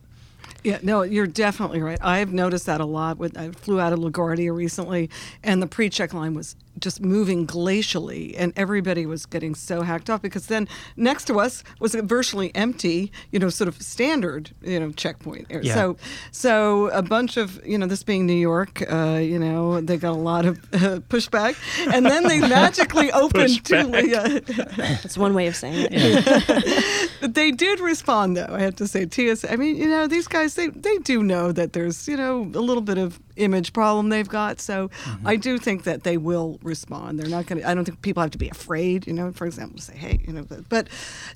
Yeah, 0.63 0.79
no, 0.83 1.03
you're 1.03 1.27
definitely 1.27 1.81
right. 1.81 1.99
I've 2.03 2.33
noticed 2.33 2.67
that 2.67 2.81
a 2.81 2.85
lot. 2.85 3.19
With 3.19 3.39
I 3.39 3.51
flew 3.51 3.81
out 3.81 3.93
of 3.93 4.01
LaGuardia 4.01 4.55
recently, 4.55 5.11
and 5.43 5.63
the 5.63 5.67
pre-check 5.67 6.13
line 6.13 6.35
was 6.35 6.57
just 6.78 7.00
moving 7.00 7.47
glacially, 7.47 8.35
and 8.37 8.52
everybody 8.56 9.06
was 9.06 9.26
getting 9.26 9.54
so 9.54 9.83
hacked 9.83 10.11
off 10.11 10.23
because 10.23 10.47
then 10.47 10.68
next 10.97 11.25
to 11.26 11.40
us 11.40 11.64
was 11.80 11.95
a 11.95 12.02
virtually 12.02 12.54
empty, 12.54 13.12
you 13.30 13.38
know, 13.38 13.49
sort 13.49 13.68
of 13.68 13.80
standard, 13.80 14.50
you 14.62 14.78
know, 14.78 14.90
checkpoint. 14.92 15.47
Yeah. 15.50 15.75
So, 15.75 15.97
so 16.30 16.88
a 16.88 17.02
bunch 17.02 17.37
of, 17.37 17.64
you 17.66 17.78
know, 17.78 17.87
this 17.87 18.02
being 18.02 18.26
New 18.26 18.35
York, 18.35 18.83
uh, 18.90 19.18
you 19.23 19.38
know, 19.38 19.80
they 19.80 19.97
got 19.97 20.12
a 20.12 20.12
lot 20.12 20.45
of 20.45 20.59
uh, 20.73 21.00
pushback, 21.09 21.56
and 21.92 22.04
then 22.06 22.25
they 22.25 22.40
magically 22.49 23.11
opened 23.12 23.64
to. 23.66 23.75
Pushback. 23.75 24.06
Yeah, 24.06 24.97
That's 25.02 25.18
one 25.18 25.35
way 25.35 25.47
of 25.47 25.56
saying 25.56 25.88
it. 25.90 27.11
But 27.21 27.35
they 27.35 27.50
did 27.50 27.80
respond, 27.80 28.37
though. 28.37 28.49
I 28.50 28.61
have 28.61 28.76
to 28.76 28.87
say, 28.87 29.06
TSA. 29.09 29.52
I 29.52 29.56
mean, 29.56 29.76
you 29.76 29.88
know, 29.88 30.06
these 30.06 30.28
guys 30.28 30.54
they 30.54 30.68
they 30.68 30.99
do 30.99 31.23
know 31.23 31.52
that 31.52 31.73
there's 31.73 32.09
you 32.09 32.16
know 32.16 32.42
a 32.42 32.62
little 32.62 32.83
bit 32.83 32.99
of 32.99 33.21
image 33.37 33.73
problem 33.73 34.09
they've 34.09 34.28
got. 34.28 34.61
So 34.61 34.90
I 35.25 35.37
do 35.37 35.59
think 35.59 35.85
that 35.85 36.02
they 36.04 36.16
will 36.16 36.59
respond. 36.66 37.18
They're 37.18 37.28
not 37.28 37.46
going 37.46 37.62
to. 37.62 37.68
I 37.68 37.75
don't 37.75 37.85
think 37.85 38.02
people 38.02 38.23
have 38.23 38.32
to 38.32 38.38
be 38.38 38.49
afraid. 38.49 39.06
You 39.06 39.12
know, 39.12 39.32
for 39.32 39.46
example, 39.46 39.78
to 39.78 39.82
say, 39.82 39.96
hey, 39.96 40.20
you 40.26 40.32
know. 40.32 40.42
But, 40.42 40.68
but 40.68 40.88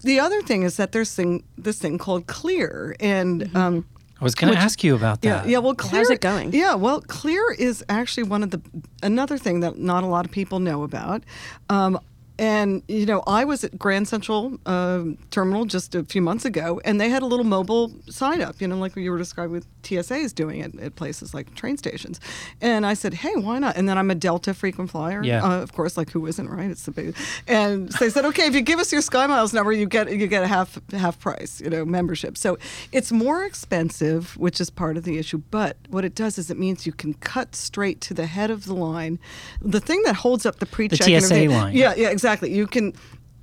the 0.02 0.20
other 0.20 0.42
thing 0.42 0.62
is 0.62 0.76
that 0.76 0.92
there's 0.92 1.14
thing 1.14 1.44
this 1.56 1.78
thing 1.78 1.98
called 1.98 2.26
Clear, 2.26 2.96
and 3.00 3.54
um, 3.56 3.86
I 4.20 4.24
was 4.24 4.34
going 4.34 4.52
to 4.52 4.58
ask 4.58 4.84
you 4.84 4.94
about 4.94 5.20
yeah, 5.22 5.38
that. 5.38 5.46
yeah. 5.46 5.52
yeah 5.52 5.58
Well, 5.58 5.74
How's 5.78 5.88
clear. 5.88 6.12
it 6.12 6.20
going? 6.20 6.52
Yeah, 6.52 6.74
well, 6.74 7.00
clear 7.00 7.52
is 7.52 7.82
actually 7.88 8.24
one 8.24 8.42
of 8.42 8.50
the 8.50 8.60
another 9.02 9.38
thing 9.38 9.60
that 9.60 9.78
not 9.78 10.04
a 10.04 10.06
lot 10.06 10.26
of 10.26 10.30
people 10.30 10.58
know 10.58 10.82
about. 10.82 11.22
Um, 11.70 11.98
and 12.40 12.82
you 12.88 13.04
know, 13.06 13.22
I 13.26 13.44
was 13.44 13.62
at 13.64 13.78
Grand 13.78 14.08
Central 14.08 14.58
um 14.66 15.18
Terminal 15.30 15.66
just 15.66 15.94
a 15.94 16.02
few 16.04 16.22
months 16.22 16.44
ago, 16.44 16.80
and 16.84 17.00
they 17.00 17.08
had 17.10 17.22
a 17.22 17.26
little 17.26 17.44
mobile 17.44 17.92
sign 18.08 18.40
up. 18.40 18.60
You 18.60 18.66
know, 18.68 18.76
like 18.76 18.96
you 18.96 19.10
were 19.12 19.18
describing 19.18 19.52
with 19.52 19.66
TSA 19.84 20.14
is 20.16 20.32
doing 20.32 20.60
it 20.60 20.78
at 20.80 20.96
places 20.96 21.34
like 21.34 21.54
train 21.54 21.76
stations. 21.76 22.18
And 22.60 22.86
I 22.86 22.94
said, 22.94 23.14
hey, 23.14 23.34
why 23.36 23.58
not? 23.58 23.76
And 23.76 23.88
then 23.88 23.96
I'm 23.98 24.10
a 24.10 24.14
Delta 24.14 24.54
frequent 24.54 24.90
flyer. 24.90 25.22
Yeah. 25.22 25.44
Uh, 25.44 25.62
of 25.62 25.72
course, 25.72 25.96
like 25.96 26.10
who 26.10 26.26
isn't, 26.26 26.48
right? 26.48 26.70
It's 26.70 26.84
the 26.84 26.90
big. 26.92 27.14
And 27.46 27.92
so 27.92 28.04
they 28.04 28.10
said, 28.10 28.24
okay, 28.26 28.46
if 28.46 28.54
you 28.54 28.62
give 28.62 28.78
us 28.78 28.90
your 28.90 29.02
Sky 29.02 29.26
Miles 29.26 29.52
number, 29.52 29.72
you 29.72 29.86
get 29.86 30.10
you 30.10 30.26
get 30.26 30.42
a 30.42 30.48
half 30.48 30.78
half 30.92 31.18
price, 31.20 31.60
you 31.60 31.68
know, 31.68 31.84
membership. 31.84 32.38
So 32.38 32.58
it's 32.90 33.12
more 33.12 33.44
expensive, 33.44 34.36
which 34.38 34.60
is 34.60 34.70
part 34.70 34.96
of 34.96 35.04
the 35.04 35.18
issue. 35.18 35.42
But 35.50 35.76
what 35.90 36.04
it 36.06 36.14
does 36.14 36.38
is 36.38 36.50
it 36.50 36.58
means 36.58 36.86
you 36.86 36.92
can 36.92 37.12
cut 37.14 37.54
straight 37.54 38.00
to 38.02 38.14
the 38.14 38.26
head 38.26 38.50
of 38.50 38.64
the 38.64 38.74
line. 38.74 39.18
The 39.60 39.80
thing 39.80 40.02
that 40.04 40.16
holds 40.16 40.46
up 40.46 40.56
the 40.58 40.66
pre-check 40.66 41.06
and 41.06 41.22
TSA 41.22 41.34
everything- 41.34 41.50
line. 41.50 41.76
Yeah, 41.76 41.94
yeah, 41.96 42.08
exactly. 42.08 42.29
You 42.42 42.66
can. 42.66 42.92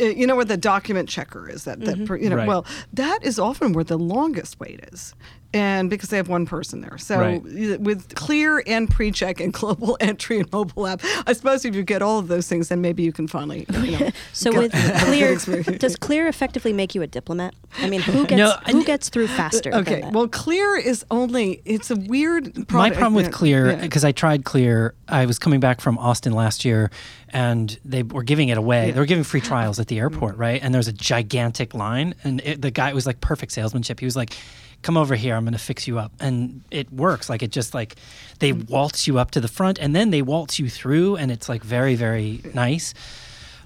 uh, 0.02 0.06
You 0.06 0.28
know 0.28 0.36
where 0.36 0.46
the 0.46 0.58
document 0.58 1.10
checker 1.10 1.50
is 1.50 1.64
that, 1.64 1.80
that 1.82 2.06
per- 2.06 2.18
you 2.18 2.30
know 2.30 2.36
Right. 2.38 2.48
well 2.48 2.66
that 2.94 3.20
is 3.24 3.40
often 3.40 3.74
where 3.74 3.84
the 3.84 3.98
longest 3.98 4.60
wait 4.60 4.80
is 4.94 5.14
and 5.54 5.90
because 5.90 6.10
they 6.10 6.18
have 6.18 6.28
one 6.28 6.46
person 6.46 6.82
there. 6.82 6.98
So 6.98 7.20
Right. 7.20 7.42
with 7.80 8.14
Clear 8.16 8.62
and 8.68 8.90
PreCheck 8.90 9.42
and 9.44 9.54
Global 9.62 9.98
Entry 10.00 10.40
and 10.40 10.52
mobile 10.52 10.86
app, 10.88 11.02
I 11.26 11.34
suppose 11.34 11.64
if 11.66 11.74
you 11.76 11.84
get 11.84 12.02
all 12.02 12.20
of 12.20 12.28
those 12.28 12.48
things, 12.48 12.70
then 12.70 12.82
maybe 12.82 13.02
you 13.04 13.12
can 13.14 13.28
finally, 13.28 13.66
you 13.82 13.92
know. 13.98 14.10
So 14.34 14.52
go- 14.52 14.60
with 14.62 14.74
have 14.74 15.08
a 15.08 15.18
good 15.18 15.40
Clear, 15.40 15.78
does 15.78 15.96
Clear 15.96 16.28
effectively 16.28 16.74
make 16.74 16.94
you 16.96 17.02
a 17.02 17.08
diplomat? 17.08 17.56
I 17.80 17.90
mean, 17.90 18.02
who 18.02 18.26
gets 18.26 18.38
No, 18.38 18.56
who 18.72 18.84
gets 18.84 19.10
through 19.10 19.28
faster? 19.28 19.70
Uh, 19.74 19.82
than 19.82 19.94
Okay, 19.94 20.02
that? 20.02 20.14
well, 20.14 20.28
Clear 20.28 20.78
is 20.78 21.06
only, 21.10 21.62
it's 21.66 21.90
a 21.92 21.96
weird 21.96 22.54
product. 22.68 22.72
My 22.74 22.90
problem 22.92 23.14
with 23.16 23.26
Yeah, 23.28 23.32
Clear, 23.32 23.72
yeah. 23.72 23.76
because 23.82 24.04
I 24.04 24.12
tried 24.12 24.44
Clear, 24.46 24.94
I 25.08 25.26
was 25.26 25.40
coming 25.40 25.60
back 25.60 25.82
from 25.82 25.98
Austin 25.98 26.34
last 26.34 26.66
year, 26.66 26.92
and 27.30 27.78
they 27.84 28.04
were 28.04 28.24
giving 28.24 28.50
it 28.50 28.58
away. 28.58 28.92
They 28.92 29.00
were 29.00 29.06
giving 29.06 29.24
free 29.24 29.42
trials 29.42 29.80
at 29.80 29.88
the 29.88 29.98
airport, 30.00 30.38
right? 30.38 30.62
And 30.62 30.74
there 30.74 30.80
was 30.80 30.88
a 30.88 30.94
gigantic 30.94 31.74
line, 31.74 32.16
and 32.24 32.42
it, 32.42 32.62
the 32.62 32.72
guy 32.72 32.90
it 32.90 32.96
was 32.96 33.06
like 33.06 33.22
perfect 33.22 33.52
salesmanship. 33.54 34.00
He 34.00 34.06
was 34.06 34.16
like, 34.16 34.34
"Come 34.82 34.98
over 34.98 35.16
here, 35.16 35.36
I'm 35.36 35.44
going 35.44 35.54
to 35.54 35.60
fix 35.60 35.88
you 35.88 36.00
up," 36.00 36.12
and 36.20 36.62
it 36.72 36.92
works. 36.92 37.30
Like 37.30 37.44
it 37.44 37.52
just 37.52 37.74
like 37.74 37.96
they 38.40 38.54
mm. 38.54 38.70
waltz 38.70 39.08
you 39.08 39.18
up 39.18 39.32
to 39.32 39.40
the 39.40 39.48
front, 39.48 39.80
and 39.80 39.96
then 39.96 40.12
they 40.12 40.22
waltz 40.22 40.60
you 40.60 40.70
through, 40.70 41.16
and 41.18 41.32
it's 41.32 41.50
like 41.50 41.64
very 41.64 41.96
very 41.96 42.42
nice. 42.54 42.94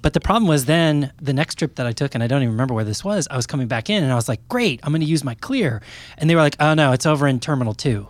But 0.02 0.14
the 0.14 0.20
problem 0.20 0.48
was 0.48 0.66
then 0.66 1.12
the 1.22 1.34
next 1.34 1.56
trip 1.56 1.76
that 1.76 1.86
I 1.86 1.92
took, 1.92 2.16
and 2.16 2.24
I 2.24 2.28
don't 2.28 2.42
even 2.42 2.54
remember 2.54 2.74
where 2.74 2.84
this 2.84 3.04
was. 3.04 3.28
I 3.30 3.36
was 3.36 3.46
coming 3.46 3.68
back 3.68 3.90
in, 3.90 4.04
and 4.04 4.12
I 4.12 4.16
was 4.16 4.28
like, 4.28 4.48
"Great, 4.50 4.80
I'm 4.84 4.92
going 4.92 5.02
to 5.02 5.08
use 5.08 5.24
my 5.24 5.36
Clear," 5.36 5.82
and 6.18 6.30
they 6.30 6.36
were 6.36 6.42
like, 6.42 6.56
"Oh 6.60 6.74
no, 6.74 6.92
it's 6.92 7.06
over 7.06 7.28
in 7.28 7.40
Terminal 7.40 7.74
2. 7.74 8.08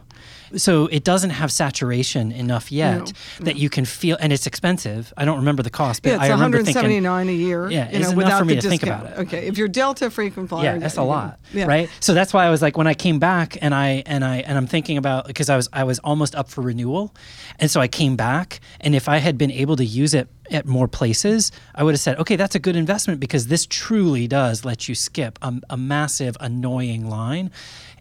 So 0.58 0.88
it 0.88 1.04
doesn't 1.04 1.32
have 1.32 1.52
saturation 1.52 2.32
enough 2.32 2.72
yet 2.72 3.14
No, 3.40 3.46
that 3.46 3.56
you 3.58 3.70
can 3.70 3.86
feel, 3.86 4.18
and 4.20 4.34
it's 4.34 4.48
expensive. 4.48 5.14
I 5.18 5.26
don't 5.26 5.38
remember 5.38 5.64
the 5.64 5.70
cost, 5.70 6.04
but 6.04 6.10
Yeah, 6.10 6.16
it's 6.16 6.24
I 6.26 6.30
remember 6.30 6.58
thinking, 6.58 7.04
179 7.04 7.30
a 7.30 7.32
year. 7.32 7.70
Yeah, 7.70 7.90
you 7.90 8.00
it's 8.00 8.10
know, 8.10 8.16
without 8.16 8.40
for 8.40 8.46
me 8.46 8.56
the 8.56 8.62
to 8.62 8.70
think 8.70 8.84
about 8.84 9.06
it. 9.06 9.18
Okay, 9.20 9.48
if 9.48 9.58
you're 9.58 9.68
Delta 9.68 10.10
frequent 10.10 10.50
flyer, 10.50 10.64
yeah, 10.64 10.78
that's 10.78 10.98
a 10.98 11.04
lot, 11.04 11.40
yeah. 11.54 11.66
right? 11.66 11.90
So 12.00 12.14
that's 12.14 12.34
why 12.34 12.46
I 12.46 12.50
was 12.50 12.62
like, 12.62 12.78
when 12.78 12.88
I 12.88 12.94
came 12.94 13.20
back, 13.20 13.58
and 13.62 13.74
I 13.74 14.04
and 14.06 14.24
I 14.24 14.38
and 14.38 14.58
I'm 14.58 14.68
thinking 14.68 14.98
about 14.98 15.28
because 15.28 15.50
I 15.50 15.56
was 15.56 15.70
I 15.74 15.84
was 15.84 16.00
almost 16.00 16.36
up 16.36 16.50
for 16.50 16.62
renewal, 16.62 17.14
and 17.60 17.70
so 17.70 17.82
I 17.82 17.88
came 17.88 18.16
back, 18.16 18.60
and 18.80 18.96
if 18.96 19.08
I 19.08 19.18
had 19.18 19.38
been 19.38 19.52
able 19.52 19.76
to 19.78 19.86
use 19.86 20.14
it 20.14 20.28
at 20.50 20.66
more 20.66 20.88
places, 20.88 21.52
I 21.74 21.84
would 21.84 21.94
have 21.94 22.02
said, 22.02 22.20
okay, 22.20 22.36
that's 22.36 22.56
a 22.56 22.60
good 22.60 22.76
investment 22.76 23.20
because 23.20 23.48
this 23.48 23.66
truly 23.66 24.28
does 24.28 24.66
let 24.66 24.90
you 24.90 24.96
skip 24.96 25.40
a, 25.42 25.54
a 25.70 25.78
massive 25.78 26.36
annoying 26.40 27.10
line, 27.10 27.52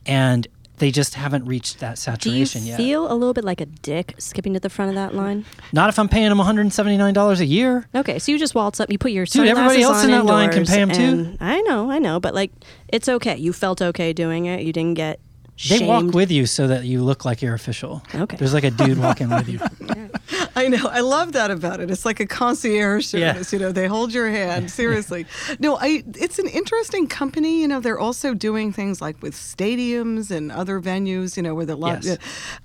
and 0.07 0.47
they 0.81 0.91
just 0.91 1.15
haven't 1.15 1.45
reached 1.45 1.79
that 1.79 1.99
saturation 1.99 2.65
yet. 2.65 2.79
Do 2.79 2.83
you 2.83 2.89
yet. 2.89 3.05
feel 3.05 3.13
a 3.13 3.15
little 3.15 3.35
bit 3.35 3.45
like 3.45 3.61
a 3.61 3.67
dick 3.67 4.15
skipping 4.19 4.55
to 4.55 4.61
the 4.61 4.71
front 4.71 4.89
of 4.89 4.95
that 4.97 5.15
line? 5.15 5.45
Not 5.73 5.91
if 5.91 5.99
I'm 5.99 6.09
paying 6.09 6.29
them 6.31 6.39
179 6.39 7.15
dollars 7.15 7.41
a 7.41 7.47
year. 7.47 7.87
Okay, 7.95 8.19
so 8.19 8.33
you 8.33 8.39
just 8.39 8.55
waltz 8.55 8.81
up, 8.81 8.91
you 8.91 8.99
put 8.99 9.13
your 9.13 9.27
Dude, 9.27 9.47
everybody 9.47 9.83
else 9.83 10.03
in 10.03 10.11
that 10.11 10.25
line 10.25 10.51
can 10.51 10.67
pay 10.67 10.75
pay 10.75 10.81
'em 10.81 10.91
too. 10.91 11.37
I 11.41 11.61
know, 11.63 11.91
I 11.91 11.99
know, 11.99 12.19
but 12.19 12.35
like 12.35 12.51
it's 12.89 13.09
okay. 13.09 13.37
You 13.37 13.53
felt 13.53 13.81
okay 13.81 14.13
doing 14.13 14.47
it. 14.47 14.63
You 14.63 14.73
didn't 14.73 14.95
get 14.95 15.21
They 15.69 15.79
shamed. 15.79 15.89
walk 15.89 16.15
with 16.15 16.31
you 16.31 16.47
so 16.47 16.67
that 16.69 16.85
you 16.85 17.03
look 17.03 17.25
like 17.25 17.43
you're 17.43 17.55
official. 17.55 18.03
Okay. 18.15 18.37
There's 18.37 18.55
like 18.55 18.65
a 18.65 18.71
dude 18.71 18.99
walking 19.03 19.29
with 19.29 19.49
you. 19.49 19.61
I 20.57 20.69
know. 20.69 20.87
I 20.87 21.01
love 21.01 21.33
that 21.33 21.51
about 21.51 21.81
it. 21.81 21.91
It's 21.91 22.05
like 22.05 22.21
a 22.21 22.27
concierge 22.27 23.07
service. 23.07 23.53
Yeah. 23.53 23.59
You 23.59 23.65
know, 23.65 23.73
they 23.73 23.87
hold 23.87 24.13
your 24.13 24.31
hand. 24.31 24.71
Seriously. 24.81 25.27
no, 25.59 25.77
I. 25.77 26.03
It's 26.15 26.39
an 26.39 26.49
interesting 26.49 27.07
company. 27.07 27.61
You 27.61 27.69
know, 27.69 27.81
they're 27.81 27.99
also 27.99 28.35
doing 28.35 28.73
things 28.73 29.01
like 29.01 29.21
with 29.23 29.35
stadiums 29.35 30.31
and 30.31 30.51
other 30.51 30.81
venues. 30.81 31.37
You 31.37 31.43
know, 31.43 31.55
where 31.55 31.67
they're 31.67 31.77
lot. 31.77 32.05
Yes. 32.05 32.19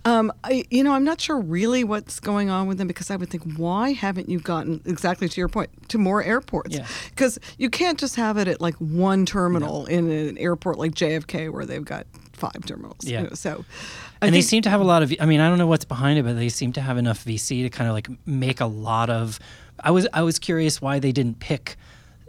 Um, 0.03 0.31
I, 0.43 0.63
you 0.69 0.83
know, 0.83 0.93
I'm 0.93 1.03
not 1.03 1.21
sure 1.21 1.39
really 1.39 1.83
what's 1.83 2.19
going 2.19 2.49
on 2.49 2.67
with 2.67 2.77
them 2.77 2.87
because 2.87 3.11
I 3.11 3.15
would 3.15 3.29
think, 3.29 3.55
why 3.55 3.93
haven't 3.93 4.29
you 4.29 4.39
gotten 4.39 4.81
exactly 4.85 5.29
to 5.29 5.41
your 5.41 5.49
point 5.49 5.69
to 5.89 5.97
more 5.97 6.23
airports? 6.23 6.75
Yeah. 6.75 6.87
Because 7.09 7.39
you 7.57 7.69
can't 7.69 7.97
just 7.99 8.15
have 8.15 8.37
it 8.37 8.47
at 8.47 8.61
like 8.61 8.75
one 8.75 9.25
terminal 9.25 9.85
in 9.85 10.09
an 10.09 10.37
airport 10.37 10.77
like 10.77 10.93
JFK 10.93 11.51
where 11.51 11.65
they've 11.65 11.85
got 11.85 12.07
five 12.35 12.65
terminals. 12.65 12.97
you 13.03 13.13
Yeah. 13.13 13.23
know, 13.23 13.29
so. 13.33 13.65
I 14.21 14.27
and 14.27 14.35
they 14.35 14.41
seem 14.41 14.61
to 14.63 14.69
have 14.69 14.81
a 14.81 14.85
lot 14.85 15.03
of. 15.03 15.13
I 15.19 15.25
mean, 15.25 15.39
I 15.39 15.49
don't 15.49 15.57
know 15.57 15.67
what's 15.67 15.85
behind 15.85 16.17
it, 16.19 16.23
but 16.23 16.35
they 16.35 16.49
seem 16.49 16.71
to 16.73 16.81
have 16.81 16.97
enough 16.97 17.23
VC 17.25 17.63
to 17.63 17.69
kind 17.69 17.87
of 17.89 17.93
like 17.93 18.07
make 18.25 18.61
a 18.61 18.65
lot 18.65 19.09
of. 19.09 19.39
I 19.79 19.91
was 19.91 20.07
I 20.13 20.21
was 20.23 20.39
curious 20.39 20.81
why 20.81 20.99
they 20.99 21.11
didn't 21.11 21.39
pick. 21.39 21.75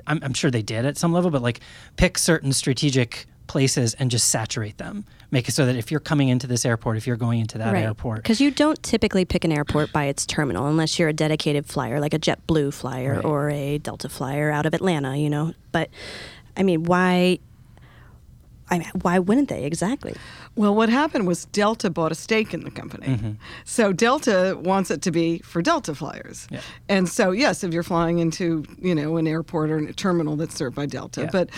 I'm, 0.06 0.20
I'm 0.22 0.34
sure 0.34 0.50
they 0.50 0.62
did 0.62 0.84
at 0.86 0.96
some 0.96 1.12
level, 1.12 1.30
but 1.30 1.42
like 1.42 1.60
pick 1.96 2.18
certain 2.18 2.52
strategic 2.52 3.26
places 3.46 3.94
and 3.94 4.10
just 4.10 4.28
saturate 4.28 4.78
them. 4.78 5.04
Make 5.30 5.48
it 5.48 5.52
so 5.52 5.66
that 5.66 5.76
if 5.76 5.90
you're 5.90 6.00
coming 6.00 6.28
into 6.28 6.46
this 6.48 6.64
airport, 6.64 6.96
if 6.96 7.06
you're 7.06 7.16
going 7.16 7.40
into 7.40 7.58
that 7.58 7.74
airport, 7.74 8.22
Because 8.22 8.40
you 8.40 8.50
don't 8.50 8.80
typically 8.82 9.24
pick 9.24 9.44
an 9.44 9.52
airport 9.52 9.92
by 9.92 10.04
its 10.04 10.26
terminal 10.26 10.66
unless 10.66 10.98
you're 10.98 11.08
a 11.08 11.12
dedicated 11.12 11.66
flyer, 11.66 12.00
like 12.00 12.14
a 12.14 12.18
JetBlue 12.18 12.74
flyer 12.74 13.14
Right. 13.16 13.24
or 13.24 13.50
a 13.50 13.78
Delta 13.78 14.08
flyer 14.08 14.50
out 14.50 14.66
of 14.66 14.74
Atlanta, 14.74 15.16
you 15.16 15.30
know. 15.30 15.52
But 15.72 15.90
I 16.56 16.62
mean, 16.64 16.84
why? 16.84 17.38
I 18.68 18.78
mean, 18.78 18.90
why 19.02 19.18
wouldn't 19.18 19.48
they 19.48 19.64
exactly? 19.64 20.14
Well, 20.56 20.74
what 20.74 20.88
happened 20.88 21.26
was 21.26 21.44
Delta 21.46 21.88
bought 21.88 22.10
a 22.10 22.16
stake 22.16 22.52
in 22.52 22.64
the 22.64 22.70
company. 22.70 23.06
Mm-hmm. 23.06 23.30
So 23.64 23.92
Delta 23.92 24.58
wants 24.60 24.90
it 24.90 25.02
to 25.02 25.10
be 25.10 25.38
for 25.38 25.62
Delta 25.62 25.94
flyers. 25.94 26.48
Yeah. 26.50 26.60
And 26.88 27.08
so, 27.08 27.30
yes, 27.30 27.62
if 27.62 27.72
you're 27.72 27.84
flying 27.84 28.18
into, 28.18 28.64
you 28.78 28.94
know, 28.94 29.16
an 29.18 29.26
airport 29.26 29.70
or 29.70 29.78
a 29.78 29.92
terminal 29.92 30.36
that's 30.36 30.54
served 30.54 30.74
by 30.74 30.86
Delta. 30.86 31.22
Yeah. 31.22 31.30
But 31.30 31.50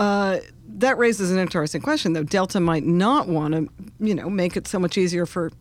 uh, 0.00 0.38
that 0.66 0.98
raises 0.98 1.30
an 1.30 1.38
interesting 1.38 1.80
question, 1.80 2.12
though. 2.12 2.24
Delta 2.24 2.58
might 2.58 2.84
not 2.84 3.28
want 3.28 3.54
to, 3.54 3.68
you 4.00 4.14
know, 4.14 4.28
make 4.28 4.56
it 4.56 4.66
so 4.66 4.78
much 4.78 4.98
easier 4.98 5.26
for 5.26 5.52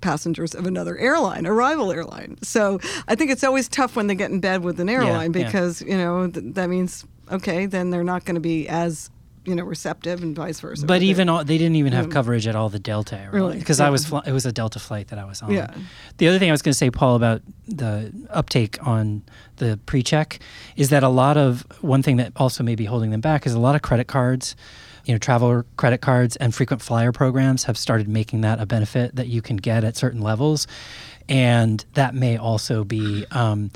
passengers 0.00 0.54
of 0.54 0.66
another 0.66 0.96
airline, 0.96 1.46
a 1.46 1.52
rival 1.52 1.92
airline. 1.92 2.38
So 2.42 2.80
I 3.06 3.14
think 3.14 3.30
it's 3.30 3.44
always 3.44 3.68
tough 3.68 3.96
when 3.96 4.06
they 4.06 4.14
get 4.14 4.30
in 4.30 4.40
bed 4.40 4.64
with 4.64 4.80
an 4.80 4.88
airline 4.88 5.32
yeah. 5.32 5.44
because, 5.44 5.82
you 5.82 5.96
know, 5.96 6.28
th- 6.28 6.54
that 6.54 6.70
means, 6.70 7.04
okay, 7.30 7.66
then 7.66 7.90
they're 7.90 8.02
not 8.02 8.24
going 8.24 8.36
to 8.36 8.40
be 8.40 8.66
as, 8.66 9.10
you 9.46 9.54
know, 9.54 9.64
receptive 9.64 10.22
and 10.22 10.36
vice 10.36 10.60
versa. 10.60 10.84
But 10.84 11.02
even 11.02 11.28
all, 11.28 11.42
they 11.44 11.56
didn't 11.56 11.76
even 11.76 11.92
have 11.92 12.10
coverage 12.10 12.46
at 12.46 12.54
all 12.54 12.68
the 12.68 12.78
Delta 12.78 13.28
Really? 13.32 13.58
because 13.58 13.80
I 13.80 13.86
Yeah. 13.86 13.90
was 13.90 14.04
fly, 14.06 14.22
it 14.26 14.32
was 14.32 14.44
a 14.44 14.52
Delta 14.52 14.78
flight 14.78 15.08
that 15.08 15.18
I 15.18 15.24
was 15.24 15.40
on. 15.40 15.50
Yeah. 15.52 15.72
The 16.18 16.28
other 16.28 16.38
thing 16.38 16.50
I 16.50 16.52
was 16.52 16.60
going 16.62 16.72
to 16.72 16.78
say, 16.78 16.90
Paul, 16.90 17.16
about 17.16 17.40
the 17.66 18.12
uptake 18.30 18.76
on 18.86 19.22
the 19.56 19.78
pre-check 19.86 20.40
is 20.76 20.90
that 20.90 21.02
a 21.02 21.08
lot 21.08 21.36
of 21.38 21.64
one 21.80 22.02
thing 22.02 22.16
that 22.18 22.32
also 22.36 22.62
may 22.62 22.74
be 22.74 22.84
holding 22.84 23.10
them 23.10 23.20
back 23.22 23.46
is 23.46 23.54
a 23.54 23.58
lot 23.58 23.74
of 23.74 23.82
credit 23.82 24.08
cards. 24.08 24.54
You 25.06 25.14
know, 25.14 25.18
travel 25.18 25.62
credit 25.78 26.02
cards 26.02 26.36
and 26.36 26.54
frequent 26.54 26.82
flyer 26.82 27.10
programs 27.10 27.64
have 27.64 27.78
started 27.78 28.06
making 28.08 28.42
that 28.42 28.60
a 28.60 28.66
benefit 28.66 29.16
that 29.16 29.28
you 29.28 29.40
can 29.40 29.56
get 29.56 29.82
at 29.84 29.96
certain 29.96 30.20
levels, 30.20 30.66
and 31.28 31.82
that 31.94 32.14
may 32.14 32.36
also 32.36 32.84
be 32.84 33.24
um, 33.30 33.70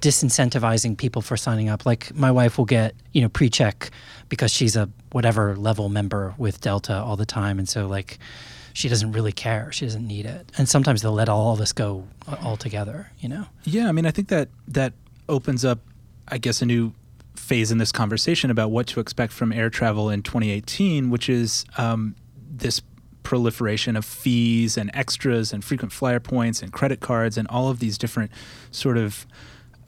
disincentivizing 0.00 0.96
people 0.96 1.22
for 1.22 1.36
signing 1.36 1.68
up. 1.68 1.84
Like 1.86 2.14
my 2.14 2.30
wife 2.30 2.58
will 2.58 2.64
get, 2.64 2.94
you 3.12 3.22
know, 3.22 3.28
pre-check 3.28 3.90
because 4.28 4.52
she's 4.52 4.76
a 4.76 4.88
whatever 5.12 5.56
level 5.56 5.88
member 5.88 6.34
with 6.38 6.60
Delta 6.60 6.94
all 6.94 7.16
the 7.16 7.26
time, 7.26 7.58
and 7.58 7.68
so 7.68 7.86
like 7.86 8.18
she 8.72 8.88
doesn't 8.88 9.12
really 9.12 9.32
care. 9.32 9.72
She 9.72 9.84
doesn't 9.84 10.06
need 10.06 10.26
it, 10.26 10.50
and 10.56 10.68
sometimes 10.68 11.02
they'll 11.02 11.12
let 11.12 11.28
all 11.28 11.60
us 11.60 11.72
go 11.72 12.06
altogether. 12.42 13.10
You 13.18 13.28
know. 13.28 13.46
Yeah, 13.64 13.88
I 13.88 13.92
mean, 13.92 14.06
I 14.06 14.10
think 14.10 14.28
that 14.28 14.48
that 14.68 14.92
opens 15.28 15.64
up, 15.64 15.80
I 16.28 16.38
guess, 16.38 16.62
a 16.62 16.66
new 16.66 16.92
phase 17.34 17.70
in 17.70 17.78
this 17.78 17.92
conversation 17.92 18.50
about 18.50 18.70
what 18.70 18.86
to 18.88 19.00
expect 19.00 19.32
from 19.32 19.52
air 19.52 19.70
travel 19.70 20.10
in 20.10 20.22
2018, 20.22 21.10
which 21.10 21.28
is 21.28 21.64
um, 21.76 22.14
this 22.50 22.82
proliferation 23.22 23.96
of 23.96 24.04
fees 24.04 24.76
and 24.76 24.90
extras 24.94 25.52
and 25.52 25.62
frequent 25.62 25.92
flyer 25.92 26.20
points 26.20 26.62
and 26.62 26.72
credit 26.72 27.00
cards 27.00 27.36
and 27.36 27.46
all 27.48 27.68
of 27.68 27.78
these 27.78 27.98
different 27.98 28.30
sort 28.70 28.96
of 28.96 29.26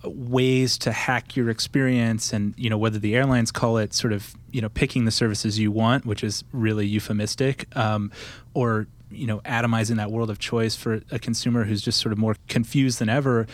ways 0.05 0.79
to 0.79 0.93
hack 0.93 1.37
your 1.37 1.51
experience 1.51 2.33
and 2.33 2.55
you 2.57 2.71
know 2.71 2.79
whether 2.79 2.99
the 2.99 3.15
airlines 3.15 3.51
call 3.51 3.77
it 3.77 3.93
sort 3.93 4.13
of 4.13 4.35
you 4.51 4.61
know 4.61 4.69
picking 4.69 5.05
the 5.05 5.11
services 5.11 5.59
you 5.59 5.71
want 5.71 6.07
which 6.07 6.25
is 6.25 6.43
really 6.53 6.87
euphemistic 6.87 7.75
um, 7.77 8.11
or 8.55 8.87
you 9.11 9.27
know 9.27 9.41
atomizing 9.41 9.97
that 9.97 10.11
world 10.11 10.31
of 10.31 10.39
choice 10.39 10.75
for 10.75 11.03
a 11.11 11.19
consumer 11.19 11.65
who's 11.65 11.83
just 11.83 12.01
sort 12.01 12.13
of 12.13 12.19
more 12.19 12.37
confused 12.49 12.99
than 12.99 13.09
ever 13.09 13.47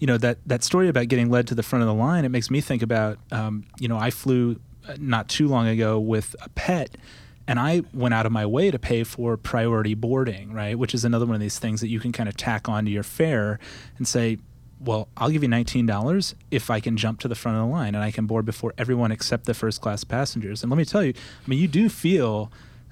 you 0.00 0.06
know 0.06 0.18
that 0.18 0.38
that 0.44 0.64
story 0.64 0.88
about 0.88 1.06
getting 1.06 1.30
led 1.30 1.46
to 1.46 1.54
the 1.54 1.62
front 1.62 1.82
of 1.82 1.86
the 1.86 1.94
line 1.94 2.24
it 2.24 2.30
makes 2.30 2.50
me 2.50 2.60
think 2.60 2.82
about 2.82 3.18
um, 3.30 3.64
you 3.78 3.86
know 3.86 3.96
i 3.96 4.10
flew 4.10 4.58
uh, 4.88 4.94
not 4.98 5.28
too 5.28 5.46
long 5.46 5.68
ago 5.68 6.00
with 6.00 6.34
a 6.42 6.48
pet 6.50 6.96
and 7.46 7.58
I 7.58 7.82
went 7.92 8.14
out 8.14 8.24
of 8.24 8.30
my 8.30 8.46
way 8.46 8.70
to 8.70 8.78
pay 8.78 9.02
for 9.02 9.36
priority 9.36 9.94
boarding, 9.94 10.52
right? 10.52 10.78
Which 10.78 10.94
is 10.94 11.04
another 11.04 11.26
one 11.26 11.34
of 11.34 11.40
these 11.40 11.58
things 11.58 11.80
that 11.80 11.88
you 11.88 11.98
can 11.98 12.12
kind 12.12 12.28
of 12.28 12.36
tack 12.36 12.68
onto 12.68 12.90
your 12.90 13.02
fare 13.02 13.58
and 13.98 14.06
say, 14.06 14.38
well, 14.84 15.08
I'll 15.16 15.30
give 15.30 15.42
you 15.42 15.48
$19 15.48 16.34
if 16.50 16.70
I 16.70 16.80
can 16.80 16.96
jump 16.96 17.20
to 17.20 17.28
the 17.28 17.34
front 17.34 17.58
of 17.58 17.64
the 17.64 17.72
line 17.72 17.94
and 17.94 18.02
I 18.02 18.10
can 18.10 18.26
board 18.26 18.44
before 18.44 18.74
everyone 18.76 19.12
except 19.12 19.46
the 19.46 19.54
first 19.54 19.80
class 19.80 20.04
passengers. 20.04 20.62
And 20.62 20.70
let 20.70 20.76
me 20.76 20.84
tell 20.84 21.04
you, 21.04 21.12
I 21.16 21.48
mean, 21.48 21.58
you 21.58 21.68
do 21.68 21.88
feel, 21.88 22.50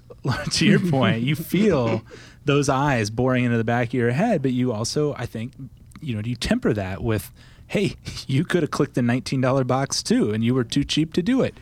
to 0.52 0.66
your 0.66 0.80
point, 0.80 1.22
you 1.22 1.34
feel 1.34 2.02
those 2.44 2.68
eyes 2.68 3.10
boring 3.10 3.44
into 3.44 3.56
the 3.56 3.64
back 3.64 3.88
of 3.88 3.94
your 3.94 4.12
head, 4.12 4.42
but 4.42 4.52
you 4.52 4.72
also, 4.72 5.14
I 5.14 5.26
think, 5.26 5.52
you 6.00 6.14
know, 6.14 6.22
do 6.22 6.30
you 6.30 6.36
temper 6.36 6.72
that 6.72 7.02
with, 7.02 7.32
hey, 7.66 7.96
you 8.26 8.44
could 8.44 8.62
have 8.62 8.70
clicked 8.70 8.94
the 8.94 9.00
$19 9.00 9.66
box 9.66 10.02
too, 10.02 10.32
and 10.32 10.44
you 10.44 10.54
were 10.54 10.64
too 10.64 10.84
cheap 10.84 11.12
to 11.14 11.22
do 11.22 11.42
it. 11.42 11.54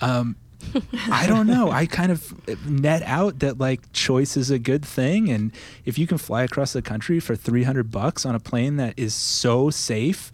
Um, 0.00 0.36
I 1.10 1.26
don't 1.26 1.46
know. 1.46 1.70
I 1.70 1.86
kind 1.86 2.12
of 2.12 2.32
uh, 2.48 2.54
net 2.66 3.02
out 3.02 3.40
that 3.40 3.58
like 3.58 3.92
choice 3.92 4.36
is 4.36 4.50
a 4.50 4.58
good 4.58 4.84
thing, 4.84 5.30
and 5.30 5.52
if 5.84 5.98
you 5.98 6.06
can 6.06 6.18
fly 6.18 6.42
across 6.42 6.72
the 6.72 6.82
country 6.82 7.20
for 7.20 7.36
three 7.36 7.64
hundred 7.64 7.90
bucks 7.90 8.26
on 8.26 8.34
a 8.34 8.40
plane 8.40 8.76
that 8.76 8.94
is 8.96 9.14
so 9.14 9.70
safe, 9.70 10.32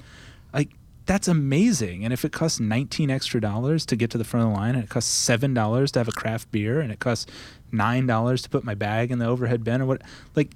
like 0.53 0.71
that's 1.07 1.29
amazing. 1.29 2.05
And 2.05 2.13
if 2.13 2.25
it 2.25 2.33
costs 2.33 2.61
19 2.61 3.11
extra 3.11 3.41
dollars 3.41 3.85
to 3.87 3.97
get 3.97 4.11
to 4.11 4.19
the 4.19 4.25
front 4.25 4.47
of 4.47 4.53
the 4.53 4.59
line, 4.59 4.75
and 4.75 4.85
it 4.85 4.91
costs 4.91 5.11
seven 5.11 5.55
dollars 5.55 5.93
to 5.93 6.01
have 6.01 6.09
a 6.09 6.13
craft 6.13 6.51
beer, 6.51 6.81
and 6.81 6.93
it 6.93 7.01
costs 7.01 7.27
nine 7.71 8.07
dollars 8.07 8.43
to 8.43 8.49
put 8.49 8.65
my 8.65 8.75
bag 8.75 9.11
in 9.11 9.19
the 9.19 9.27
overhead 9.27 9.65
bin, 9.65 9.83
or 9.83 9.87
what, 9.87 10.03
like, 10.35 10.53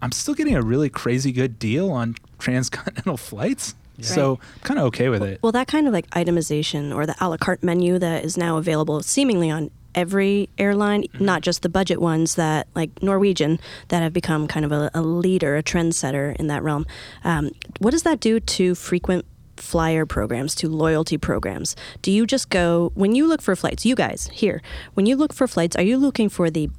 I'm 0.00 0.12
still 0.12 0.34
getting 0.34 0.56
a 0.56 0.62
really 0.62 0.88
crazy 0.88 1.32
good 1.32 1.58
deal 1.58 1.90
on 1.90 2.16
transcontinental 2.38 3.16
flights. 3.16 3.74
So 4.00 4.38
I'm 4.42 4.60
kind 4.62 4.80
of 4.80 4.86
okay 4.86 5.08
with 5.08 5.22
it. 5.22 5.40
Well, 5.42 5.52
that 5.52 5.68
kind 5.68 5.86
of 5.86 5.92
like 5.92 6.08
itemization 6.10 6.94
or 6.94 7.06
the 7.06 7.14
a 7.20 7.28
la 7.28 7.36
carte 7.36 7.62
menu 7.62 7.98
that 7.98 8.24
is 8.24 8.36
now 8.36 8.56
available 8.56 9.02
seemingly 9.02 9.50
on 9.50 9.70
every 9.94 10.48
airline, 10.56 11.02
Mm-hmm. 11.02 11.24
not 11.24 11.42
just 11.42 11.60
the 11.62 11.68
budget 11.68 12.00
ones 12.00 12.36
that 12.36 12.66
like 12.74 13.02
Norwegian 13.02 13.60
that 13.88 14.02
have 14.02 14.12
become 14.12 14.48
kind 14.48 14.64
of 14.64 14.72
a, 14.72 14.90
a 14.94 15.02
leader, 15.02 15.56
a 15.56 15.62
trendsetter 15.62 16.34
in 16.36 16.46
that 16.46 16.62
realm. 16.62 16.86
Um, 17.24 17.50
what 17.78 17.90
does 17.90 18.02
that 18.04 18.18
do 18.18 18.40
to 18.40 18.74
frequent 18.74 19.26
flyer 19.58 20.06
programs, 20.06 20.54
to 20.56 20.68
loyalty 20.68 21.18
programs? 21.18 21.76
Do 22.00 22.10
you 22.10 22.26
just 22.26 22.48
go 22.48 22.90
when 22.94 23.14
you 23.14 23.26
look 23.26 23.42
for 23.42 23.54
flights? 23.54 23.84
You 23.84 23.94
guys 23.94 24.30
here, 24.32 24.62
when 24.94 25.04
you 25.06 25.14
look 25.14 25.32
for 25.34 25.46
flights, 25.46 25.76
are 25.76 25.82
you 25.82 25.98
looking 25.98 26.30
for 26.30 26.50
the 26.50 26.70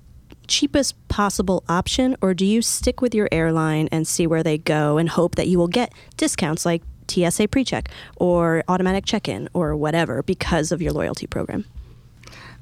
cheapest 0.48 0.96
possible 1.08 1.64
option, 1.70 2.18
or 2.22 2.34
do 2.34 2.46
you 2.46 2.62
stick 2.62 3.00
with 3.00 3.16
your 3.16 3.30
airline 3.32 3.88
and 3.92 4.06
see 4.08 4.28
where 4.28 4.44
they 4.44 4.58
go 4.58 4.98
and 4.98 5.08
hope 5.10 5.36
that 5.36 5.48
you 5.48 5.58
will 5.58 5.70
get 5.70 5.94
discounts 6.18 6.66
like 6.66 6.82
TSA 7.08 7.48
PreCheck 7.48 7.88
or 8.18 8.64
automatic 8.68 9.06
check-in 9.06 9.50
or 9.54 9.76
whatever 9.76 10.24
because 10.24 10.72
of 10.72 10.82
your 10.82 10.94
loyalty 10.94 11.28
program? 11.28 11.66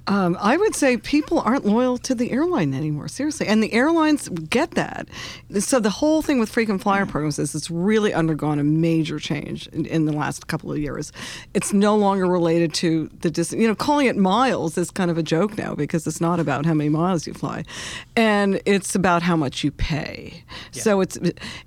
Um, 0.08 0.36
I 0.40 0.58
would 0.58 0.76
say 0.76 0.98
people 0.98 1.40
aren't 1.40 1.66
loyal 1.66 1.98
to 2.00 2.16
the 2.16 2.32
airline 2.32 2.74
anymore, 2.74 3.08
seriously. 3.08 3.48
And 3.48 3.62
the 3.62 3.72
airlines 3.72 4.30
get 4.30 4.72
that. 4.72 5.08
So 5.60 5.80
the 5.80 5.90
whole 5.90 6.22
thing 6.22 6.40
with 6.40 6.50
frequent 6.50 6.82
flyer 6.82 7.06
programs 7.06 7.38
is 7.38 7.54
it's 7.54 7.70
really 7.70 8.14
undergone 8.14 8.58
a 8.58 8.64
major 8.64 9.20
change 9.20 9.68
in, 9.68 9.86
in 9.86 10.06
the 10.06 10.12
last 10.12 10.48
couple 10.48 10.72
of 10.72 10.80
years. 10.80 11.12
It's 11.54 11.72
no 11.72 11.96
longer 11.96 12.26
related 12.26 12.74
to 12.76 13.10
the 13.22 13.30
distance. 13.30 13.62
You 13.62 13.68
know, 13.68 13.76
calling 13.76 14.08
it 14.08 14.18
miles 14.18 14.78
is 14.78 14.90
kind 14.90 15.12
of 15.12 15.18
a 15.18 15.24
joke 15.24 15.58
now 15.58 15.76
because 15.76 16.08
it's 16.08 16.22
not 16.22 16.40
about 16.40 16.66
how 16.66 16.74
many 16.74 16.90
miles 16.90 17.28
you 17.28 17.34
fly. 17.34 17.64
And 18.16 18.60
it's 18.66 18.96
about 18.96 19.22
how 19.22 19.36
much 19.36 19.64
you 19.64 19.72
pay. 19.72 20.44
So 20.72 21.02
it's, 21.02 21.18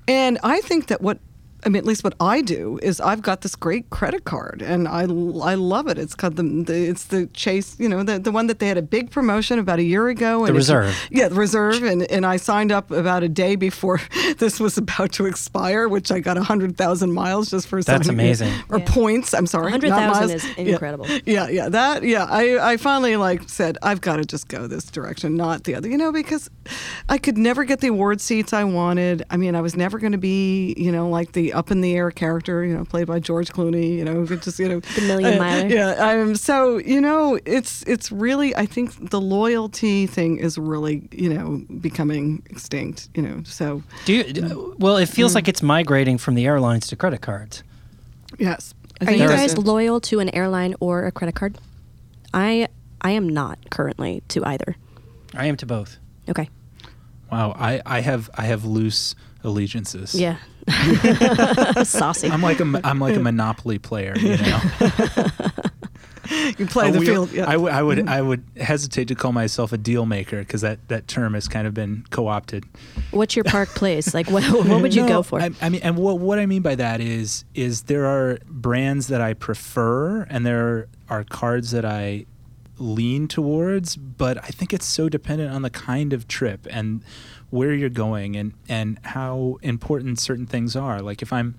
and 0.08 0.38
I 0.42 0.60
think 0.62 0.88
that 0.88 1.00
what 1.00 1.18
I 1.64 1.68
mean, 1.68 1.76
at 1.76 1.84
least 1.86 2.04
what 2.04 2.14
I 2.20 2.42
do 2.42 2.78
is 2.82 3.00
I've 3.00 3.22
got 3.22 3.40
this 3.40 3.54
great 3.56 3.88
credit 3.90 4.24
card, 4.24 4.62
and 4.62 4.86
I, 4.86 5.02
I 5.02 5.54
love 5.54 5.86
it. 5.88 5.98
It's 5.98 6.14
called 6.14 6.36
the, 6.36 6.42
the 6.42 6.88
it's 6.90 7.04
the 7.04 7.26
Chase, 7.28 7.76
you 7.78 7.88
know, 7.88 8.02
the, 8.02 8.18
the 8.18 8.30
one 8.32 8.46
that 8.48 8.58
they 8.58 8.68
had 8.68 8.76
a 8.76 8.82
big 8.82 9.10
promotion 9.10 9.58
about 9.58 9.78
a 9.78 9.82
year 9.82 10.08
ago. 10.08 10.44
And 10.44 10.54
The 10.54 10.60
it's- 10.60 10.68
Reserve. 10.68 11.08
yeah, 11.10 11.28
the 11.28 11.34
reserve, 11.36 11.82
and, 11.82 12.02
and 12.10 12.26
I 12.26 12.36
signed 12.36 12.72
up 12.72 12.90
about 12.90 13.22
a 13.22 13.28
day 13.28 13.56
before 13.56 14.00
this 14.38 14.60
was 14.60 14.76
about 14.78 15.12
to 15.12 15.26
expire, 15.26 15.88
which 15.88 16.10
I 16.12 16.20
got 16.20 16.36
hundred 16.36 16.76
thousand 16.76 17.12
miles 17.12 17.50
just 17.50 17.66
for 17.68 17.82
That's 17.82 18.08
amazing. 18.08 18.52
or 18.68 18.78
Yeah. 18.78 18.84
points. 18.88 19.32
I'm 19.34 19.46
sorry, 19.46 19.64
100,000 19.72 20.10
miles. 20.10 20.30
is 20.32 20.44
Yeah. 20.58 20.64
incredible. 20.72 21.06
Yeah, 21.24 21.48
yeah, 21.48 21.68
that 21.70 22.02
yeah. 22.02 22.26
I 22.28 22.72
I 22.72 22.76
finally 22.76 23.16
like 23.16 23.48
said 23.48 23.78
I've 23.82 24.00
got 24.02 24.16
to 24.16 24.24
just 24.24 24.48
go 24.48 24.66
this 24.66 24.84
direction, 24.84 25.36
not 25.36 25.64
the 25.64 25.74
other. 25.74 25.88
You 25.88 25.96
know, 25.96 26.12
because 26.12 26.50
I 27.08 27.16
could 27.18 27.38
never 27.38 27.64
get 27.64 27.80
the 27.80 27.88
award 27.88 28.20
seats 28.20 28.52
I 28.52 28.64
wanted. 28.64 29.22
I 29.30 29.36
mean, 29.38 29.54
I 29.54 29.60
was 29.62 29.76
never 29.76 29.98
going 29.98 30.12
to 30.12 30.18
be 30.18 30.74
you 30.76 30.92
know 30.92 31.08
like 31.08 31.32
the 31.32 31.53
up 31.54 31.70
in 31.70 31.80
the 31.80 31.94
air 31.96 32.10
character, 32.10 32.64
you 32.64 32.74
know, 32.76 32.84
played 32.84 33.06
by 33.06 33.20
George 33.20 33.50
Clooney. 33.52 33.96
You 33.96 34.04
know, 34.04 34.26
just 34.26 34.58
you 34.58 34.68
know 34.68 34.80
The 34.80 35.00
million 35.02 35.40
uh, 35.40 35.64
yeah. 35.68 35.90
Um. 35.92 36.34
So 36.36 36.78
you 36.78 37.00
know, 37.00 37.38
it's 37.46 37.82
it's 37.84 38.12
really 38.12 38.54
I 38.56 38.66
think 38.66 39.10
the 39.10 39.20
loyalty 39.20 40.06
thing 40.06 40.36
is 40.38 40.58
really 40.58 41.08
you 41.12 41.32
know 41.32 41.62
becoming 41.80 42.42
extinct. 42.50 43.08
You 43.14 43.22
know, 43.22 43.42
so 43.44 43.82
Do 44.04 44.12
you? 44.14 44.24
d- 44.24 44.42
Well, 44.78 44.96
it 44.98 45.08
feels 45.08 45.34
like 45.34 45.48
it's 45.48 45.62
migrating 45.62 46.18
from 46.18 46.34
the 46.34 46.44
airlines 46.46 46.86
to 46.88 46.96
credit 46.96 47.20
cards. 47.22 47.62
yes. 48.38 48.74
I 49.00 49.06
Are 49.06 49.12
you 49.12 49.26
guys 49.28 49.54
it. 49.54 49.58
loyal 49.58 50.00
to 50.02 50.20
an 50.20 50.28
airline 50.34 50.76
or 50.80 51.04
a 51.06 51.10
credit 51.12 51.34
card? 51.34 51.58
I 52.32 52.68
I 53.00 53.10
am 53.10 53.28
not 53.28 53.58
currently 53.70 54.22
to 54.28 54.44
either. 54.44 54.76
I 55.34 55.46
am 55.46 55.56
to 55.56 55.66
both. 55.66 55.98
Okay. 56.28 56.48
Wow, 57.32 57.54
I, 57.58 57.82
I 57.84 58.00
have 58.00 58.30
I 58.36 58.44
have 58.44 58.64
loose 58.64 59.14
allegiances. 59.44 60.14
Yeah. 60.14 60.36
Saucy. 61.84 62.28
I'm 62.28 62.42
like 62.42 62.60
a 62.60 62.64
mo- 62.64 62.80
I'm 62.82 62.98
like 62.98 63.16
a 63.16 63.20
monopoly 63.20 63.78
player, 63.78 64.16
you 64.16 64.38
know. 64.38 64.60
you 66.58 66.66
play 66.66 66.88
A 66.88 66.92
the 66.92 66.98
wheel- 67.00 67.26
field. 67.26 67.32
Yeah. 67.32 67.48
I, 67.48 67.52
w- 67.52 67.70
I 67.72 67.82
would 67.82 67.98
mm-hmm. 67.98 68.08
I 68.08 68.22
would 68.22 68.44
hesitate 68.56 69.08
to 69.08 69.14
call 69.14 69.32
myself 69.32 69.72
a 69.72 69.78
deal 69.78 70.06
maker 70.06 70.38
because 70.38 70.62
that, 70.62 70.88
that 70.88 71.06
term 71.06 71.34
has 71.34 71.48
kind 71.48 71.66
of 71.66 71.74
been 71.74 72.04
co-opted. 72.10 72.64
What's 73.10 73.36
your 73.36 73.44
park 73.44 73.68
place? 73.74 74.14
Like, 74.14 74.30
what, 74.30 74.42
what 74.66 74.80
would 74.80 74.94
you 74.94 75.02
No, 75.02 75.08
go 75.08 75.22
for? 75.22 75.40
I, 75.40 75.50
I 75.60 75.68
mean, 75.68 75.82
and 75.82 75.96
what 75.96 76.18
what 76.18 76.38
I 76.38 76.46
mean 76.46 76.62
by 76.62 76.74
that 76.76 77.00
is 77.00 77.44
is 77.54 77.82
there 77.82 78.06
are 78.06 78.38
brands 78.48 79.08
that 79.08 79.20
I 79.20 79.34
prefer, 79.34 80.22
and 80.22 80.46
there 80.46 80.88
are 81.10 81.24
cards 81.24 81.72
that 81.72 81.84
I 81.84 82.24
lean 82.78 83.28
towards, 83.28 83.96
but 83.96 84.38
I 84.38 84.48
think 84.48 84.72
it's 84.72 84.86
so 84.86 85.08
dependent 85.08 85.52
on 85.52 85.62
the 85.62 85.70
kind 85.70 86.12
of 86.12 86.26
trip 86.28 86.66
and 86.70 87.02
where 87.50 87.72
you're 87.72 87.88
going 87.88 88.36
and 88.36 88.52
and 88.68 88.98
how 89.04 89.58
important 89.62 90.18
certain 90.18 90.46
things 90.46 90.74
are. 90.74 91.00
Like 91.00 91.22
if 91.22 91.32
I'm 91.32 91.54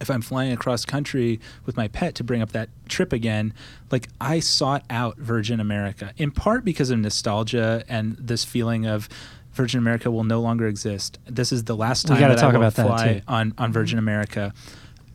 if 0.00 0.10
I'm 0.10 0.22
flying 0.22 0.52
across 0.52 0.84
country 0.84 1.38
with 1.64 1.76
my 1.76 1.86
pet 1.86 2.16
to 2.16 2.24
bring 2.24 2.42
up 2.42 2.52
that 2.52 2.68
trip 2.88 3.12
again, 3.12 3.54
like 3.90 4.08
I 4.20 4.40
sought 4.40 4.84
out 4.90 5.16
Virgin 5.18 5.60
America 5.60 6.12
in 6.16 6.32
part 6.32 6.64
because 6.64 6.90
of 6.90 6.98
nostalgia 6.98 7.84
and 7.88 8.16
this 8.18 8.44
feeling 8.44 8.84
of 8.84 9.08
Virgin 9.52 9.78
America 9.78 10.10
will 10.10 10.24
no 10.24 10.40
longer 10.40 10.66
exist. 10.66 11.18
This 11.26 11.52
is 11.52 11.64
the 11.64 11.76
last 11.76 12.04
We 12.04 12.10
time 12.10 12.20
gotta 12.20 12.34
that 12.34 12.40
talk 12.40 12.54
I 12.54 12.58
will 12.58 12.66
about 12.66 12.86
fly 12.86 13.22
on 13.28 13.54
on 13.58 13.72
Virgin 13.72 13.98
America. 13.98 14.52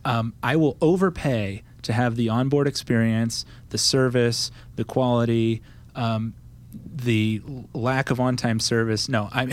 Um, 0.04 0.32
I 0.42 0.56
will 0.56 0.78
overpay 0.80 1.64
to 1.88 1.94
have 1.94 2.16
the 2.16 2.28
onboard 2.28 2.68
experience, 2.68 3.46
the 3.70 3.78
service, 3.78 4.50
the 4.76 4.84
quality. 4.84 5.62
Um, 5.94 6.34
the 6.70 7.40
lack 7.72 8.10
of 8.10 8.20
on-time 8.20 8.60
service. 8.60 9.08
No, 9.08 9.30
I, 9.32 9.44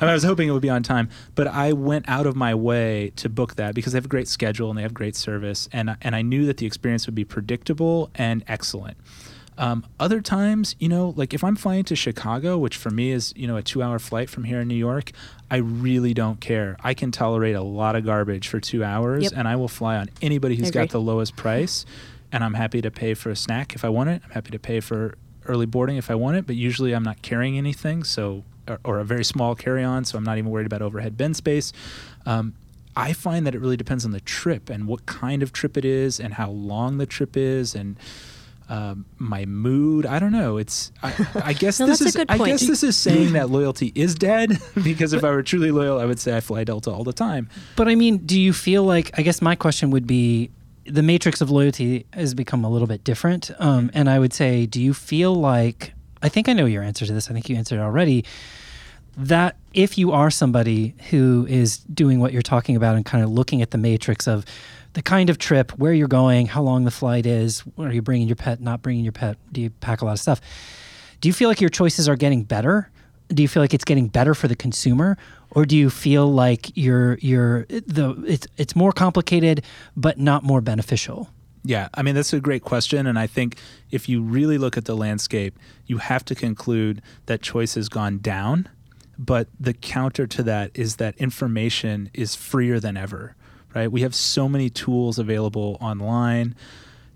I 0.00 0.12
was 0.12 0.24
hoping 0.24 0.48
it 0.48 0.50
would 0.50 0.60
be 0.60 0.68
on 0.68 0.82
time, 0.82 1.08
but 1.36 1.46
I 1.46 1.74
went 1.74 2.08
out 2.08 2.26
of 2.26 2.34
my 2.34 2.56
way 2.56 3.12
to 3.16 3.28
book 3.28 3.54
that 3.54 3.76
because 3.76 3.92
they 3.92 3.98
have 3.98 4.06
a 4.06 4.08
great 4.08 4.26
schedule 4.26 4.68
and 4.68 4.76
they 4.76 4.82
have 4.82 4.92
great 4.92 5.14
service, 5.14 5.68
and 5.72 5.96
and 6.02 6.16
I 6.16 6.22
knew 6.22 6.44
that 6.46 6.56
the 6.56 6.66
experience 6.66 7.06
would 7.06 7.14
be 7.14 7.24
predictable 7.24 8.10
and 8.16 8.42
excellent. 8.48 8.96
Um, 9.58 9.86
other 9.98 10.20
times, 10.20 10.76
you 10.78 10.88
know, 10.88 11.14
like 11.16 11.32
if 11.32 11.42
I'm 11.42 11.56
flying 11.56 11.84
to 11.84 11.96
Chicago, 11.96 12.58
which 12.58 12.76
for 12.76 12.90
me 12.90 13.10
is 13.10 13.32
you 13.36 13.46
know 13.46 13.56
a 13.56 13.62
two-hour 13.62 13.98
flight 13.98 14.28
from 14.28 14.44
here 14.44 14.60
in 14.60 14.68
New 14.68 14.74
York, 14.74 15.12
I 15.50 15.56
really 15.56 16.12
don't 16.12 16.40
care. 16.40 16.76
I 16.84 16.92
can 16.94 17.10
tolerate 17.10 17.56
a 17.56 17.62
lot 17.62 17.96
of 17.96 18.04
garbage 18.04 18.48
for 18.48 18.60
two 18.60 18.84
hours, 18.84 19.24
Yep. 19.24 19.32
and 19.36 19.48
I 19.48 19.56
will 19.56 19.68
fly 19.68 19.96
on 19.96 20.10
anybody 20.20 20.56
who's 20.56 20.70
got 20.70 20.90
the 20.90 21.00
lowest 21.00 21.36
price. 21.36 21.86
And 22.32 22.42
I'm 22.44 22.54
happy 22.54 22.82
to 22.82 22.90
pay 22.90 23.14
for 23.14 23.30
a 23.30 23.36
snack 23.36 23.74
if 23.74 23.84
I 23.84 23.88
want 23.88 24.10
it. 24.10 24.20
I'm 24.24 24.30
happy 24.32 24.50
to 24.50 24.58
pay 24.58 24.80
for 24.80 25.14
early 25.46 25.64
boarding 25.64 25.96
if 25.96 26.10
I 26.10 26.16
want 26.16 26.36
it, 26.36 26.46
but 26.46 26.56
usually 26.56 26.92
I'm 26.92 27.04
not 27.04 27.22
carrying 27.22 27.56
anything, 27.56 28.02
so 28.04 28.42
or, 28.68 28.80
or 28.84 28.98
a 28.98 29.04
very 29.04 29.24
small 29.24 29.54
carry-on, 29.54 30.04
so 30.04 30.18
I'm 30.18 30.24
not 30.24 30.36
even 30.36 30.50
worried 30.50 30.66
about 30.66 30.82
overhead 30.82 31.16
bin 31.16 31.34
space. 31.34 31.72
Um, 32.26 32.54
I 32.96 33.12
find 33.12 33.46
that 33.46 33.54
it 33.54 33.60
really 33.60 33.76
depends 33.76 34.04
on 34.04 34.10
the 34.10 34.20
trip 34.20 34.68
and 34.68 34.88
what 34.88 35.06
kind 35.06 35.42
of 35.42 35.52
trip 35.52 35.76
it 35.76 35.84
is, 35.84 36.18
and 36.18 36.34
how 36.34 36.50
long 36.50 36.98
the 36.98 37.06
trip 37.06 37.36
is, 37.36 37.74
and 37.76 37.96
um, 38.68 39.06
my 39.18 39.44
mood. 39.46 40.06
I 40.06 40.18
don't 40.18 40.32
know. 40.32 40.56
It's 40.56 40.92
I, 41.02 41.14
I 41.44 41.52
guess 41.52 41.78
No, 41.80 41.86
this 41.86 42.00
is 42.00 42.16
I 42.28 42.38
guess 42.38 42.66
this 42.66 42.82
is 42.82 42.96
saying 42.96 43.32
that 43.34 43.50
loyalty 43.50 43.92
is 43.94 44.14
dead 44.14 44.58
because 44.82 45.12
if 45.12 45.22
I 45.22 45.30
were 45.30 45.42
truly 45.42 45.70
loyal, 45.70 46.00
I 46.00 46.04
would 46.04 46.18
say 46.18 46.36
I 46.36 46.40
fly 46.40 46.64
Delta 46.64 46.90
all 46.90 47.04
the 47.04 47.12
time. 47.12 47.48
But 47.76 47.88
I 47.88 47.94
mean, 47.94 48.18
do 48.18 48.38
you 48.38 48.52
feel 48.52 48.82
like? 48.84 49.16
I 49.18 49.22
guess 49.22 49.40
my 49.40 49.54
question 49.54 49.90
would 49.90 50.06
be, 50.06 50.50
the 50.84 51.02
matrix 51.02 51.40
of 51.40 51.50
loyalty 51.50 52.06
has 52.12 52.34
become 52.34 52.64
a 52.64 52.70
little 52.70 52.88
bit 52.88 53.04
different, 53.04 53.50
um, 53.58 53.90
and 53.94 54.08
I 54.08 54.18
would 54.18 54.32
say, 54.32 54.66
do 54.66 54.80
you 54.80 54.94
feel 54.94 55.34
like? 55.34 55.92
I 56.22 56.28
think 56.28 56.48
I 56.48 56.52
know 56.54 56.66
your 56.66 56.82
answer 56.82 57.06
to 57.06 57.12
this. 57.12 57.30
I 57.30 57.34
think 57.34 57.48
you 57.48 57.56
answered 57.56 57.76
it 57.76 57.82
already. 57.82 58.24
That 59.18 59.56
if 59.72 59.96
you 59.96 60.12
are 60.12 60.30
somebody 60.30 60.94
who 61.10 61.46
is 61.48 61.78
doing 61.78 62.20
what 62.20 62.32
you're 62.32 62.42
talking 62.42 62.76
about 62.76 62.96
and 62.96 63.04
kind 63.04 63.22
of 63.22 63.30
looking 63.30 63.62
at 63.62 63.70
the 63.70 63.78
matrix 63.78 64.26
of 64.26 64.44
the 64.96 65.02
kind 65.02 65.28
of 65.28 65.36
trip, 65.36 65.72
where 65.72 65.92
you're 65.92 66.08
going, 66.08 66.46
how 66.46 66.62
long 66.62 66.84
the 66.84 66.90
flight 66.90 67.26
is, 67.26 67.62
are 67.76 67.92
you 67.92 68.00
bringing 68.00 68.26
your 68.26 68.34
pet, 68.34 68.62
not 68.62 68.80
bringing 68.80 69.04
your 69.04 69.12
pet, 69.12 69.36
do 69.52 69.60
you 69.60 69.68
pack 69.68 70.00
a 70.00 70.06
lot 70.06 70.12
of 70.12 70.18
stuff? 70.18 70.40
Do 71.20 71.28
you 71.28 71.34
feel 71.34 71.50
like 71.50 71.60
your 71.60 71.68
choices 71.68 72.08
are 72.08 72.16
getting 72.16 72.44
better? 72.44 72.90
Do 73.28 73.42
you 73.42 73.48
feel 73.48 73.62
like 73.62 73.74
it's 73.74 73.84
getting 73.84 74.08
better 74.08 74.34
for 74.34 74.48
the 74.48 74.56
consumer, 74.56 75.18
or 75.50 75.66
do 75.66 75.76
you 75.76 75.90
feel 75.90 76.32
like 76.32 76.74
you're 76.74 77.18
you're 77.18 77.66
the 77.68 78.24
it's 78.26 78.46
it's 78.56 78.74
more 78.74 78.90
complicated 78.90 79.64
but 79.96 80.18
not 80.18 80.44
more 80.44 80.62
beneficial? 80.62 81.28
Yeah, 81.62 81.88
I 81.92 82.00
mean 82.00 82.14
that's 82.14 82.32
a 82.32 82.40
great 82.40 82.62
question, 82.62 83.06
and 83.06 83.18
I 83.18 83.26
think 83.26 83.58
if 83.90 84.08
you 84.08 84.22
really 84.22 84.56
look 84.56 84.78
at 84.78 84.86
the 84.86 84.96
landscape, 84.96 85.58
you 85.84 85.98
have 85.98 86.24
to 86.26 86.34
conclude 86.34 87.02
that 87.26 87.42
choice 87.42 87.74
has 87.74 87.90
gone 87.90 88.18
down. 88.18 88.68
But 89.18 89.48
the 89.60 89.74
counter 89.74 90.26
to 90.26 90.42
that 90.44 90.70
is 90.74 90.96
that 90.96 91.16
information 91.18 92.10
is 92.14 92.34
freer 92.34 92.80
than 92.80 92.96
ever, 92.96 93.34
right? 93.76 93.92
We 93.92 94.00
have 94.00 94.14
so 94.14 94.48
many 94.48 94.70
tools 94.70 95.18
available 95.18 95.76
online 95.82 96.56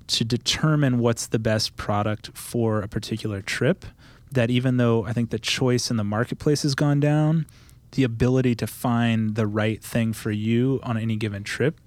to 0.09 0.25
determine 0.25 0.99
what's 0.99 1.27
the 1.27 1.38
best 1.38 1.77
product 1.77 2.37
for 2.37 2.83
a 2.83 2.88
particular 2.88 3.40
trip. 3.40 3.87
That 4.31 4.51
even 4.51 4.77
though 4.77 5.05
I 5.07 5.12
think 5.12 5.31
the 5.31 5.38
choice 5.38 5.90
in 5.90 5.96
the 5.96 6.05
marketplace 6.05 6.62
has 6.62 6.75
gone 6.75 7.01
down, 7.01 7.46
the 7.92 8.05
ability 8.05 8.55
to 8.57 8.66
find 8.66 9.35
the 9.35 9.46
right 9.46 9.83
thing 9.83 10.12
for 10.12 10.31
you 10.31 10.81
on 10.83 10.99
any 10.99 11.16
given 11.16 11.42
trip 11.42 11.81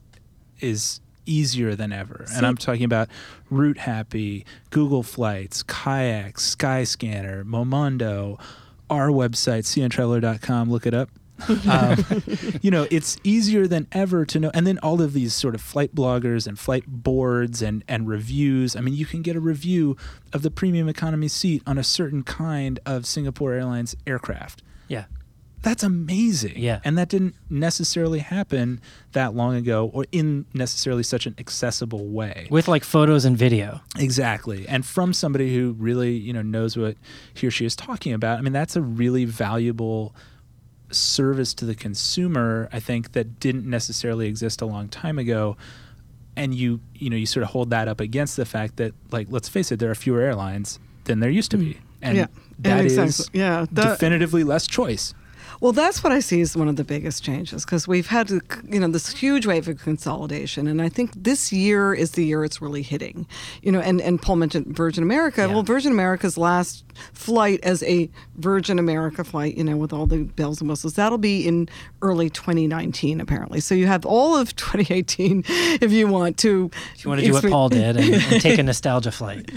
is 0.59 0.99
easier 1.25 1.75
than 1.75 1.93
ever. 1.93 2.25
And 2.35 2.45
I'm 2.45 2.57
talking 2.57 2.83
about 2.83 3.07
Route 3.49 3.77
Happy, 3.77 4.45
Google 4.71 5.03
Flights, 5.03 5.63
Kayak, 5.63 6.35
Skyscanner, 6.35 7.43
Momondo, 7.43 8.41
our 8.89 9.07
website, 9.07 9.63
cntraveler.com. 9.63 10.69
Look 10.69 10.85
it 10.85 10.93
up. 10.93 11.09
Um, 11.69 12.03
you 12.61 12.71
know, 12.71 12.87
it's 12.91 13.17
easier 13.23 13.67
than 13.67 13.87
ever 13.91 14.25
to 14.25 14.39
know. 14.39 14.51
And 14.53 14.65
then 14.65 14.79
all 14.79 15.01
of 15.01 15.13
these 15.13 15.33
sort 15.33 15.55
of 15.55 15.61
flight 15.61 15.93
bloggers 15.95 16.47
and 16.47 16.57
flight 16.57 16.85
boards 16.87 17.61
and, 17.61 17.83
and 17.87 18.07
reviews. 18.07 18.75
I 18.75 18.81
mean, 18.81 18.93
you 18.95 19.05
can 19.05 19.21
get 19.21 19.35
a 19.35 19.39
review 19.39 19.97
of 20.31 20.41
the 20.41 20.51
premium 20.51 20.89
economy 20.89 21.27
seat 21.27 21.63
on 21.65 21.77
a 21.77 21.83
certain 21.83 22.23
kind 22.23 22.79
of 22.85 23.05
Singapore 23.05 23.53
Airlines 23.53 23.95
aircraft. 24.05 24.63
Yeah. 24.87 25.05
That's 25.63 25.81
amazing. 25.81 26.57
Yeah. 26.57 26.81
And 26.83 26.97
that 26.97 27.07
didn't 27.07 27.35
necessarily 27.49 28.19
happen 28.19 28.81
that 29.13 29.33
long 29.33 29.55
ago 29.55 29.89
or 29.93 30.05
in 30.11 30.45
necessarily 30.53 31.03
such 31.03 31.25
an 31.25 31.35
accessible 31.37 32.05
way. 32.07 32.47
With 32.51 32.67
like 32.67 32.83
photos 32.83 33.23
and 33.23 33.37
video. 33.37 33.79
Exactly. 33.97 34.67
And 34.67 34.85
from 34.85 35.13
somebody 35.13 35.55
who 35.55 35.71
really, 35.79 36.11
you 36.11 36.33
know, 36.33 36.41
knows 36.41 36.75
what 36.75 36.97
he 37.33 37.47
or 37.47 37.51
she 37.51 37.65
is 37.65 37.77
talking 37.77 38.11
about. 38.11 38.39
I 38.39 38.41
mean, 38.41 38.51
that's 38.51 38.75
a 38.75 38.81
really 38.81 39.23
valuable 39.23 40.13
service 40.93 41.53
to 41.55 41.65
the 41.65 41.75
consumer, 41.75 42.69
I 42.71 42.79
think, 42.79 43.11
that 43.13 43.39
didn't 43.39 43.65
necessarily 43.69 44.27
exist 44.27 44.61
a 44.61 44.65
long 44.65 44.87
time 44.89 45.17
ago. 45.19 45.57
And 46.35 46.55
you, 46.55 46.79
you 46.95 47.09
know, 47.09 47.15
you 47.15 47.25
sort 47.27 47.43
of 47.43 47.49
hold 47.49 47.69
that 47.69 47.87
up 47.87 47.99
against 47.99 48.37
the 48.37 48.45
fact 48.45 48.77
that, 48.77 48.93
like, 49.11 49.27
let's 49.29 49.47
face 49.49 49.71
it, 49.71 49.79
there 49.79 49.91
are 49.91 49.95
fewer 49.95 50.21
airlines 50.21 50.79
than 51.03 51.19
there 51.19 51.29
used 51.29 51.51
to 51.51 51.57
be. 51.57 51.65
Mm. 51.73 51.77
And 52.01 52.17
Yeah. 52.17 52.25
that 52.59 52.79
And 52.79 52.87
is. 52.89 53.29
Yeah, 53.33 53.65
the- 53.71 53.83
definitively 53.83 54.43
less 54.43 54.65
choice. 54.67 55.13
Well, 55.61 55.71
that's 55.71 56.03
what 56.03 56.11
I 56.11 56.19
see 56.19 56.41
as 56.41 56.57
one 56.57 56.67
of 56.67 56.75
the 56.75 56.83
biggest 56.83 57.23
changes 57.23 57.63
because 57.63 57.87
we've 57.87 58.07
had, 58.07 58.29
you 58.29 58.79
know, 58.81 58.87
this 58.89 59.09
huge 59.13 59.45
wave 59.45 59.67
of 59.69 59.77
consolidation, 59.81 60.67
and 60.67 60.81
I 60.81 60.89
think 60.89 61.11
this 61.15 61.53
year 61.53 61.93
is 61.93 62.11
the 62.11 62.25
year 62.25 62.43
it's 62.43 62.61
really 62.61 62.81
hitting. 62.81 63.27
You 63.61 63.71
know, 63.71 63.79
and 63.79 64.01
and 64.01 64.21
Paul 64.21 64.37
mentioned 64.37 64.75
Virgin 64.75 65.03
America. 65.03 65.41
Yeah. 65.41 65.53
Well, 65.53 65.63
Virgin 65.63 65.91
America's 65.93 66.37
last 66.37 66.83
flight 67.13 67.59
as 67.63 67.83
a 67.83 68.09
Virgin 68.37 68.79
America 68.79 69.23
flight, 69.23 69.57
you 69.57 69.63
know, 69.63 69.77
with 69.77 69.93
all 69.93 70.05
the 70.05 70.23
bells 70.23 70.61
and 70.61 70.69
whistles, 70.69 70.93
that'll 70.93 71.17
be 71.17 71.47
in 71.47 71.69
early 72.01 72.29
2019 72.29 73.21
apparently. 73.21 73.59
So 73.59 73.75
you 73.75 73.87
have 73.87 74.05
all 74.05 74.35
of 74.35 74.55
2018 74.55 75.43
if 75.47 75.91
you 75.91 76.07
want 76.07 76.37
to. 76.39 76.71
If 76.95 77.03
you 77.03 77.09
want 77.09 77.21
to 77.21 77.27
do 77.27 77.33
what 77.33 77.43
Paul 77.45 77.69
did 77.69 77.97
and, 77.97 78.13
and 78.15 78.41
take 78.41 78.59
a 78.59 78.63
nostalgia 78.63 79.11
flight. 79.11 79.51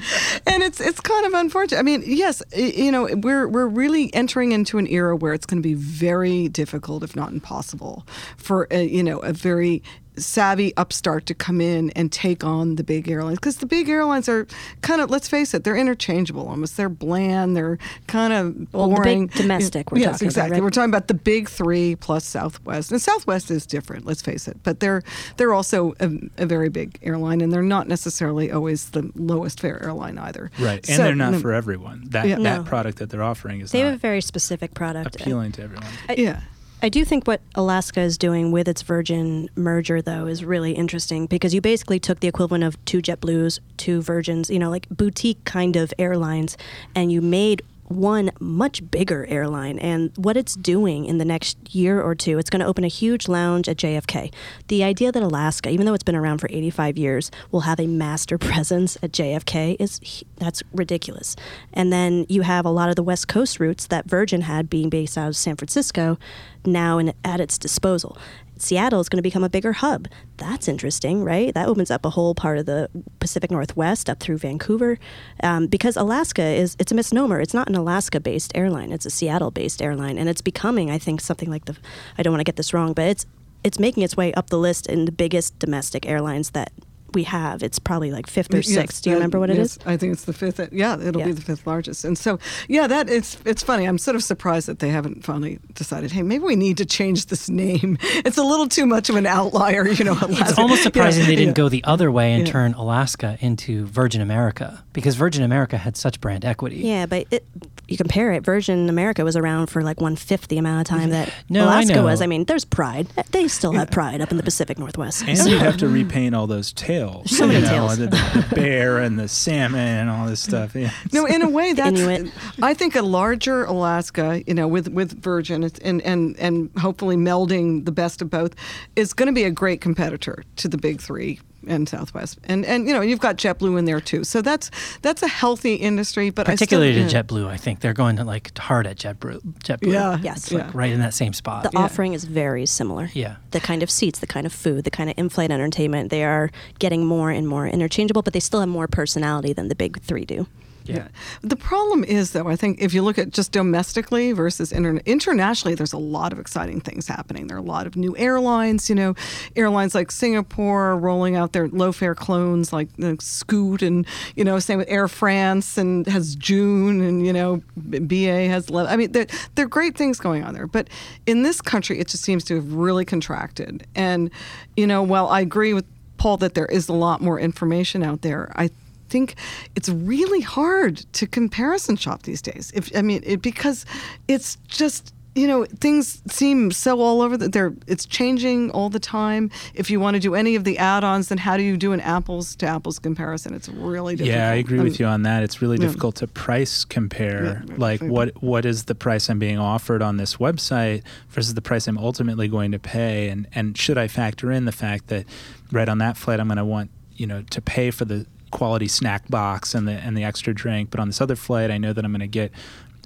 and 0.46 0.62
it's 0.62 0.80
it's 0.80 1.00
kind 1.00 1.26
of 1.26 1.34
unfortunate. 1.34 1.78
I 1.78 1.82
mean, 1.82 2.02
yes, 2.06 2.42
you 2.56 2.92
know, 2.92 3.08
we're 3.14 3.48
we're 3.48 3.66
really 3.66 4.12
entering 4.14 4.52
into 4.52 4.78
an 4.78 4.86
era 4.86 5.16
where 5.16 5.32
it's 5.32 5.46
going 5.46 5.62
to 5.62 5.66
be 5.66 5.74
very 5.74 6.48
difficult, 6.48 7.02
if 7.02 7.16
not 7.16 7.32
impossible, 7.32 8.06
for 8.36 8.66
a, 8.70 8.84
you 8.84 9.02
know 9.02 9.18
a 9.20 9.32
very 9.32 9.82
savvy 10.16 10.74
upstart 10.76 11.26
to 11.26 11.34
come 11.34 11.60
in 11.60 11.90
and 11.90 12.10
take 12.12 12.42
on 12.44 12.76
the 12.76 12.84
big 12.84 13.08
airlines 13.10 13.38
because 13.38 13.56
the 13.58 13.66
big 13.66 13.88
airlines 13.88 14.28
are 14.28 14.46
kind 14.82 15.00
of 15.00 15.10
let's 15.10 15.28
face 15.28 15.52
it 15.54 15.64
they're 15.64 15.76
interchangeable 15.76 16.48
almost 16.48 16.76
they're 16.76 16.88
bland 16.88 17.56
they're 17.56 17.78
kind 18.06 18.32
of 18.32 18.54
Well, 18.72 18.88
the 18.88 18.94
big 18.94 18.96
boring 18.96 19.26
domestic 19.28 19.92
we're 19.92 19.98
yes 19.98 20.12
talking 20.12 20.26
about, 20.26 20.30
exactly 20.30 20.52
right? 20.54 20.62
we're 20.62 20.70
talking 20.70 20.90
about 20.90 21.08
the 21.08 21.14
big 21.14 21.48
three 21.48 21.96
plus 21.96 22.24
southwest 22.24 22.90
and 22.92 23.00
southwest 23.00 23.50
is 23.50 23.66
different 23.66 24.06
let's 24.06 24.22
face 24.22 24.48
it 24.48 24.56
but 24.62 24.80
they're 24.80 25.02
they're 25.36 25.52
also 25.54 25.94
a, 26.00 26.10
a 26.38 26.46
very 26.46 26.68
big 26.68 26.98
airline 27.02 27.40
and 27.40 27.52
they're 27.52 27.62
not 27.62 27.88
necessarily 27.88 28.50
always 28.50 28.90
the 28.90 29.10
lowest 29.16 29.60
fare 29.60 29.82
airline 29.82 30.18
either 30.18 30.50
Right. 30.58 30.78
And 30.88 30.96
So- 30.96 31.02
they're 31.04 31.14
not 31.14 31.32
no, 31.32 31.40
for 31.40 31.52
everyone. 31.52 32.04
That 32.10 32.26
Yeah. 32.28 32.36
that 32.36 32.42
No. 32.58 32.62
product 32.62 32.98
that 32.98 33.10
they're 33.10 33.22
offering 33.22 33.60
is 33.60 33.70
They 33.72 33.80
have 33.80 33.94
a 33.94 33.98
very 33.98 34.20
specific 34.20 34.74
product. 34.74 35.16
appealing 35.16 35.52
to 35.52 35.62
everyone. 35.62 35.86
I, 36.08 36.14
yeah 36.14 36.40
I 36.82 36.90
do 36.90 37.04
think 37.06 37.26
what 37.26 37.40
Alaska 37.54 38.00
is 38.00 38.18
doing 38.18 38.52
with 38.52 38.68
its 38.68 38.82
Virgin 38.82 39.48
merger, 39.56 40.02
though, 40.02 40.26
is 40.26 40.44
really 40.44 40.72
interesting 40.72 41.26
because 41.26 41.54
you 41.54 41.62
basically 41.62 41.98
took 41.98 42.20
the 42.20 42.28
equivalent 42.28 42.64
of 42.64 42.82
two 42.84 43.00
JetBlues, 43.00 43.60
two 43.78 44.02
Virgins, 44.02 44.50
you 44.50 44.58
know, 44.58 44.68
like 44.68 44.86
boutique 44.90 45.42
kind 45.44 45.74
of 45.74 45.92
airlines, 45.98 46.56
and 46.94 47.10
you 47.10 47.22
made 47.22 47.62
one 47.88 48.30
much 48.40 48.88
bigger 48.90 49.26
airline. 49.26 49.78
And 49.78 50.12
what 50.16 50.36
it's 50.36 50.54
doing 50.54 51.04
in 51.04 51.18
the 51.18 51.24
next 51.24 51.74
year 51.74 52.00
or 52.00 52.14
two, 52.14 52.38
it's 52.38 52.50
going 52.50 52.60
to 52.60 52.66
open 52.66 52.84
a 52.84 52.88
huge 52.88 53.28
lounge 53.28 53.68
at 53.68 53.76
JFK. 53.76 54.32
The 54.68 54.84
idea 54.84 55.12
that 55.12 55.22
Alaska, 55.22 55.70
even 55.70 55.86
though 55.86 55.94
it's 55.94 56.04
been 56.04 56.16
around 56.16 56.38
for 56.38 56.48
85 56.50 56.98
years, 56.98 57.30
will 57.50 57.60
have 57.60 57.80
a 57.80 57.86
master 57.86 58.38
presence 58.46 58.96
at 59.02 59.12
JFK 59.12 59.76
is 59.78 60.24
that's 60.36 60.62
ridiculous. 60.72 61.36
And 61.72 61.92
then 61.92 62.26
you 62.28 62.42
have 62.42 62.64
a 62.64 62.70
lot 62.70 62.88
of 62.88 62.96
the 62.96 63.02
West 63.02 63.28
Coast 63.28 63.60
routes 63.60 63.86
that 63.86 64.06
Virgin 64.06 64.42
had 64.42 64.68
being 64.68 64.90
based 64.90 65.16
out 65.16 65.28
of 65.28 65.36
San 65.36 65.56
Francisco 65.56 66.18
now 66.64 66.98
in, 66.98 67.12
at 67.24 67.40
its 67.40 67.58
disposal. 67.58 68.18
Seattle 68.58 69.00
is 69.00 69.08
going 69.08 69.18
to 69.18 69.22
become 69.22 69.44
a 69.44 69.48
bigger 69.48 69.72
hub. 69.72 70.08
That's 70.36 70.68
interesting, 70.68 71.24
right? 71.24 71.52
That 71.54 71.68
opens 71.68 71.90
up 71.90 72.04
a 72.04 72.10
whole 72.10 72.34
part 72.34 72.58
of 72.58 72.66
the 72.66 72.88
Pacific 73.20 73.50
Northwest 73.50 74.08
up 74.08 74.20
through 74.20 74.38
Vancouver, 74.38 74.98
um, 75.42 75.66
because 75.66 75.96
Alaska 75.96 76.42
is 76.42 76.76
it's 76.78 76.92
a 76.92 76.94
misnomer. 76.94 77.40
It's 77.40 77.54
not 77.54 77.68
an 77.68 77.74
Alaska-based 77.74 78.52
airline. 78.54 78.92
It's 78.92 79.06
a 79.06 79.10
Seattle-based 79.10 79.82
airline, 79.82 80.18
and 80.18 80.28
it's 80.28 80.40
becoming, 80.40 80.90
I 80.90 80.98
think, 80.98 81.20
something 81.20 81.50
like 81.50 81.66
the. 81.66 81.76
I 82.18 82.22
don't 82.22 82.32
want 82.32 82.40
to 82.40 82.44
get 82.44 82.56
this 82.56 82.72
wrong, 82.72 82.92
but 82.92 83.06
it's 83.08 83.26
it's 83.64 83.78
making 83.78 84.02
its 84.02 84.16
way 84.16 84.32
up 84.34 84.50
the 84.50 84.58
list 84.58 84.86
in 84.86 85.06
the 85.06 85.12
biggest 85.12 85.58
domestic 85.58 86.06
airlines 86.06 86.50
that 86.50 86.72
we 87.14 87.22
have. 87.24 87.62
It's 87.62 87.78
probably 87.78 88.10
like 88.10 88.26
fifth 88.26 88.52
or 88.52 88.58
Yes, 88.58 88.68
sixth. 88.68 89.02
Do 89.02 89.10
you 89.10 89.14
that- 89.16 89.20
remember 89.20 89.38
what 89.40 89.50
it 89.50 89.56
yes, 89.56 89.76
is? 89.76 89.78
I 89.86 89.96
think 89.96 90.12
it's 90.12 90.24
the 90.24 90.32
fifth. 90.32 90.60
Uh, 90.60 90.66
yeah, 90.72 90.98
it'll 91.00 91.20
Yeah. 91.20 91.26
be 91.28 91.32
the 91.32 91.40
fifth 91.40 91.66
largest. 91.66 92.04
And 92.04 92.16
so, 92.18 92.38
yeah, 92.68 92.86
that 92.86 93.08
it's 93.08 93.38
it's 93.44 93.62
funny. 93.62 93.84
I'm 93.86 93.98
sort 93.98 94.16
of 94.16 94.22
surprised 94.22 94.68
that 94.68 94.78
they 94.80 94.88
haven't 94.90 95.24
finally 95.24 95.58
decided. 95.74 96.12
Hey, 96.12 96.22
maybe 96.22 96.44
we 96.44 96.56
need 96.56 96.76
to 96.78 96.84
change 96.84 97.26
this 97.26 97.48
name. 97.48 97.98
It's 98.26 98.38
a 98.38 98.42
little 98.42 98.68
too 98.68 98.86
much 98.86 99.08
of 99.08 99.16
an 99.16 99.26
outlier, 99.26 99.86
you 99.88 100.04
know. 100.04 100.16
It's 100.28 100.58
almost 100.58 100.82
surprising 100.82 101.22
Yeah, 101.22 101.26
they 101.28 101.36
didn't 101.36 101.56
yeah. 101.56 101.62
go 101.64 101.68
the 101.68 101.84
other 101.84 102.10
way 102.10 102.32
and 102.32 102.46
Yeah. 102.46 102.52
turn 102.52 102.74
Alaska 102.74 103.36
into 103.40 103.86
Virgin 103.86 104.20
America 104.20 104.82
because 104.92 105.14
Virgin 105.14 105.42
America 105.42 105.76
had 105.78 105.96
such 105.96 106.20
brand 106.20 106.44
equity. 106.44 106.76
Yeah, 106.78 107.06
but 107.06 107.26
it, 107.30 107.44
you 107.88 107.96
compare 107.96 108.32
it. 108.32 108.44
Virgin 108.44 108.88
America 108.88 109.24
was 109.24 109.36
around 109.36 109.68
for 109.68 109.82
like 109.82 110.00
one 110.00 110.16
fifth 110.16 110.48
the 110.48 110.58
amount 110.58 110.80
of 110.80 110.86
time 110.98 111.10
that 111.10 111.32
No, 111.48 111.64
Alaska 111.66 111.94
know. 111.96 112.04
was. 112.04 112.20
I 112.20 112.26
mean, 112.26 112.44
there's 112.44 112.64
pride. 112.64 113.06
They 113.30 113.46
still 113.48 113.72
have 113.72 113.90
pride 113.90 114.20
up 114.20 114.30
in 114.30 114.36
the 114.36 114.42
Pacific 114.42 114.78
Northwest. 114.78 115.24
And 115.26 115.38
So- 115.38 115.48
you 115.48 115.58
have 115.58 115.76
to 115.78 115.88
repaint 115.88 116.34
all 116.34 116.46
those 116.46 116.72
tails. 116.96 117.36
So 117.36 117.46
many 117.46 117.60
you 117.60 117.64
know, 117.64 117.70
tails. 117.70 117.98
The, 117.98 118.06
the 118.06 118.54
bear 118.54 118.98
and 118.98 119.18
the 119.18 119.28
salmon 119.28 119.80
and 119.80 120.10
all 120.10 120.26
this 120.26 120.40
stuff. 120.40 120.74
Yeah. 120.74 120.90
No, 121.12 121.26
in 121.26 121.42
a 121.42 121.48
way, 121.48 121.72
that's. 121.72 121.98
Inuit. 121.98 122.32
I 122.62 122.74
think 122.74 122.96
a 122.96 123.02
larger 123.02 123.64
Alaska, 123.64 124.42
you 124.46 124.54
know, 124.54 124.68
with 124.68 124.88
with 124.88 125.22
Virgin 125.22 125.64
and 125.82 126.02
and 126.02 126.38
and 126.38 126.70
hopefully 126.78 127.16
melding 127.16 127.84
the 127.84 127.92
best 127.92 128.22
of 128.22 128.30
both, 128.30 128.54
is 128.94 129.12
going 129.12 129.26
to 129.26 129.32
be 129.32 129.44
a 129.44 129.50
great 129.50 129.80
competitor 129.80 130.42
to 130.56 130.68
the 130.68 130.78
big 130.78 131.00
three 131.00 131.40
and 131.66 131.88
Southwest. 131.88 132.38
And 132.44 132.64
and 132.64 132.86
you 132.86 132.94
know, 132.94 133.00
you've 133.00 133.20
got 133.20 133.36
JetBlue 133.36 133.78
in 133.78 133.84
there 133.84 134.00
too. 134.00 134.24
So 134.24 134.42
that's 134.42 134.70
that's 135.02 135.22
a 135.22 135.28
healthy 135.28 135.74
industry. 135.74 136.30
But 136.30 136.46
Particularly 136.46 136.90
I 136.90 137.06
still, 137.06 137.08
to 137.08 137.14
yeah. 137.14 137.22
JetBlue, 137.22 137.48
I 137.48 137.56
think 137.56 137.80
they're 137.80 137.92
going 137.92 138.16
to 138.16 138.24
like 138.24 138.56
hard 138.58 138.86
at 138.86 138.96
JetBlue. 138.96 139.40
JetBlue. 139.60 139.92
Yeah. 139.92 140.18
Yes. 140.22 140.44
It's 140.44 140.52
like 140.52 140.74
right 140.74 140.92
in 140.92 141.00
that 141.00 141.14
same 141.14 141.32
spot. 141.32 141.70
the 141.70 141.76
offering 141.76 142.12
is 142.12 142.24
very 142.24 142.66
similar. 142.66 143.10
Yeah. 143.12 143.36
The 143.50 143.60
kind 143.60 143.82
of 143.82 143.90
seats, 143.90 144.18
the 144.20 144.26
kind 144.26 144.46
of 144.46 144.52
food, 144.52 144.84
the 144.84 144.90
kind 144.90 145.10
of 145.10 145.18
in-flight 145.18 145.50
entertainment, 145.50 146.10
they 146.10 146.24
are 146.24 146.50
getting 146.78 147.04
more 147.04 147.30
and 147.30 147.48
more 147.48 147.66
interchangeable, 147.66 148.22
but 148.22 148.32
they 148.32 148.40
still 148.40 148.60
have 148.60 148.68
more 148.68 148.88
personality 148.88 149.52
than 149.52 149.68
the 149.68 149.74
big 149.74 150.00
three 150.02 150.24
do. 150.24 150.46
Yeah. 150.94 151.08
The 151.42 151.56
problem 151.56 152.04
is, 152.04 152.32
though, 152.32 152.48
I 152.48 152.56
think 152.56 152.80
if 152.80 152.94
you 152.94 153.02
look 153.02 153.18
at 153.18 153.30
just 153.30 153.52
domestically 153.52 154.32
versus 154.32 154.72
interna- 154.72 155.04
internationally, 155.04 155.74
there's 155.74 155.92
a 155.92 155.98
lot 155.98 156.32
of 156.32 156.38
exciting 156.38 156.80
things 156.80 157.06
happening. 157.08 157.46
There 157.46 157.56
are 157.56 157.60
a 157.60 157.62
lot 157.62 157.86
of 157.86 157.96
new 157.96 158.16
airlines, 158.16 158.88
you 158.88 158.94
know, 158.94 159.14
airlines 159.54 159.94
like 159.94 160.10
Singapore 160.10 160.90
are 160.90 160.96
rolling 160.96 161.36
out 161.36 161.52
their 161.52 161.68
low 161.68 161.92
fare 161.92 162.14
clones 162.14 162.72
like 162.72 162.88
uh, 163.02 163.14
Scoot, 163.20 163.82
and, 163.82 164.06
you 164.34 164.44
know, 164.44 164.58
same 164.58 164.78
with 164.78 164.88
Air 164.88 165.08
France 165.08 165.78
and 165.78 166.06
has 166.06 166.34
Joon, 166.36 167.00
and, 167.00 167.26
you 167.26 167.32
know, 167.32 167.62
BA 167.76 168.48
has, 168.48 168.70
Le- 168.70 168.86
I 168.86 168.96
mean, 168.96 169.12
there, 169.12 169.26
there 169.54 169.66
are 169.66 169.68
great 169.68 169.96
things 169.96 170.18
going 170.18 170.44
on 170.44 170.54
there. 170.54 170.66
But 170.66 170.88
in 171.26 171.42
this 171.42 171.60
country, 171.60 171.98
it 171.98 172.08
just 172.08 172.24
seems 172.24 172.44
to 172.44 172.56
have 172.56 172.72
really 172.72 173.04
contracted. 173.04 173.86
And, 173.94 174.30
you 174.76 174.86
know, 174.86 175.02
while 175.02 175.28
I 175.28 175.40
agree 175.40 175.74
with 175.74 175.84
Paul 176.18 176.36
that 176.38 176.54
there 176.54 176.66
is 176.66 176.88
a 176.88 176.92
lot 176.92 177.20
more 177.20 177.38
information 177.38 178.02
out 178.02 178.22
there, 178.22 178.50
I 178.56 178.70
think 179.08 179.34
it's 179.74 179.88
really 179.88 180.40
hard 180.40 180.98
to 181.14 181.26
comparison 181.26 181.96
shop 181.96 182.22
these 182.22 182.42
days. 182.42 182.72
If 182.74 182.94
I 182.96 183.02
mean, 183.02 183.22
it, 183.24 183.42
because 183.42 183.86
it's 184.28 184.56
just 184.68 185.12
you 185.36 185.46
know 185.46 185.66
things 185.66 186.22
seem 186.32 186.70
so 186.70 187.00
all 187.00 187.20
over 187.20 187.36
that 187.36 187.52
they're 187.52 187.74
it's 187.86 188.06
changing 188.06 188.70
all 188.70 188.88
the 188.88 188.98
time. 188.98 189.50
If 189.74 189.90
you 189.90 190.00
want 190.00 190.14
to 190.14 190.20
do 190.20 190.34
any 190.34 190.56
of 190.56 190.64
the 190.64 190.78
add-ons, 190.78 191.28
then 191.28 191.38
how 191.38 191.58
do 191.58 191.62
you 191.62 191.76
do 191.76 191.92
an 191.92 192.00
apples 192.00 192.56
to 192.56 192.66
apples 192.66 192.98
comparison? 192.98 193.54
It's 193.54 193.68
really 193.68 194.16
difficult. 194.16 194.38
Yeah, 194.38 194.50
I 194.50 194.54
agree 194.54 194.80
with 194.80 194.94
um, 194.94 194.96
you 194.98 195.06
on 195.06 195.22
that. 195.22 195.42
It's 195.42 195.60
really 195.60 195.76
yeah. 195.76 195.86
difficult 195.86 196.16
to 196.16 196.26
price 196.26 196.84
compare. 196.84 197.64
Yeah, 197.68 197.74
like 197.76 198.00
what 198.00 198.42
what 198.42 198.64
is 198.64 198.86
the 198.86 198.94
price 198.94 199.28
I'm 199.28 199.38
being 199.38 199.58
offered 199.58 200.00
on 200.00 200.16
this 200.16 200.36
website 200.36 201.02
versus 201.28 201.52
the 201.52 201.62
price 201.62 201.86
I'm 201.86 201.98
ultimately 201.98 202.48
going 202.48 202.72
to 202.72 202.78
pay, 202.78 203.28
and 203.28 203.46
and 203.54 203.76
should 203.76 203.98
I 203.98 204.08
factor 204.08 204.50
in 204.50 204.64
the 204.64 204.72
fact 204.72 205.08
that 205.08 205.26
right 205.70 205.88
on 205.88 205.98
that 205.98 206.16
flight 206.16 206.40
I'm 206.40 206.48
going 206.48 206.56
to 206.56 206.64
want 206.64 206.90
you 207.14 207.26
know 207.26 207.42
to 207.42 207.60
pay 207.60 207.90
for 207.90 208.06
the 208.06 208.26
quality 208.50 208.88
snack 208.88 209.28
box 209.28 209.74
and 209.74 209.86
the 209.86 209.92
and 209.92 210.16
the 210.16 210.24
extra 210.24 210.54
drink. 210.54 210.90
But 210.90 211.00
on 211.00 211.08
this 211.08 211.20
other 211.20 211.36
flight, 211.36 211.70
I 211.70 211.78
know 211.78 211.92
that 211.92 212.04
I'm 212.04 212.12
going 212.12 212.20
to 212.20 212.26
get 212.26 212.52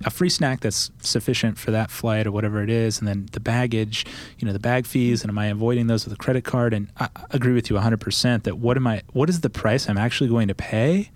a 0.05 0.11
free 0.11 0.31
snack 0.31 0.61
that's 0.61 0.91
sufficient 1.01 1.59
for 1.59 1.71
that 1.71 1.91
flight 1.91 2.27
or 2.27 2.33
whatever 2.33 2.63
it 2.63 2.71
is, 2.71 2.99
and 2.99 3.07
then 3.07 3.29
the 3.33 3.41
baggage, 3.41 4.07
you 4.39 4.47
know, 4.47 4.53
the 4.53 4.59
bag 4.59 4.87
fees, 4.87 5.23
and 5.23 5.31
am 5.31 5.39
I 5.39 5.47
avoiding 5.47 5.89
those 5.89 6.05
with 6.05 6.15
a 6.15 6.17
credit 6.17 6.45
card? 6.45 6.73
And 6.73 6.89
I, 6.99 7.09
agree 7.31 7.53
with 7.53 7.69
you 7.71 7.77
100% 7.77 8.43
that 8.45 8.59
what 8.59 8.77
am 8.77 8.87
I, 8.87 9.03
what 9.13 9.29
is 9.29 9.43
the 9.43 9.51
price 9.51 9.89
I'm 9.89 9.99
actually 9.99 10.31
going 10.31 10.49
to 10.49 10.55
pay? 10.55 11.11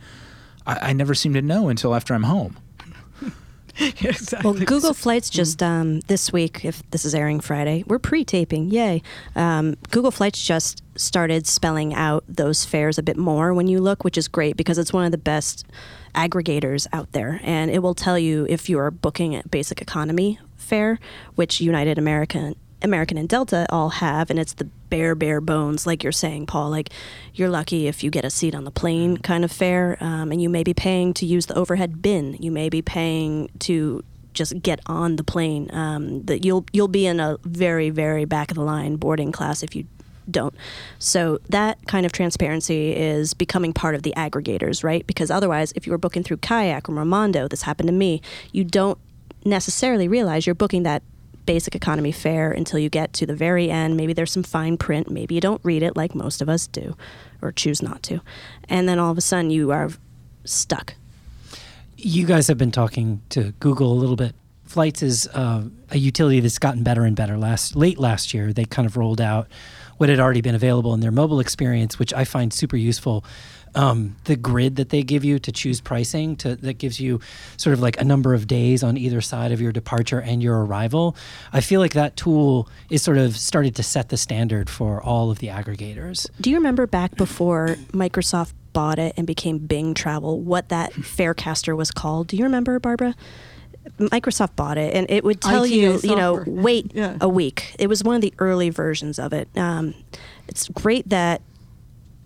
I, 0.67 0.91
I 0.91 0.93
never 0.93 1.15
seem 1.15 1.33
to 1.35 1.43
know 1.43 1.69
until 1.69 1.95
after 1.95 2.15
I'm 2.15 2.25
home. 2.25 2.59
exactly. 3.81 4.51
Well, 4.51 4.65
Google 4.65 4.95
Flights 4.95 5.31
just 5.31 5.63
um, 5.63 6.01
this 6.01 6.33
week, 6.33 6.65
if 6.65 6.89
this 6.91 7.05
is 7.05 7.15
airing 7.15 7.41
Friday, 7.41 7.85
we're 7.87 7.99
pre-taping. 7.99 8.71
Yay! 8.71 9.03
Um, 9.35 9.77
Google 9.91 10.11
Flights 10.11 10.45
just 10.45 10.83
started 10.97 11.47
spelling 11.47 11.93
out 11.93 12.25
those 12.29 12.65
fares 12.65 12.99
a 12.99 13.03
bit 13.03 13.17
more 13.17 13.53
when 13.53 13.67
you 13.67 13.81
look, 13.81 14.05
which 14.05 14.17
is 14.17 14.29
great 14.29 14.57
because 14.57 14.79
it's 14.79 14.93
one 14.93 15.05
of 15.05 15.11
the 15.11 15.19
best 15.19 15.67
aggregators 16.15 16.87
out 16.93 17.11
there, 17.13 17.41
and 17.43 17.71
it 17.71 17.81
will 17.81 17.95
tell 17.95 18.19
you 18.19 18.47
if 18.49 18.69
you 18.69 18.79
are 18.79 18.91
booking 18.91 19.35
a 19.35 19.43
basic 19.49 19.83
economy 19.83 20.39
fare, 20.57 20.99
which 21.35 21.61
United 21.61 21.99
American 21.99 22.55
American 22.83 23.17
and 23.17 23.29
Delta 23.29 23.67
all 23.71 23.89
have, 23.89 24.31
and 24.31 24.39
it's 24.39 24.53
the 24.53 24.69
bare, 24.95 25.17
bare 25.17 25.41
bones, 25.41 25.89
like 25.89 26.05
you're 26.05 26.13
saying, 26.13 26.47
Paul. 26.47 26.71
Like 26.71 26.91
you're 27.35 27.49
lucky 27.49 27.89
if 27.89 28.05
you 28.05 28.11
get 28.11 28.25
a 28.25 28.31
seat 28.31 28.55
on 28.55 28.63
the 28.63 28.71
plane 28.71 29.17
kind 29.17 29.45
of 29.45 29.51
fare, 29.51 29.99
um, 30.01 30.31
and 30.31 30.41
you 30.41 30.49
may 30.49 30.63
be 30.63 30.73
paying 30.73 31.13
to 31.15 31.27
use 31.27 31.47
the 31.47 31.55
overhead 31.59 32.01
bin. 32.01 32.37
You 32.39 32.53
may 32.53 32.69
be 32.69 32.81
paying 32.81 33.51
to 33.59 34.05
just 34.35 34.63
get 34.63 34.79
on 34.87 35.17
the 35.17 35.25
plane. 35.25 35.69
Um, 35.75 36.23
that 36.27 36.45
you'll 36.45 36.65
you'll 36.73 36.87
be 36.87 37.07
in 37.07 37.19
a 37.19 37.39
very, 37.43 37.91
very 37.91 38.25
back 38.25 38.53
of 38.53 38.57
the 38.57 38.63
line 38.63 38.95
boarding 38.95 39.33
class 39.33 39.65
if 39.65 39.75
you 39.75 39.85
don't. 40.31 40.55
So 41.01 41.41
that 41.49 41.85
kind 41.89 42.07
of 42.07 42.13
transparency 42.13 42.95
is 42.95 43.35
becoming 43.35 43.73
part 43.73 43.97
of 43.97 44.05
the 44.05 44.15
aggregators, 44.17 44.85
right? 44.85 45.05
Because 45.09 45.29
otherwise, 45.29 45.73
if 45.75 45.89
you 45.89 45.91
were 45.91 45.99
booking 45.99 46.23
through 46.23 46.37
Kayak 46.37 46.89
or 46.89 46.93
Momondo, 46.93 47.51
this 47.51 47.63
happened 47.63 47.89
to 47.89 47.93
me, 47.93 48.23
you 48.53 48.63
don't 48.63 48.99
necessarily 49.45 50.07
realize 50.07 50.47
you're 50.47 50.55
booking 50.55 50.85
that 50.85 51.03
basic 51.47 51.75
economy 51.75 52.13
fare 52.13 52.51
until 52.51 52.79
you 52.79 52.89
get 52.89 53.13
to 53.15 53.27
the 53.27 53.35
very 53.35 53.71
end. 53.71 53.97
Maybe 53.97 54.13
there's 54.13 54.33
some 54.33 54.43
fine 54.43 54.77
print. 54.77 55.11
Maybe 55.11 55.35
you 55.35 55.41
don't 55.41 55.61
read 55.65 55.83
it 55.83 55.97
like 55.97 56.15
most 56.15 56.43
of 56.43 56.49
us 56.49 56.67
do 56.67 56.97
or 57.43 57.53
choose 57.53 57.83
not 57.83 58.03
to. 58.05 58.21
And 58.69 58.89
then 58.89 58.99
all 58.99 59.11
of 59.11 59.19
a 59.19 59.21
sudden 59.21 59.51
you 59.51 59.71
are 59.71 59.91
stuck. 60.45 60.95
You 61.97 62.27
guys 62.27 62.49
have 62.49 62.59
been 62.59 62.73
talking 62.73 63.23
to 63.31 63.53
Google 63.61 63.93
a 63.93 63.95
little 63.95 64.17
bit. 64.17 64.35
Flights 64.65 65.03
is 65.03 65.29
uh, 65.29 65.65
a 65.91 65.99
utility 65.99 66.41
that's 66.41 66.59
gotten 66.59 66.83
better 66.83 67.05
and 67.05 67.15
better. 67.15 67.37
Last 67.37 67.77
late 67.77 67.99
last 67.99 68.35
year, 68.35 68.53
they 68.53 68.65
kind 68.65 68.87
of 68.87 68.97
rolled 68.97 69.21
out 69.21 69.49
what 69.99 70.09
had 70.09 70.19
already 70.19 70.41
been 70.41 70.55
available 70.55 70.93
in 70.95 71.01
their 71.01 71.13
mobile 71.13 71.39
experience, 71.39 71.99
which 71.99 72.13
I 72.13 72.25
find 72.25 72.53
super 72.53 72.77
useful 72.77 73.25
um, 73.75 74.17
the 74.25 74.37
grid 74.37 74.77
that 74.77 74.91
they 74.91 75.03
give 75.03 75.25
you 75.25 75.39
to 75.41 75.53
choose 75.53 75.81
pricing 75.81 76.37
to 76.37 76.57
that 76.57 76.75
gives 76.75 77.01
you 77.01 77.21
sort 77.57 77.75
of 77.75 77.81
like 77.81 78.01
a 78.01 78.05
number 78.05 78.35
of 78.35 78.47
days 78.47 78.83
on 78.83 78.97
either 78.97 79.21
side 79.21 79.53
of 79.53 79.61
your 79.61 79.73
departure 79.73 80.21
and 80.21 80.43
your 80.43 80.65
arrival. 80.65 81.17
I 81.53 81.61
feel 81.61 81.81
like 81.81 81.93
that 81.95 82.17
tool 82.17 82.69
is 82.91 83.03
sort 83.03 83.19
of 83.19 83.37
started 83.37 83.75
to 83.77 83.83
set 83.83 84.09
the 84.09 84.17
standard 84.17 84.71
for 84.71 85.03
all 85.03 85.31
of 85.31 85.39
the 85.39 85.49
aggregators. 85.49 86.29
Do 86.41 86.51
you 86.51 86.57
remember 86.57 86.87
back 86.87 87.17
before 87.17 87.77
Microsoft 87.93 88.53
bought 88.73 88.99
it 88.99 89.15
and 89.17 89.27
became 89.27 89.59
Bing 89.59 89.95
Travel, 89.95 90.41
what 90.41 90.69
that 90.69 90.93
Farecaster 90.95 91.77
was 91.77 91.91
called? 91.91 92.27
Do 92.29 92.37
you 92.37 92.45
remember, 92.45 92.79
Barbara? 92.81 93.15
Microsoft 93.99 94.57
bought 94.57 94.79
it, 94.79 94.95
and 94.95 95.07
it 95.11 95.25
would 95.25 95.41
tell 95.41 95.65
ITA 95.65 95.75
you, 95.77 96.01
you 96.03 96.17
know, 96.17 96.43
wait 96.47 96.91
Yeah. 96.95 97.17
a 97.21 97.29
week. 97.29 97.77
It 97.79 97.87
was 97.87 98.03
one 98.03 98.17
of 98.17 98.23
the 98.23 98.33
early 98.39 98.71
versions 98.71 99.19
of 99.19 99.33
it. 99.33 99.47
Um, 99.57 99.95
it's 100.49 100.69
great 100.69 101.09
that 101.11 101.43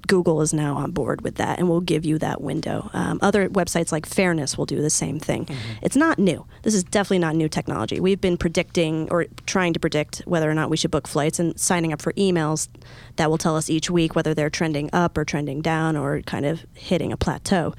Google 0.08 0.40
is 0.42 0.52
now 0.52 0.76
on 0.76 0.90
board 0.90 1.20
with 1.20 1.36
that 1.36 1.58
and 1.58 1.68
will 1.68 1.80
give 1.80 2.04
you 2.04 2.18
that 2.18 2.40
window. 2.40 2.90
Um, 2.92 3.20
other 3.22 3.48
websites 3.48 3.92
like 3.92 4.06
Fairness 4.06 4.58
will 4.58 4.66
do 4.66 4.82
the 4.82 4.90
same 4.90 5.20
thing. 5.20 5.46
It's 5.82 5.94
not 5.94 6.18
new. 6.18 6.46
This 6.62 6.74
is 6.74 6.82
definitely 6.82 7.20
not 7.20 7.36
new 7.36 7.48
technology. 7.48 8.00
We've 8.00 8.20
been 8.20 8.36
predicting 8.36 9.08
or 9.10 9.26
trying 9.46 9.74
to 9.74 9.80
predict 9.80 10.22
whether 10.24 10.50
or 10.50 10.54
not 10.54 10.70
we 10.70 10.76
should 10.76 10.90
book 10.90 11.06
flights 11.06 11.38
and 11.38 11.58
signing 11.60 11.92
up 11.92 12.02
for 12.02 12.12
emails 12.14 12.68
that 13.16 13.30
will 13.30 13.38
tell 13.38 13.54
us 13.54 13.70
each 13.70 13.90
week 13.90 14.16
whether 14.16 14.34
they're 14.34 14.50
trending 14.50 14.90
up 14.92 15.16
or 15.16 15.24
trending 15.24 15.60
down 15.60 15.96
or 15.96 16.22
kind 16.22 16.46
of 16.46 16.66
hitting 16.74 17.12
a 17.12 17.16
plateau. 17.16 17.74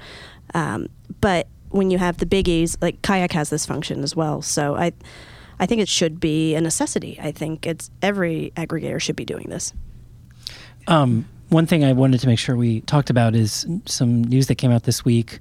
Um, 0.54 0.88
but 1.20 1.48
when 1.70 1.90
you 1.90 1.98
have 1.98 2.18
the 2.18 2.26
biggies, 2.26 2.76
like 2.80 3.02
Kayak 3.02 3.32
has 3.32 3.50
this 3.50 3.66
function 3.66 4.02
as 4.02 4.14
well. 4.14 4.40
So 4.40 4.76
I, 4.76 4.92
I 5.58 5.66
think 5.66 5.80
it 5.80 5.88
should 5.88 6.20
be 6.20 6.54
a 6.54 6.60
necessity. 6.60 7.18
I 7.20 7.32
think 7.32 7.66
it's 7.66 7.90
every 8.00 8.52
aggregator 8.56 9.00
should 9.00 9.16
be 9.16 9.24
doing 9.24 9.48
this. 9.48 9.72
Um, 10.86 11.26
one 11.50 11.66
thing 11.66 11.84
I 11.84 11.92
wanted 11.92 12.20
to 12.20 12.26
make 12.26 12.38
sure 12.38 12.56
we 12.56 12.80
talked 12.82 13.10
about 13.10 13.34
is 13.34 13.66
some 13.86 14.24
news 14.24 14.46
that 14.46 14.54
came 14.54 14.70
out 14.70 14.84
this 14.84 15.04
week 15.04 15.38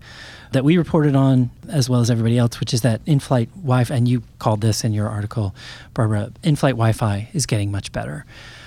that 0.51 0.63
we 0.63 0.77
reported 0.77 1.15
on, 1.15 1.51
as 1.69 1.89
well 1.89 2.01
as 2.01 2.09
everybody 2.09 2.37
else, 2.37 2.59
which 2.59 2.73
is 2.73 2.81
that 2.81 3.01
in-flight 3.05 3.49
Wi-Fi, 3.57 3.93
and 3.95 4.07
you 4.07 4.23
called 4.39 4.61
this 4.61 4.83
in 4.83 4.93
your 4.93 5.07
article, 5.07 5.55
Barbara, 5.93 6.31
in-flight 6.43 6.73
Wi-Fi 6.73 7.29
is 7.33 7.45
getting 7.45 7.71
much 7.71 7.91
better. 7.91 8.25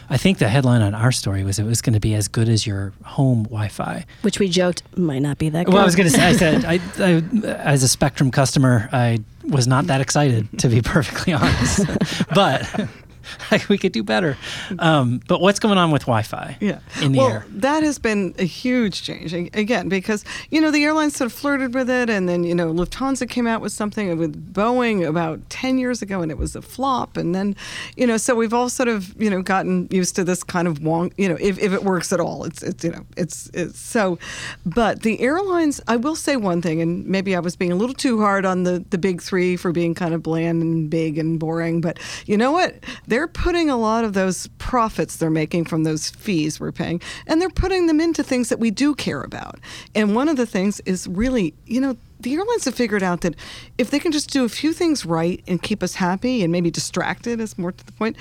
I 0.08 0.18
think 0.18 0.38
the 0.38 0.48
headline 0.48 0.82
on 0.82 0.94
our 0.94 1.10
story 1.10 1.42
was 1.42 1.58
it 1.58 1.64
was 1.64 1.80
going 1.80 1.94
to 1.94 2.00
be 2.00 2.14
as 2.14 2.28
good 2.28 2.48
as 2.48 2.66
your 2.66 2.92
home 3.02 3.44
Wi-Fi. 3.44 4.04
Which 4.20 4.38
we 4.38 4.48
joked 4.48 4.82
might 4.96 5.20
not 5.20 5.38
be 5.38 5.48
that 5.48 5.64
good. 5.64 5.72
Well, 5.72 5.82
I 5.82 5.86
was 5.86 5.96
going 5.96 6.08
to 6.08 6.14
say, 6.14 6.26
I 6.26 6.32
said, 6.34 6.64
I, 6.66 6.80
I, 6.98 7.48
as 7.54 7.82
a 7.82 7.88
Spectrum 7.88 8.30
customer, 8.30 8.88
I 8.92 9.20
was 9.44 9.66
not 9.66 9.86
that 9.86 10.00
excited, 10.00 10.46
to 10.58 10.68
be 10.68 10.82
perfectly 10.82 11.32
honest. 11.32 11.86
but 12.34 12.88
we 13.68 13.78
could 13.78 13.92
do 13.92 14.02
better. 14.02 14.36
Um, 14.78 15.20
but 15.28 15.40
what's 15.40 15.58
going 15.58 15.78
on 15.78 15.90
with 15.90 16.02
Wi-Fi 16.02 16.56
Yeah. 16.60 16.80
in 17.00 17.12
the 17.12 17.18
well, 17.18 17.28
air? 17.28 17.46
that 17.50 17.82
has 17.82 17.98
been 17.98 18.34
a 18.38 18.44
huge 18.44 19.02
change 19.02 19.32
again 19.34 19.88
because 19.88 20.24
you 20.50 20.60
know 20.60 20.70
the 20.70 20.84
airlines 20.84 21.16
sort 21.16 21.26
of 21.26 21.32
flirted 21.32 21.74
with 21.74 21.88
it, 21.90 22.08
and 22.10 22.28
then 22.28 22.44
you 22.44 22.54
know 22.54 22.72
Lufthansa 22.72 23.28
came 23.28 23.46
out 23.46 23.60
with 23.60 23.72
something 23.72 24.16
with 24.18 24.52
Boeing 24.52 25.06
about 25.06 25.48
ten 25.50 25.78
years 25.78 26.02
ago, 26.02 26.22
and 26.22 26.30
it 26.30 26.38
was 26.38 26.54
a 26.56 26.62
flop, 26.62 27.16
and 27.16 27.34
then 27.34 27.56
you 27.96 28.06
know 28.06 28.16
so 28.16 28.34
we've 28.34 28.54
all 28.54 28.68
sort 28.68 28.88
of 28.88 29.14
you 29.20 29.30
know 29.30 29.42
gotten 29.42 29.88
used 29.90 30.16
to 30.16 30.24
this 30.24 30.42
kind 30.42 30.68
of 30.68 30.80
wonk. 30.80 31.12
You 31.16 31.28
know, 31.28 31.36
if, 31.40 31.58
if 31.58 31.72
it 31.72 31.84
works 31.84 32.12
at 32.12 32.20
all, 32.20 32.44
it's 32.44 32.62
it's 32.62 32.84
you 32.84 32.90
know 32.90 33.04
it's 33.16 33.50
it's 33.54 33.78
so. 33.78 34.18
But 34.64 35.02
the 35.02 35.20
airlines, 35.20 35.80
I 35.88 35.96
will 35.96 36.16
say 36.16 36.36
one 36.36 36.62
thing, 36.62 36.80
and 36.80 37.06
maybe 37.06 37.34
I 37.36 37.40
was 37.40 37.56
being 37.56 37.72
a 37.72 37.76
little 37.76 37.94
too 37.94 38.20
hard 38.20 38.44
on 38.44 38.62
the 38.64 38.84
the 38.90 38.98
big 38.98 39.22
three 39.22 39.56
for 39.56 39.72
being 39.72 39.94
kind 39.94 40.14
of 40.14 40.22
bland 40.22 40.62
and 40.62 40.88
big 40.90 41.18
and 41.18 41.38
boring, 41.38 41.80
but 41.80 41.98
you 42.26 42.36
know 42.36 42.52
what? 42.52 42.74
They're 43.12 43.28
putting 43.28 43.68
a 43.68 43.76
lot 43.76 44.06
of 44.06 44.14
those 44.14 44.46
profits 44.56 45.16
they're 45.16 45.28
making 45.28 45.66
from 45.66 45.84
those 45.84 46.08
fees 46.08 46.58
we're 46.58 46.72
paying, 46.72 46.98
and 47.26 47.42
they're 47.42 47.50
putting 47.50 47.86
them 47.86 48.00
into 48.00 48.22
things 48.22 48.48
that 48.48 48.58
we 48.58 48.70
do 48.70 48.94
care 48.94 49.20
about. 49.20 49.60
And 49.94 50.16
one 50.16 50.30
of 50.30 50.38
the 50.38 50.46
things 50.46 50.80
is 50.86 51.06
really, 51.06 51.52
you 51.66 51.78
know, 51.78 51.98
the 52.20 52.32
airlines 52.32 52.64
have 52.64 52.74
figured 52.74 53.02
out 53.02 53.20
that 53.20 53.34
if 53.76 53.90
they 53.90 53.98
can 53.98 54.12
just 54.12 54.30
do 54.30 54.46
a 54.46 54.48
few 54.48 54.72
things 54.72 55.04
right 55.04 55.44
and 55.46 55.62
keep 55.62 55.82
us 55.82 55.96
happy 55.96 56.42
and 56.42 56.50
maybe 56.50 56.70
distracted, 56.70 57.38
is 57.38 57.58
more 57.58 57.72
to 57.72 57.84
the 57.84 57.92
point, 57.92 58.16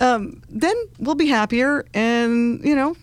um, 0.00 0.42
then 0.48 0.74
we'll 0.98 1.14
be 1.14 1.28
happier 1.28 1.86
and, 1.94 2.64
you 2.64 2.74
know, 2.74 2.96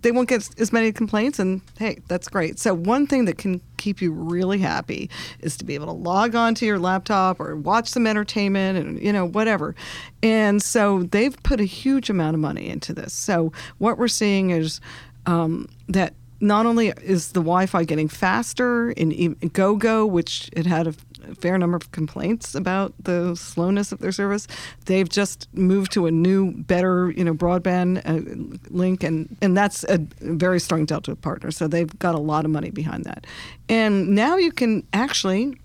they 0.00 0.12
won't 0.12 0.30
get 0.30 0.48
as 0.58 0.72
many 0.72 0.92
complaints. 0.92 1.40
And 1.40 1.60
hey, 1.78 1.98
that's 2.08 2.28
great. 2.28 2.58
So, 2.58 2.72
one 2.72 3.06
thing 3.06 3.26
that 3.26 3.36
can 3.36 3.60
keep 3.82 4.00
you 4.00 4.12
really 4.12 4.58
happy 4.58 5.10
is 5.40 5.56
to 5.56 5.64
be 5.64 5.74
able 5.74 5.86
to 5.86 5.92
log 5.92 6.36
on 6.36 6.54
to 6.54 6.64
your 6.64 6.78
laptop 6.78 7.40
or 7.40 7.56
watch 7.56 7.88
some 7.88 8.06
entertainment 8.06 8.78
and, 8.78 9.02
you 9.02 9.12
know, 9.12 9.26
whatever. 9.26 9.74
And 10.22 10.62
so 10.62 11.02
they've 11.02 11.36
put 11.42 11.60
a 11.60 11.64
huge 11.64 12.08
amount 12.08 12.34
of 12.34 12.40
money 12.40 12.68
into 12.68 12.92
this. 12.92 13.12
So, 13.12 13.52
what 13.78 13.98
we're 13.98 14.08
seeing 14.08 14.50
is 14.50 14.80
um, 15.26 15.68
that 15.88 16.14
not 16.40 16.66
only 16.66 16.88
is 17.02 17.32
the 17.32 17.40
Wi-Fi 17.40 17.84
getting 17.84 18.08
faster 18.08 18.90
in 18.92 19.34
Gogo, 19.52 20.06
which 20.06 20.50
it 20.52 20.66
had 20.66 20.86
a 20.88 20.94
a 21.30 21.34
fair 21.34 21.58
number 21.58 21.76
of 21.76 21.90
complaints 21.92 22.54
about 22.54 22.92
the 23.02 23.34
slowness 23.34 23.92
of 23.92 23.98
their 24.00 24.12
service, 24.12 24.46
they've 24.86 25.08
just 25.08 25.48
moved 25.52 25.92
to 25.92 26.06
a 26.06 26.10
new, 26.10 26.52
better, 26.52 27.10
you 27.10 27.24
know, 27.24 27.34
broadband 27.34 28.02
uh, 28.04 28.58
link, 28.70 29.02
and 29.02 29.36
and 29.40 29.56
that's 29.56 29.84
a 29.84 29.98
very 30.20 30.60
strong 30.60 30.84
Delta 30.84 31.16
partner. 31.16 31.50
So 31.50 31.68
they've 31.68 31.98
got 31.98 32.14
a 32.14 32.20
lot 32.20 32.44
of 32.44 32.50
money 32.50 32.70
behind 32.70 33.04
that, 33.04 33.26
and 33.68 34.14
now 34.14 34.36
you 34.36 34.52
can 34.52 34.86
actually 34.92 35.56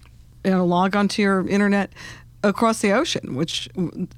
you 0.43 0.51
know, 0.51 0.65
log 0.65 0.95
onto 0.95 1.21
your 1.21 1.47
internet 1.47 1.91
across 2.47 2.81
the 2.81 2.91
ocean, 2.91 3.35
which 3.35 3.69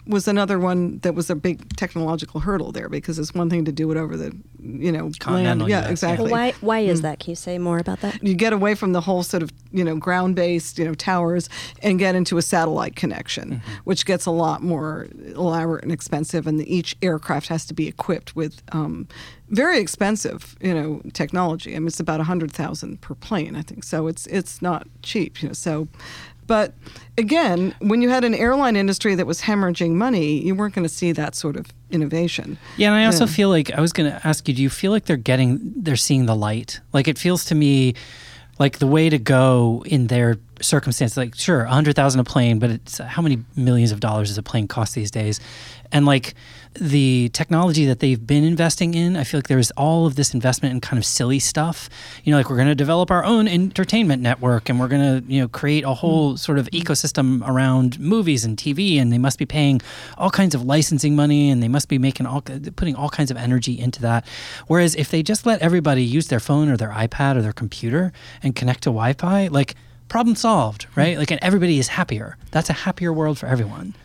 was 0.07 0.27
another 0.27 0.59
one 0.59 0.99
that 0.99 1.15
was 1.15 1.29
a 1.29 1.35
big 1.35 1.75
technological 1.75 2.39
hurdle 2.39 2.71
there 2.71 2.87
because 2.87 3.19
it's 3.19 3.33
one 3.33 3.49
thing 3.49 3.65
to 3.65 3.71
do 3.71 3.91
it 3.91 3.97
over 3.97 4.15
the, 4.15 4.35
you 4.61 4.91
know, 4.91 5.03
land. 5.03 5.19
Continental 5.19 5.69
Yeah, 5.69 5.85
US, 5.85 5.91
exactly. 5.91 6.31
Well, 6.31 6.31
why 6.31 6.53
why 6.61 6.79
is 6.79 7.01
that? 7.01 7.19
Can 7.19 7.31
you 7.31 7.35
say 7.35 7.57
more 7.57 7.79
about 7.79 8.01
that? 8.01 8.23
You 8.23 8.33
get 8.33 8.53
away 8.53 8.75
from 8.75 8.93
the 8.93 9.01
whole 9.01 9.23
sort 9.23 9.43
of, 9.43 9.51
you 9.71 9.83
know, 9.83 9.95
ground-based, 9.95 10.79
you 10.79 10.85
know, 10.85 10.93
towers 10.93 11.49
and 11.81 11.99
get 11.99 12.15
into 12.15 12.37
a 12.37 12.41
satellite 12.41 12.95
connection, 12.95 13.61
which 13.83 14.05
gets 14.05 14.25
a 14.25 14.31
lot 14.31 14.63
more 14.63 15.07
elaborate 15.35 15.83
and 15.83 15.91
expensive. 15.91 16.47
And 16.47 16.65
each 16.67 16.95
aircraft 17.01 17.47
has 17.47 17.65
to 17.65 17.73
be 17.73 17.87
equipped 17.87 18.35
with 18.35 18.61
um, 18.71 19.07
very 19.49 19.79
expensive, 19.79 20.55
you 20.61 20.73
know, 20.73 21.01
technology. 21.13 21.75
I 21.75 21.79
mean, 21.79 21.87
it's 21.87 21.99
about 21.99 22.19
a 22.19 22.23
hundred 22.23 22.51
thousand 22.51 23.01
per 23.01 23.15
plane, 23.15 23.55
I 23.55 23.61
think. 23.61 23.83
So 23.83 24.07
it's 24.07 24.27
it's 24.27 24.61
not 24.61 24.87
cheap, 25.01 25.41
you 25.41 25.49
know. 25.49 25.53
So 25.53 25.87
But 26.49 26.73
again, 27.15 27.75
when 27.79 28.01
you 28.01 28.09
had 28.09 28.23
an 28.23 28.33
airline 28.33 28.75
industry 28.75 29.13
that 29.13 29.27
was 29.27 29.41
hemorrhaging 29.41 29.91
money, 29.91 30.41
you 30.41 30.55
weren't 30.55 30.73
going 30.73 30.87
to 30.87 30.93
see 30.93 31.11
that 31.11 31.35
sort 31.35 31.55
of 31.55 31.67
innovation. 31.91 32.57
Yeah, 32.75 32.87
and 32.87 32.95
I 32.95 33.05
also 33.05 33.27
Yeah. 33.27 33.31
feel 33.33 33.49
like 33.49 33.71
I 33.71 33.79
was 33.81 33.93
going 33.93 34.09
to 34.11 34.27
ask 34.27 34.47
you, 34.47 34.55
do 34.55 34.63
you 34.63 34.69
feel 34.71 34.91
like 34.91 35.05
they're 35.05 35.15
getting, 35.15 35.59
they're 35.75 35.95
seeing 35.95 36.25
the 36.25 36.35
light? 36.35 36.79
Like 36.91 37.07
it 37.07 37.19
feels 37.19 37.45
to 37.45 37.55
me 37.55 37.93
like 38.57 38.79
the 38.79 38.87
way 38.87 39.09
to 39.11 39.19
go 39.19 39.83
in 39.85 40.07
their 40.07 40.37
circumstance, 40.61 41.17
like 41.17 41.35
sure, 41.35 41.61
a 41.61 41.69
hundred 41.69 41.95
thousand 41.95 42.19
a 42.19 42.23
plane, 42.23 42.59
but 42.59 42.69
it's 42.69 42.97
how 42.97 43.21
many 43.21 43.43
millions 43.55 43.91
of 43.91 43.99
dollars 43.99 44.29
does 44.29 44.37
a 44.37 44.43
plane 44.43 44.67
cost 44.67 44.95
these 44.95 45.11
days? 45.11 45.39
And 45.91 46.05
like 46.05 46.35
the 46.75 47.29
technology 47.29 47.85
that 47.85 47.99
they've 47.99 48.25
been 48.25 48.43
investing 48.43 48.93
in, 48.93 49.15
I 49.15 49.23
feel 49.23 49.39
like 49.39 49.47
there's 49.47 49.71
all 49.71 50.05
of 50.05 50.15
this 50.15 50.33
investment 50.33 50.73
in 50.73 50.81
kind 50.81 50.99
of 50.99 51.05
silly 51.05 51.39
stuff. 51.39 51.89
You 52.23 52.31
know, 52.31 52.37
like 52.37 52.49
we're 52.49 52.57
going 52.57 52.67
to 52.67 52.75
develop 52.75 53.09
our 53.09 53.23
own 53.23 53.47
entertainment 53.47 54.21
network 54.21 54.69
and 54.69 54.79
we're 54.79 54.87
going 54.87 55.21
to, 55.21 55.31
you 55.31 55.41
know, 55.41 55.47
create 55.47 55.83
a 55.83 55.93
whole 55.95 56.31
mm-hmm. 56.31 56.37
sort 56.37 56.59
of 56.59 56.69
ecosystem 56.69 57.47
around 57.47 57.99
movies 57.99 58.45
and 58.45 58.55
TV 58.55 59.01
and 59.01 59.11
they 59.11 59.17
must 59.17 59.39
be 59.39 59.45
paying 59.45 59.81
all 60.17 60.29
kinds 60.29 60.53
of 60.53 60.63
licensing 60.63 61.15
money 61.15 61.49
and 61.49 61.63
they 61.63 61.67
must 61.67 61.87
be 61.89 61.97
making 61.97 62.27
all 62.27 62.41
putting 62.41 62.95
all 62.95 63.09
kinds 63.09 63.31
of 63.31 63.37
energy 63.37 63.79
into 63.79 64.01
that. 64.01 64.25
Whereas 64.67 64.95
if 64.95 65.09
they 65.09 65.23
just 65.23 65.45
let 65.45 65.61
everybody 65.61 66.03
use 66.03 66.27
their 66.27 66.39
phone 66.39 66.69
or 66.69 66.77
their 66.77 66.91
iPad 66.91 67.35
or 67.35 67.41
their 67.41 67.53
computer 67.53 68.11
and 68.43 68.55
connect 68.55 68.83
to 68.83 68.89
Wi-Fi, 68.89 69.47
like 69.47 69.75
problem 70.09 70.35
solved, 70.35 70.87
right? 70.95 71.17
Like 71.17 71.31
and 71.31 71.39
everybody 71.41 71.79
is 71.79 71.87
happier. 71.87 72.37
That's 72.51 72.69
a 72.69 72.73
happier 72.73 73.13
world 73.13 73.37
for 73.37 73.47
everyone. 73.47 73.95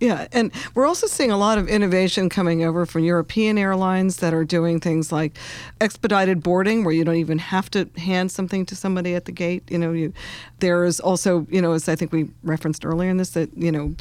Yeah, 0.00 0.28
and 0.32 0.52
we're 0.74 0.86
also 0.86 1.06
seeing 1.06 1.30
a 1.30 1.36
lot 1.36 1.58
of 1.58 1.68
innovation 1.68 2.28
coming 2.28 2.64
over 2.64 2.84
from 2.86 3.04
European 3.04 3.56
airlines 3.56 4.18
that 4.18 4.34
are 4.34 4.44
doing 4.44 4.78
things 4.78 5.10
like 5.10 5.36
expedited 5.80 6.42
boarding, 6.42 6.84
where 6.84 6.94
you 6.94 7.04
don't 7.04 7.16
even 7.16 7.38
have 7.38 7.70
to 7.70 7.88
hand 7.96 8.30
something 8.30 8.66
to 8.66 8.76
somebody 8.76 9.14
at 9.14 9.24
the 9.24 9.32
gate. 9.32 9.64
You 9.70 9.78
know, 9.78 9.92
you 9.92 10.12
there 10.58 10.84
is 10.84 11.00
also, 11.00 11.46
you 11.50 11.62
know, 11.62 11.72
as 11.72 11.88
I 11.88 11.96
think 11.96 12.12
we 12.12 12.30
referenced 12.42 12.84
earlier 12.84 13.10
in 13.10 13.16
this, 13.16 13.30
that 13.30 13.56
you 13.56 13.72
know. 13.72 13.94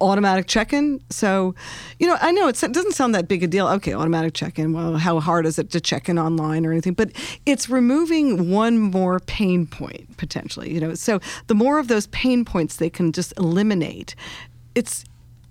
Automatic 0.00 0.46
check-in. 0.46 1.02
So, 1.10 1.54
you 1.98 2.06
know, 2.06 2.16
I 2.20 2.32
know 2.32 2.48
it's, 2.48 2.62
it 2.62 2.72
doesn't 2.72 2.92
sound 2.92 3.14
that 3.14 3.28
big 3.28 3.42
a 3.42 3.46
deal. 3.46 3.66
Okay, 3.68 3.92
automatic 3.92 4.34
check-in. 4.34 4.72
Well, 4.72 4.96
how 4.96 5.20
hard 5.20 5.46
is 5.46 5.58
it 5.58 5.70
to 5.70 5.80
check 5.80 6.08
in 6.08 6.18
online 6.18 6.64
or 6.64 6.72
anything? 6.72 6.94
But 6.94 7.12
it's 7.46 7.68
removing 7.68 8.50
one 8.50 8.78
more 8.78 9.20
pain 9.20 9.66
point 9.66 10.16
potentially. 10.16 10.72
You 10.72 10.80
know, 10.80 10.94
so 10.94 11.20
the 11.48 11.54
more 11.54 11.78
of 11.78 11.88
those 11.88 12.06
pain 12.08 12.44
points 12.44 12.76
they 12.76 12.90
can 12.90 13.12
just 13.12 13.32
eliminate, 13.36 14.14
it's 14.74 15.04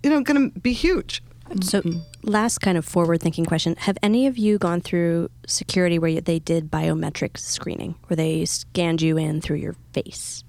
you 0.03 0.09
know 0.09 0.21
going 0.21 0.51
to 0.51 0.59
be 0.59 0.73
huge. 0.73 1.21
So, 1.63 1.81
mm-hmm. 1.81 1.99
last 2.21 2.59
kind 2.59 2.77
of 2.77 2.85
forward 2.85 3.21
thinking 3.21 3.45
question 3.45 3.75
Have 3.79 3.97
any 4.03 4.27
of 4.27 4.37
you 4.37 4.57
gone 4.57 4.81
through 4.81 5.29
security 5.47 5.97
where 5.97 6.21
they 6.21 6.39
did 6.39 6.69
biometric 6.69 7.37
screening, 7.37 7.95
where 8.07 8.15
they 8.15 8.45
scanned 8.45 9.01
you 9.01 9.17
in 9.17 9.41
through 9.41 9.57
your 9.57 9.75
face? 9.93 10.43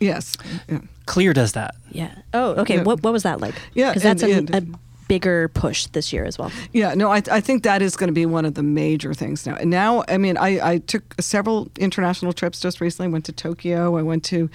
Yes. 0.00 0.36
Yeah. 0.68 0.80
Clear 1.06 1.32
does 1.32 1.52
that. 1.52 1.74
Yeah. 1.90 2.14
Oh, 2.34 2.52
okay. 2.62 2.76
Yeah. 2.76 2.82
What, 2.82 3.02
what 3.02 3.12
was 3.12 3.22
that 3.22 3.40
like? 3.40 3.54
Yeah, 3.74 3.90
Because 3.90 4.02
that's 4.02 4.22
and- 4.22 4.50
a, 4.50 4.56
and- 4.56 4.74
a 4.74 4.78
bigger 5.08 5.46
push 5.54 5.86
this 5.86 6.12
year 6.12 6.24
as 6.24 6.36
well. 6.36 6.50
Yeah, 6.72 6.94
no, 6.94 7.12
I, 7.12 7.22
I 7.30 7.40
think 7.40 7.62
that 7.62 7.80
is 7.80 7.94
going 7.96 8.08
to 8.08 8.12
be 8.12 8.26
one 8.26 8.44
of 8.44 8.54
the 8.54 8.64
major 8.64 9.14
things 9.14 9.46
now. 9.46 9.54
And 9.54 9.70
now, 9.70 10.02
I 10.08 10.18
mean, 10.18 10.36
I, 10.36 10.72
I 10.72 10.78
took 10.78 11.14
several 11.20 11.70
international 11.78 12.32
trips 12.32 12.58
just 12.58 12.80
recently. 12.80 13.12
Went 13.12 13.24
to 13.26 13.32
Tokyo. 13.32 13.96
I 13.96 14.02
went 14.02 14.24
to 14.24 14.38
Li- 14.44 14.50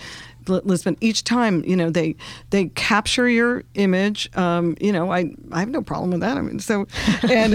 Lisbon. 0.51 0.97
Each 1.01 1.23
time, 1.23 1.63
you 1.65 1.75
know, 1.75 1.89
they 1.89 2.15
they 2.49 2.65
capture 2.65 3.27
your 3.27 3.63
image. 3.73 4.29
Um, 4.37 4.75
you 4.79 4.91
know, 4.91 5.11
I 5.11 5.33
I 5.51 5.59
have 5.59 5.69
no 5.69 5.81
problem 5.81 6.11
with 6.11 6.21
that. 6.21 6.37
I 6.37 6.41
mean, 6.41 6.59
so 6.59 6.87
and 7.23 7.53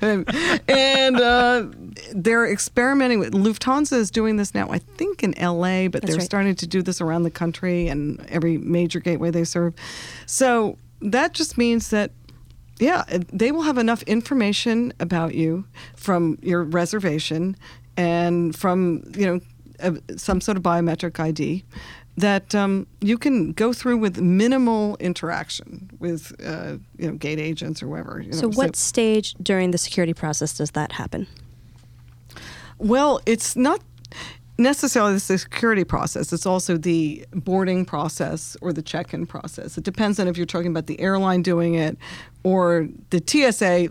and 0.68 1.16
uh, 1.16 1.66
they're 2.14 2.50
experimenting 2.50 3.18
with 3.18 3.32
Lufthansa 3.32 3.94
is 3.94 4.10
doing 4.10 4.36
this 4.36 4.54
now. 4.54 4.68
I 4.70 4.78
think 4.78 5.22
in 5.22 5.36
L.A., 5.38 5.88
but 5.88 6.02
That's 6.02 6.12
they're 6.12 6.18
right. 6.18 6.26
starting 6.26 6.54
to 6.56 6.66
do 6.66 6.82
this 6.82 7.00
around 7.00 7.22
the 7.22 7.30
country 7.30 7.88
and 7.88 8.24
every 8.28 8.58
major 8.58 9.00
gateway 9.00 9.30
they 9.30 9.44
serve. 9.44 9.74
So 10.26 10.76
that 11.00 11.32
just 11.32 11.58
means 11.58 11.90
that 11.90 12.10
yeah, 12.78 13.04
they 13.32 13.50
will 13.50 13.62
have 13.62 13.78
enough 13.78 14.02
information 14.02 14.92
about 15.00 15.34
you 15.34 15.64
from 15.96 16.38
your 16.42 16.62
reservation 16.62 17.56
and 17.96 18.54
from 18.54 19.02
you 19.16 19.26
know 19.26 19.40
uh, 19.80 19.98
some 20.16 20.40
sort 20.40 20.56
of 20.56 20.62
biometric 20.62 21.18
ID 21.18 21.64
that 22.18 22.54
um, 22.54 22.86
you 23.00 23.16
can 23.16 23.52
go 23.52 23.72
through 23.72 23.96
with 23.98 24.20
minimal 24.20 24.96
interaction 24.98 25.90
with 25.98 26.34
uh, 26.44 26.76
you 26.98 27.08
know 27.08 27.14
gate 27.14 27.38
agents 27.38 27.82
or 27.82 27.86
whoever. 27.86 28.20
You 28.20 28.32
know. 28.32 28.38
So, 28.38 28.48
what 28.50 28.76
stage 28.76 29.34
during 29.42 29.70
the 29.70 29.78
security 29.78 30.14
process 30.14 30.56
does 30.56 30.72
that 30.72 30.92
happen? 30.92 31.26
Well, 32.78 33.20
it's 33.26 33.56
not 33.56 33.80
necessarily 34.58 35.14
the 35.14 35.20
security 35.20 35.84
process. 35.84 36.32
It's 36.32 36.46
also 36.46 36.76
the 36.76 37.24
boarding 37.32 37.84
process 37.84 38.56
or 38.60 38.72
the 38.72 38.82
check-in 38.82 39.26
process. 39.26 39.78
It 39.78 39.84
depends 39.84 40.18
on 40.18 40.26
if 40.28 40.36
you're 40.36 40.46
talking 40.46 40.70
about 40.70 40.86
the 40.86 41.00
airline 41.00 41.42
doing 41.42 41.74
it 41.74 41.96
or 42.42 42.88
the 43.10 43.22
TSA. 43.24 43.88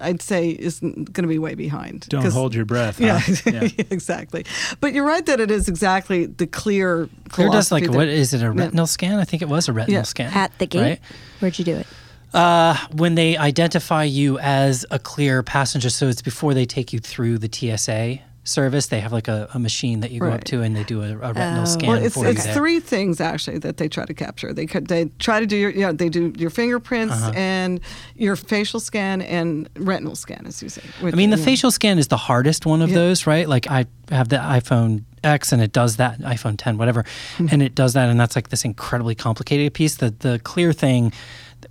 I'd 0.00 0.22
say 0.22 0.50
is 0.50 0.78
going 0.80 1.04
to 1.06 1.26
be 1.26 1.38
way 1.38 1.54
behind. 1.54 2.08
Don't 2.08 2.24
hold 2.30 2.54
your 2.54 2.64
breath. 2.64 3.00
Yeah, 3.00 3.18
huh? 3.18 3.32
yeah. 3.52 3.68
exactly. 3.90 4.44
But 4.80 4.92
you're 4.94 5.04
right 5.06 5.24
that 5.26 5.40
it 5.40 5.50
is 5.50 5.68
exactly 5.68 6.26
the 6.26 6.46
clear. 6.46 7.08
Clear 7.30 7.48
does 7.50 7.72
like 7.72 7.84
that- 7.84 7.92
what 7.92 8.08
is 8.08 8.32
it 8.34 8.38
a 8.38 8.44
Yeah. 8.46 8.52
retinal 8.54 8.86
scan? 8.86 9.18
I 9.18 9.24
think 9.24 9.42
it 9.42 9.48
was 9.48 9.68
a 9.68 9.72
retinal 9.72 9.98
Yeah. 10.00 10.02
scan 10.02 10.32
At 10.32 10.56
the 10.58 10.66
gate? 10.66 10.80
Right? 10.80 11.00
Where'd 11.40 11.58
you 11.58 11.64
do 11.64 11.76
it? 11.76 11.86
Uh, 12.32 12.76
when 12.92 13.14
they 13.14 13.36
identify 13.36 14.02
you 14.04 14.38
as 14.40 14.84
a 14.90 14.98
clear 14.98 15.42
passenger, 15.44 15.88
so 15.90 16.08
it's 16.08 16.22
before 16.22 16.52
they 16.52 16.66
take 16.66 16.92
you 16.92 16.98
through 16.98 17.38
the 17.38 17.48
TSA 17.48 18.20
service. 18.44 18.86
They 18.86 19.00
have 19.00 19.12
like 19.12 19.26
a, 19.28 19.48
a 19.54 19.58
machine 19.58 20.00
that 20.00 20.10
you 20.10 20.20
go 20.20 20.30
up 20.30 20.44
to, 20.44 20.62
and 20.62 20.76
they 20.76 20.84
do 20.84 21.02
a, 21.02 21.12
a 21.12 21.32
retinal 21.32 21.62
Oh. 21.62 21.64
scan 21.64 21.88
Well, 21.88 22.02
it's 22.04 22.14
for 22.14 22.26
it's 22.26 22.46
you. 22.46 22.52
three 22.52 22.78
things 22.80 23.20
actually 23.20 23.58
that 23.58 23.78
they 23.78 23.88
try 23.88 24.04
to 24.04 24.14
capture. 24.14 24.52
They 24.52 24.66
they 24.66 25.06
try 25.18 25.40
to 25.40 25.46
do 25.46 25.56
your 25.56 25.70
yeah 25.70 25.92
they 25.92 26.08
do 26.08 26.32
your 26.36 26.50
fingerprints 26.50 27.14
Uh-huh. 27.14 27.32
and 27.34 27.80
your 28.16 28.36
facial 28.36 28.80
scan 28.80 29.22
and 29.22 29.68
retinal 29.76 30.14
scan 30.14 30.44
as 30.46 30.62
you 30.62 30.68
say. 30.68 30.82
which, 31.00 31.14
I 31.14 31.16
mean, 31.16 31.30
the 31.30 31.36
you 31.36 31.40
know, 31.42 31.44
facial 31.46 31.70
scan 31.70 31.98
is 31.98 32.08
the 32.08 32.16
hardest 32.18 32.66
one 32.66 32.82
of 32.82 32.90
Yeah. 32.90 32.96
those, 32.96 33.26
right? 33.26 33.48
Like 33.48 33.66
I 33.70 33.86
have 34.10 34.28
the 34.28 34.36
iPhone 34.36 35.04
X 35.22 35.52
and 35.52 35.62
it 35.62 35.72
does 35.72 35.96
that, 35.96 36.20
iPhone 36.20 36.56
10, 36.58 36.76
whatever, 36.76 37.04
Hmm. 37.38 37.46
and 37.50 37.62
it 37.62 37.74
does 37.74 37.94
that, 37.94 38.10
and 38.10 38.20
that's 38.20 38.36
like 38.36 38.48
this 38.50 38.64
incredibly 38.64 39.14
complicated 39.14 39.72
piece. 39.74 39.96
The 39.96 40.10
the 40.18 40.38
clear 40.44 40.72
thing 40.74 41.12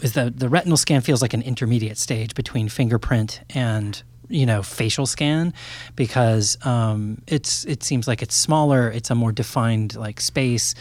is 0.02 0.14
that 0.14 0.40
the 0.40 0.50
retinal 0.50 0.76
scan 0.78 1.02
feels 1.02 1.22
like 1.22 1.36
an 1.36 1.44
intermediate 1.44 2.00
stage 2.00 2.34
between 2.34 2.68
fingerprint 2.68 3.42
and 3.52 4.02
you 4.30 4.46
know 4.46 4.64
facial 4.64 5.06
scan 5.06 5.54
because 5.96 6.58
um, 6.66 7.22
it's 7.28 7.66
it 7.66 7.84
seems 7.84 8.08
like 8.08 8.22
it's 8.22 8.36
smaller 8.36 8.90
it's 8.90 9.10
a 9.10 9.16
more 9.16 9.32
defined 9.32 9.96
like 9.96 10.20
space. 10.20 10.76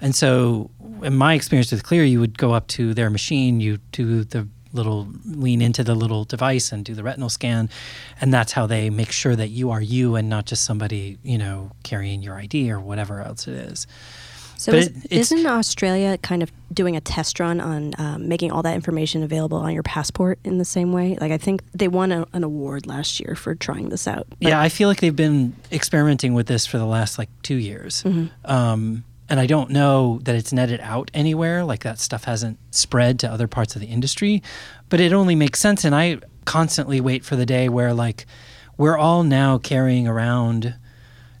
And 0.00 0.14
so 0.14 0.70
in 1.02 1.16
my 1.16 1.34
experience 1.34 1.70
with 1.70 1.82
clear 1.82 2.04
you 2.04 2.20
would 2.20 2.36
go 2.36 2.52
up 2.52 2.66
to 2.68 2.92
their 2.94 3.10
machine 3.10 3.60
you 3.60 3.78
do 3.92 4.24
the 4.24 4.46
little 4.74 5.08
lean 5.24 5.62
into 5.62 5.84
the 5.84 5.94
little 5.94 6.24
device 6.24 6.72
and 6.72 6.84
do 6.84 6.94
the 6.94 7.02
retinal 7.02 7.28
scan 7.28 7.70
and 8.20 8.34
that's 8.34 8.52
how 8.52 8.66
they 8.66 8.90
make 8.90 9.12
sure 9.12 9.36
that 9.36 9.48
you 9.48 9.70
are 9.70 9.80
you 9.80 10.16
and 10.16 10.28
not 10.28 10.44
just 10.44 10.64
somebody 10.64 11.16
you 11.22 11.38
know 11.38 11.70
carrying 11.84 12.22
your 12.22 12.34
id 12.34 12.70
or 12.70 12.80
whatever 12.80 13.22
else 13.22 13.46
it 13.46 13.54
is 13.54 13.86
So, 14.56 14.72
But 14.72 14.80
is, 14.80 15.04
isn't 15.32 15.46
Australia 15.46 16.18
kind 16.18 16.42
of 16.42 16.50
doing 16.72 16.96
a 16.96 17.00
test 17.00 17.40
run 17.40 17.60
on 17.60 17.92
um, 17.98 18.28
making 18.28 18.52
all 18.52 18.62
that 18.62 18.74
information 18.74 19.22
available 19.22 19.58
on 19.58 19.72
your 19.72 19.82
passport 19.82 20.38
in 20.44 20.58
the 20.58 20.64
same 20.64 20.92
way? 20.92 21.16
Like, 21.20 21.32
I 21.32 21.38
think 21.38 21.62
they 21.72 21.88
won 21.88 22.12
a, 22.12 22.26
an 22.32 22.44
award 22.44 22.86
last 22.86 23.20
year 23.20 23.34
for 23.34 23.54
trying 23.54 23.88
this 23.88 24.06
out. 24.06 24.26
Yeah, 24.40 24.60
I 24.60 24.68
feel 24.68 24.88
like 24.88 25.00
they've 25.00 25.14
been 25.14 25.54
experimenting 25.72 26.34
with 26.34 26.46
this 26.46 26.66
for 26.66 26.78
the 26.78 26.86
last 26.86 27.18
like 27.18 27.28
two 27.42 27.56
years. 27.56 28.02
Mm-hmm. 28.02 28.50
Um, 28.50 29.04
and 29.28 29.40
I 29.40 29.46
don't 29.46 29.70
know 29.70 30.20
that 30.24 30.34
it's 30.34 30.52
netted 30.52 30.80
out 30.80 31.10
anywhere. 31.14 31.64
Like 31.64 31.82
that 31.84 31.98
stuff 31.98 32.24
hasn't 32.24 32.58
spread 32.70 33.18
to 33.20 33.30
other 33.30 33.48
parts 33.48 33.74
of 33.74 33.80
the 33.80 33.88
industry, 33.88 34.42
but 34.88 35.00
it 35.00 35.12
only 35.12 35.34
makes 35.34 35.60
sense. 35.60 35.84
And 35.84 35.94
I 35.94 36.18
constantly 36.44 37.00
wait 37.00 37.24
for 37.24 37.36
the 37.36 37.46
day 37.46 37.68
where 37.68 37.94
like 37.94 38.26
we're 38.76 38.98
all 38.98 39.22
now 39.22 39.58
carrying 39.58 40.06
around 40.06 40.74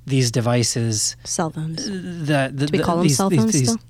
these 0.06 0.30
devices 0.30 1.16
cell 1.24 1.50
phones. 1.50 1.84
that 2.26 2.56
the, 2.56 2.66
Do 2.66 2.72
we 2.72 2.78
the- 2.78 2.84
call 2.84 2.96
them 2.98 3.04
these- 3.06 3.16
cell 3.16 3.30
these- 3.30 3.38
phones 3.40 3.52
these- 3.52 3.70
still? 3.70 3.80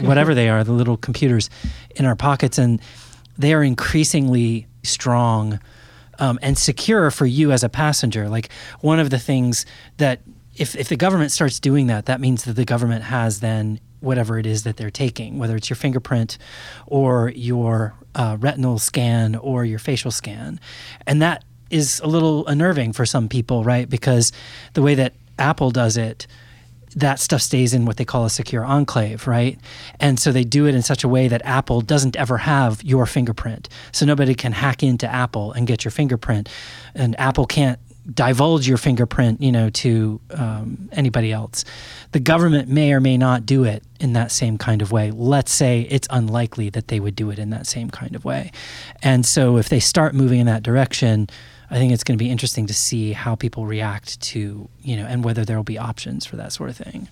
whatever 0.00 0.34
they 0.34 0.48
are, 0.48 0.64
the 0.64 0.72
little 0.72 0.96
computers 0.96 1.50
in 1.94 2.04
our 2.04 2.16
pockets, 2.16 2.58
and 2.58 2.80
they 3.36 3.52
are 3.54 3.62
increasingly 3.62 4.66
strong 4.82 5.60
um, 6.18 6.38
and 6.42 6.58
secure 6.58 7.10
for 7.10 7.26
you 7.26 7.52
as 7.52 7.62
a 7.62 7.68
passenger. 7.68 8.28
Like 8.28 8.50
one 8.80 8.98
of 8.98 9.10
the 9.10 9.18
things 9.18 9.66
that 9.98 10.20
if 10.56 10.74
if 10.74 10.88
the 10.88 10.96
government 10.96 11.30
starts 11.30 11.60
doing 11.60 11.86
that, 11.88 12.06
that 12.06 12.20
means 12.20 12.44
that 12.44 12.54
the 12.54 12.64
government 12.64 13.04
has 13.04 13.40
then 13.40 13.78
whatever 14.00 14.38
it 14.38 14.46
is 14.46 14.62
that 14.64 14.76
they're 14.76 14.90
taking, 14.90 15.38
whether 15.38 15.54
it's 15.56 15.68
your 15.70 15.76
fingerprint 15.76 16.38
or 16.86 17.30
your 17.36 17.94
uh, 18.14 18.36
retinal 18.40 18.78
scan 18.78 19.36
or 19.36 19.64
your 19.64 19.78
facial 19.78 20.10
scan, 20.10 20.58
and 21.06 21.20
that 21.22 21.44
is 21.70 22.00
a 22.00 22.06
little 22.06 22.46
unnerving 22.46 22.92
for 22.92 23.06
some 23.06 23.28
people, 23.28 23.64
right? 23.64 23.88
Because 23.88 24.32
the 24.74 24.82
way 24.82 24.94
that 24.94 25.14
Apple 25.38 25.70
does 25.70 25.96
it 25.96 26.26
that 26.96 27.20
stuff 27.20 27.42
stays 27.42 27.74
in 27.74 27.84
what 27.84 27.96
they 27.96 28.04
call 28.04 28.24
a 28.24 28.30
secure 28.30 28.64
enclave, 28.64 29.26
right? 29.26 29.58
And 30.00 30.18
so 30.18 30.32
they 30.32 30.44
do 30.44 30.66
it 30.66 30.74
in 30.74 30.82
such 30.82 31.04
a 31.04 31.08
way 31.08 31.28
that 31.28 31.42
Apple 31.44 31.80
doesn't 31.80 32.16
ever 32.16 32.38
have 32.38 32.82
your 32.82 33.06
fingerprint. 33.06 33.68
So 33.92 34.06
nobody 34.06 34.34
can 34.34 34.52
hack 34.52 34.82
into 34.82 35.06
Apple 35.06 35.52
and 35.52 35.66
get 35.66 35.84
your 35.84 35.92
fingerprint. 35.92 36.48
And 36.94 37.18
Apple 37.20 37.46
can't 37.46 37.78
divulge 38.12 38.66
your 38.66 38.78
fingerprint, 38.78 39.42
you 39.42 39.52
know, 39.52 39.68
to 39.68 40.18
um, 40.30 40.88
anybody 40.92 41.30
else. 41.30 41.64
The 42.12 42.20
government 42.20 42.68
may 42.68 42.92
or 42.92 43.00
may 43.00 43.18
not 43.18 43.44
do 43.44 43.64
it 43.64 43.82
in 44.00 44.14
that 44.14 44.32
same 44.32 44.56
kind 44.56 44.80
of 44.80 44.90
way. 44.90 45.10
Let's 45.10 45.52
say 45.52 45.86
it's 45.90 46.08
unlikely 46.10 46.70
that 46.70 46.88
they 46.88 47.00
would 47.00 47.14
do 47.14 47.30
it 47.30 47.38
in 47.38 47.50
that 47.50 47.66
same 47.66 47.90
kind 47.90 48.16
of 48.16 48.24
way. 48.24 48.50
And 49.02 49.26
so 49.26 49.58
if 49.58 49.68
they 49.68 49.80
start 49.80 50.14
moving 50.14 50.40
in 50.40 50.46
that 50.46 50.62
direction, 50.62 51.28
I 51.70 51.76
think 51.76 51.92
it's 51.92 52.04
going 52.04 52.16
to 52.18 52.22
be 52.22 52.30
interesting 52.30 52.66
to 52.66 52.74
see 52.74 53.12
how 53.12 53.34
people 53.34 53.66
react 53.66 54.20
to, 54.22 54.68
you 54.82 54.96
know, 54.96 55.04
and 55.04 55.22
whether 55.22 55.44
there 55.44 55.56
will 55.56 55.64
be 55.64 55.78
options 55.78 56.24
for 56.24 56.36
that 56.36 56.52
sort 56.52 56.70
of 56.70 56.76
thing. 56.76 57.08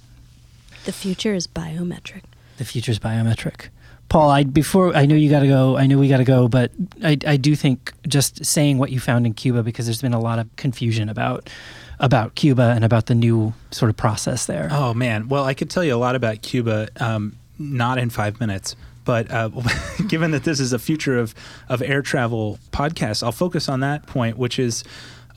The 0.85 0.93
future 0.93 1.35
is 1.35 1.47
biometric. 1.47 2.23
The 2.57 2.65
future 2.65 2.93
is 2.93 2.99
biometric. 2.99 3.69
Paul, 4.09 4.31
I 4.31 4.45
before 4.45 4.95
I 4.97 5.05
know 5.05 5.17
you 5.17 5.29
got 5.29 5.41
to 5.41 5.49
go. 5.49 5.77
I 5.77 5.87
know 5.87 5.99
we 5.99 6.09
got 6.09 6.19
to 6.19 6.25
go, 6.25 6.47
but 6.49 6.71
I, 7.03 7.19
I 7.27 7.37
do 7.37 7.57
think 7.57 7.93
just 8.07 8.45
saying 8.45 8.79
what 8.79 8.91
you 8.91 9.01
found 9.01 9.27
in 9.27 9.35
Cuba 9.35 9.63
because 9.63 9.87
there's 9.87 10.01
been 10.01 10.15
a 10.15 10.21
lot 10.21 10.39
of 10.39 10.55
confusion 10.57 11.09
about 11.09 11.51
about 11.99 12.35
Cuba 12.37 12.73
and 12.77 12.85
about 12.85 13.07
the 13.07 13.15
new 13.15 13.53
sort 13.73 13.91
of 13.91 13.97
process 13.97 14.47
there. 14.47 14.69
Oh 14.71 14.95
man, 14.95 15.29
well 15.29 15.45
I 15.45 15.55
could 15.55 15.71
tell 15.71 15.83
you 15.83 15.95
a 15.95 15.99
lot 15.99 16.15
about 16.15 16.43
Cuba, 16.43 16.89
um, 17.01 17.37
not 17.59 17.99
in 17.99 18.11
five 18.11 18.39
minutes. 18.39 18.77
But 19.07 19.31
uh, 19.31 19.49
given 20.09 20.33
that 20.33 20.45
this 20.45 20.61
is 20.61 20.75
a 20.75 20.79
future 20.79 21.19
of 21.19 21.35
of 21.71 21.81
air 21.81 22.03
travel 22.03 22.59
podcast, 22.73 23.23
I'll 23.23 23.33
focus 23.33 23.71
on 23.71 23.81
that 23.81 24.07
point, 24.07 24.37
which 24.37 24.59
is 24.59 24.85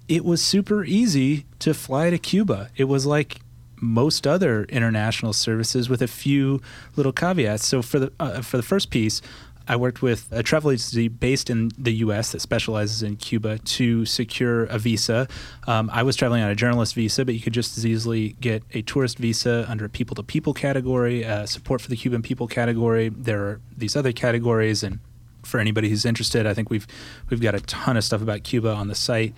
it 0.10 0.26
was 0.26 0.42
super 0.42 0.84
easy 0.84 1.46
to 1.60 1.74
fly 1.74 2.10
to 2.10 2.18
Cuba. 2.18 2.70
It 2.76 2.86
was 2.86 3.06
like 3.06 3.40
most 3.82 4.28
other 4.28 4.66
international 4.66 5.32
services 5.32 5.88
with 5.88 6.02
a 6.02 6.08
few 6.08 6.62
little 6.96 7.14
caveats. 7.14 7.66
So 7.66 7.82
for 7.82 8.00
the 8.00 8.12
uh, 8.20 8.42
for 8.42 8.58
the 8.58 8.64
first 8.64 8.90
piece, 8.90 9.22
I 9.70 9.76
worked 9.76 10.02
with 10.02 10.28
a 10.32 10.42
travel 10.42 10.72
agency 10.72 11.08
based 11.08 11.52
in 11.52 11.70
the 11.78 11.94
U.S. 12.06 12.32
that 12.32 12.42
specializes 12.42 13.04
in 13.04 13.18
Cuba 13.18 13.60
to 13.60 14.04
secure 14.04 14.64
a 14.64 14.80
visa. 14.80 15.28
Um, 15.68 15.92
I 15.94 16.02
was 16.02 16.16
traveling 16.16 16.42
on 16.42 16.50
a 16.50 16.56
journalist 16.56 16.96
visa, 16.96 17.24
but 17.24 17.36
you 17.36 17.40
could 17.40 17.54
just 17.54 17.78
as 17.78 17.86
easily 17.86 18.30
get 18.42 18.64
a 18.74 18.82
tourist 18.82 19.20
visa 19.20 19.68
under 19.70 19.86
a 19.86 19.90
people-to-people 19.90 20.56
category, 20.56 21.24
uh, 21.24 21.46
support 21.46 21.82
for 21.82 21.90
the 21.90 21.96
Cuban 21.96 22.24
people 22.24 22.48
category. 22.48 23.10
There 23.10 23.42
are 23.44 23.62
these 23.78 23.96
other 23.96 24.12
categories, 24.12 24.82
and 24.82 25.00
for 25.44 25.60
anybody 25.60 25.88
who's 25.88 26.04
interested, 26.04 26.48
I 26.48 26.56
think 26.56 26.72
we've 26.72 26.88
we've 27.30 27.42
got 27.42 27.54
a 27.54 27.60
ton 27.60 27.96
of 27.96 28.04
stuff 28.04 28.24
about 28.24 28.44
Cuba 28.44 28.74
on 28.74 28.88
the 28.88 28.96
site. 28.96 29.36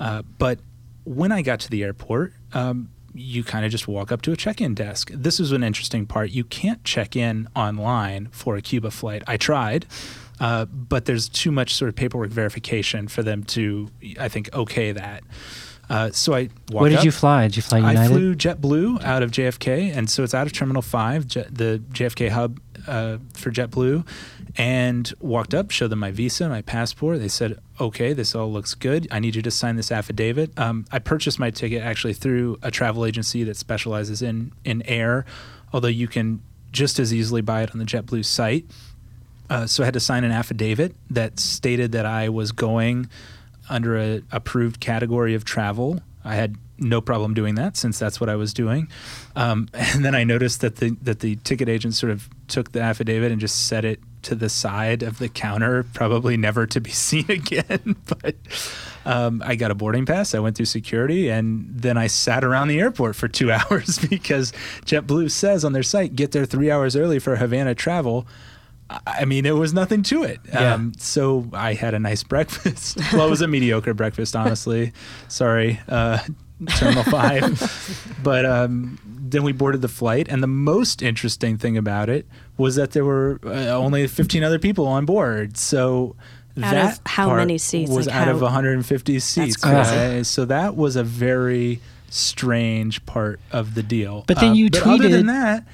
Uh, 0.00 0.22
but 0.38 0.58
when 1.04 1.30
I 1.30 1.42
got 1.42 1.60
to 1.60 1.70
the 1.70 1.84
airport, 1.84 2.32
um, 2.52 2.90
you 3.14 3.42
kind 3.44 3.64
of 3.64 3.70
just 3.70 3.88
walk 3.88 4.12
up 4.12 4.22
to 4.22 4.32
a 4.32 4.36
check-in 4.36 4.74
desk. 4.74 5.10
This 5.14 5.40
is 5.40 5.52
an 5.52 5.62
interesting 5.62 6.06
part. 6.06 6.30
You 6.30 6.44
can't 6.44 6.82
check 6.84 7.16
in 7.16 7.48
online 7.56 8.28
for 8.32 8.56
a 8.56 8.62
Cuba 8.62 8.90
flight. 8.90 9.22
I 9.26 9.36
tried, 9.36 9.86
uh, 10.40 10.66
but 10.66 11.06
there's 11.06 11.28
too 11.28 11.50
much 11.50 11.74
sort 11.74 11.88
of 11.88 11.96
paperwork 11.96 12.30
verification 12.30 13.08
for 13.08 13.22
them 13.22 13.44
to, 13.44 13.90
I 14.18 14.28
think, 14.28 14.52
okay 14.54 14.92
that. 14.92 15.24
Uh, 15.90 16.10
so 16.10 16.34
I 16.34 16.50
walked 16.70 16.82
Where 16.82 16.90
did 16.90 16.98
up. 16.98 17.04
you 17.04 17.10
fly? 17.10 17.42
Did 17.48 17.56
you 17.56 17.62
fly 17.62 17.78
United? 17.78 18.00
I 18.00 18.06
flew 18.08 18.34
JetBlue 18.34 19.02
out 19.02 19.22
of 19.22 19.30
JFK, 19.30 19.96
and 19.96 20.10
so 20.10 20.22
it's 20.22 20.34
out 20.34 20.46
of 20.46 20.52
Terminal 20.52 20.82
Five, 20.82 21.26
Jet, 21.26 21.48
the 21.50 21.82
JFK 21.92 22.28
hub 22.28 22.60
uh, 22.86 23.18
for 23.32 23.50
JetBlue, 23.50 24.06
and 24.58 25.14
walked 25.20 25.54
up, 25.54 25.70
showed 25.70 25.88
them 25.88 26.00
my 26.00 26.10
visa, 26.10 26.48
my 26.48 26.62
passport. 26.62 27.20
They 27.20 27.28
said, 27.28 27.58
"Okay, 27.80 28.12
this 28.12 28.34
all 28.34 28.52
looks 28.52 28.74
good. 28.74 29.06
I 29.10 29.20
need 29.20 29.36
you 29.36 29.42
to 29.42 29.50
sign 29.50 29.76
this 29.76 29.92
affidavit." 29.92 30.58
Um, 30.58 30.84
I 30.90 30.98
purchased 30.98 31.38
my 31.38 31.50
ticket 31.50 31.80
actually 31.80 32.14
through 32.14 32.58
a 32.60 32.70
travel 32.70 33.06
agency 33.06 33.44
that 33.44 33.56
specializes 33.56 34.20
in 34.20 34.52
in 34.64 34.82
air, 34.82 35.24
although 35.72 35.88
you 35.88 36.08
can 36.08 36.42
just 36.72 36.98
as 36.98 37.14
easily 37.14 37.40
buy 37.40 37.62
it 37.62 37.70
on 37.70 37.78
the 37.78 37.84
JetBlue 37.84 38.24
site. 38.24 38.66
Uh, 39.48 39.66
so 39.66 39.82
I 39.82 39.86
had 39.86 39.94
to 39.94 40.00
sign 40.00 40.24
an 40.24 40.32
affidavit 40.32 40.94
that 41.08 41.40
stated 41.40 41.92
that 41.92 42.04
I 42.04 42.28
was 42.28 42.52
going 42.52 43.08
under 43.70 43.96
a 43.96 44.22
approved 44.32 44.80
category 44.80 45.34
of 45.34 45.44
travel. 45.44 46.00
I 46.24 46.34
had 46.34 46.56
no 46.78 47.00
problem 47.00 47.34
doing 47.34 47.56
that 47.56 47.76
since 47.76 47.98
that's 47.98 48.20
what 48.20 48.28
I 48.28 48.36
was 48.36 48.54
doing. 48.54 48.88
Um, 49.36 49.68
and 49.74 50.04
then 50.04 50.14
I 50.14 50.24
noticed 50.24 50.60
that 50.60 50.76
the 50.76 50.90
that 51.02 51.20
the 51.20 51.36
ticket 51.36 51.68
agent 51.68 51.94
sort 51.94 52.12
of 52.12 52.28
took 52.48 52.72
the 52.72 52.80
affidavit 52.80 53.30
and 53.32 53.40
just 53.40 53.66
set 53.66 53.84
it 53.84 54.00
to 54.22 54.34
the 54.34 54.48
side 54.48 55.02
of 55.02 55.18
the 55.18 55.28
counter, 55.28 55.84
probably 55.94 56.36
never 56.36 56.66
to 56.66 56.80
be 56.80 56.90
seen 57.08 57.30
again. 57.30 57.96
but 58.06 58.36
um, 59.04 59.42
I 59.44 59.54
got 59.56 59.70
a 59.70 59.74
boarding 59.74 60.06
pass. 60.06 60.34
I 60.34 60.38
went 60.38 60.56
through 60.56 60.66
security, 60.66 61.28
and 61.28 61.66
then 61.70 61.96
I 61.96 62.06
sat 62.06 62.44
around 62.44 62.68
the 62.68 62.80
airport 62.80 63.16
for 63.16 63.28
two 63.28 63.50
hours 63.52 63.98
because 63.98 64.52
JetBlue 64.84 65.30
says 65.30 65.64
on 65.64 65.72
their 65.72 65.82
site, 65.82 66.16
get 66.16 66.32
there 66.32 66.44
three 66.44 66.70
hours 66.70 66.96
early 66.96 67.18
for 67.18 67.36
Havana 67.36 67.74
travel. 67.74 68.26
I 69.06 69.26
mean, 69.26 69.44
it 69.44 69.54
was 69.54 69.74
nothing 69.74 70.02
to 70.04 70.22
it. 70.22 70.40
Yeah. 70.46 70.72
Um, 70.72 70.94
so 70.96 71.46
I 71.52 71.74
had 71.74 71.92
a 71.92 71.98
nice 71.98 72.22
breakfast. 72.22 72.98
well, 73.12 73.26
it 73.26 73.30
was 73.30 73.42
a 73.42 73.48
mediocre 73.48 73.92
breakfast, 73.92 74.34
honestly. 74.34 74.92
Sorry, 75.28 75.78
uh, 75.88 76.20
Terminal 76.76 77.04
5. 77.04 78.18
but 78.22 78.44
um, 78.46 78.98
then 79.06 79.42
we 79.42 79.52
boarded 79.52 79.80
the 79.82 79.88
flight. 79.88 80.26
And 80.28 80.42
the 80.42 80.46
most 80.48 81.02
interesting 81.02 81.56
thing 81.58 81.76
about 81.76 82.08
it 82.08 82.26
was 82.56 82.76
that 82.76 82.92
there 82.92 83.04
were 83.04 83.40
uh, 83.44 83.48
only 83.68 84.06
15 84.06 84.42
other 84.42 84.58
people 84.58 84.86
on 84.86 85.04
board. 85.06 85.56
So 85.56 86.16
Out 86.56 86.70
that 86.72 86.92
of 86.94 87.00
how 87.06 87.26
part 87.28 87.38
many 87.38 87.58
seats? 87.58 87.90
was 87.90 88.06
Like 88.06 88.16
out 88.16 88.28
of 88.28 88.40
150 88.42 89.18
seats. 89.20 89.56
crazy. 89.56 89.96
Uh, 90.20 90.22
so 90.24 90.44
that 90.46 90.76
was 90.76 90.96
a 90.96 91.04
very 91.04 91.80
strange 92.10 93.04
part 93.06 93.38
of 93.52 93.74
the 93.74 93.82
deal. 93.82 94.24
But 94.26 94.40
then 94.40 94.50
Uh, 94.50 94.54
you 94.54 94.70
but 94.70 94.86
other 94.86 95.08
than 95.08 95.24
tweeted- 95.24 95.26
that, 95.26 95.64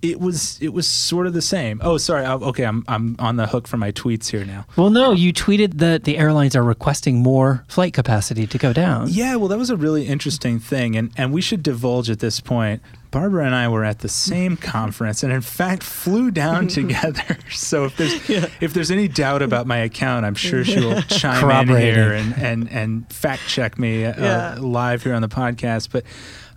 it 0.00 0.20
was 0.20 0.58
it 0.62 0.72
was 0.72 0.86
sort 0.86 1.26
of 1.26 1.32
the 1.34 1.42
same. 1.42 1.80
Oh, 1.82 1.98
sorry. 1.98 2.24
I, 2.24 2.34
okay, 2.34 2.64
I'm 2.64 2.84
I'm 2.86 3.16
on 3.18 3.36
the 3.36 3.46
hook 3.48 3.66
for 3.66 3.76
my 3.78 3.90
tweets 3.92 4.28
here 4.28 4.44
now. 4.44 4.64
well, 4.76 4.90
no, 4.90 5.12
you 5.12 5.32
tweeted 5.32 5.78
that 5.78 6.04
the 6.04 6.18
airlines 6.18 6.54
are 6.54 6.62
requesting 6.62 7.18
more 7.22 7.64
flight 7.68 7.94
capacity 7.94 8.46
to 8.46 8.58
go 8.58 8.72
down. 8.72 9.08
Yeah, 9.08 9.36
well, 9.36 9.48
that 9.48 9.58
was 9.58 9.70
a 9.70 9.76
really 9.76 10.06
interesting 10.06 10.60
thing, 10.60 10.96
and 10.96 11.10
and 11.16 11.32
we 11.32 11.40
should 11.40 11.62
divulge 11.62 12.10
at 12.10 12.20
this 12.20 12.40
point. 12.40 12.80
Barbara 13.10 13.46
and 13.46 13.54
I 13.54 13.68
were 13.68 13.84
at 13.84 14.00
the 14.00 14.08
same 14.08 14.56
conference, 14.76 15.22
and 15.22 15.32
in 15.32 15.40
fact 15.40 15.82
flew 15.82 16.30
down 16.30 16.68
together. 16.78 17.38
So 17.50 17.86
if 17.86 17.96
there's 17.96 18.12
if 18.60 18.74
there's 18.74 18.90
any 18.90 19.08
doubt 19.08 19.42
about 19.42 19.66
my 19.66 19.78
account, 19.78 20.26
I'm 20.26 20.34
sure 20.34 20.62
she 20.64 20.78
will 20.78 21.00
chime 21.08 21.70
in 21.70 21.76
here 21.76 22.12
and 22.12 22.34
and 22.38 22.70
and 22.70 23.12
fact 23.12 23.48
check 23.48 23.78
me 23.78 24.04
uh, 24.04 24.14
Yeah. 24.22 24.56
live 24.60 25.02
here 25.02 25.14
on 25.14 25.22
the 25.22 25.28
podcast. 25.28 25.88
But 25.90 26.04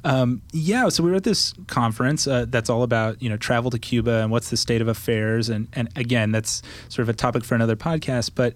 um, 0.04 0.42
yeah, 0.52 0.90
so 0.90 1.04
we 1.04 1.12
were 1.12 1.18
at 1.18 1.24
this 1.24 1.54
conference 1.68 2.26
uh, 2.26 2.46
that's 2.48 2.70
all 2.70 2.84
about 2.84 3.22
you 3.22 3.30
know 3.30 3.38
travel 3.38 3.70
to 3.72 3.80
Cuba 3.80 4.22
and 4.22 4.32
what's 4.32 4.50
the 4.50 4.58
state 4.58 4.82
of 4.82 4.88
affairs, 4.88 5.50
and 5.50 5.68
and 5.74 5.90
again 5.96 6.32
that's 6.32 6.62
sort 6.90 7.04
of 7.04 7.10
a 7.10 7.14
topic 7.14 7.44
for 7.44 7.56
another 7.56 7.76
podcast, 7.76 8.32
but. 8.36 8.54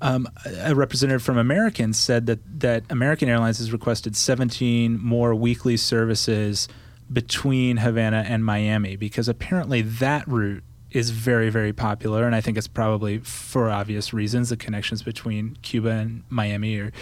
Um, 0.00 0.28
a 0.60 0.76
representative 0.76 1.24
from 1.24 1.38
American 1.38 1.92
said 1.92 2.26
that 2.26 2.60
that 2.60 2.84
American 2.88 3.28
Airlines 3.28 3.58
has 3.58 3.72
requested 3.72 4.14
17 4.14 4.96
more 5.02 5.34
weekly 5.34 5.76
services 5.76 6.68
between 7.12 7.78
Havana 7.78 8.24
and 8.28 8.44
Miami 8.44 8.94
because 8.94 9.28
apparently 9.28 9.82
that 9.82 10.28
route 10.28 10.62
is 10.92 11.10
very 11.10 11.50
very 11.50 11.72
popular 11.72 12.26
and 12.26 12.36
I 12.36 12.40
think 12.40 12.56
it's 12.56 12.68
probably 12.68 13.18
for 13.18 13.70
obvious 13.70 14.12
reasons 14.12 14.50
the 14.50 14.56
connections 14.56 15.02
between 15.02 15.58
Cuba 15.62 15.90
and 15.90 16.22
Miami 16.30 16.78
are 16.78 16.92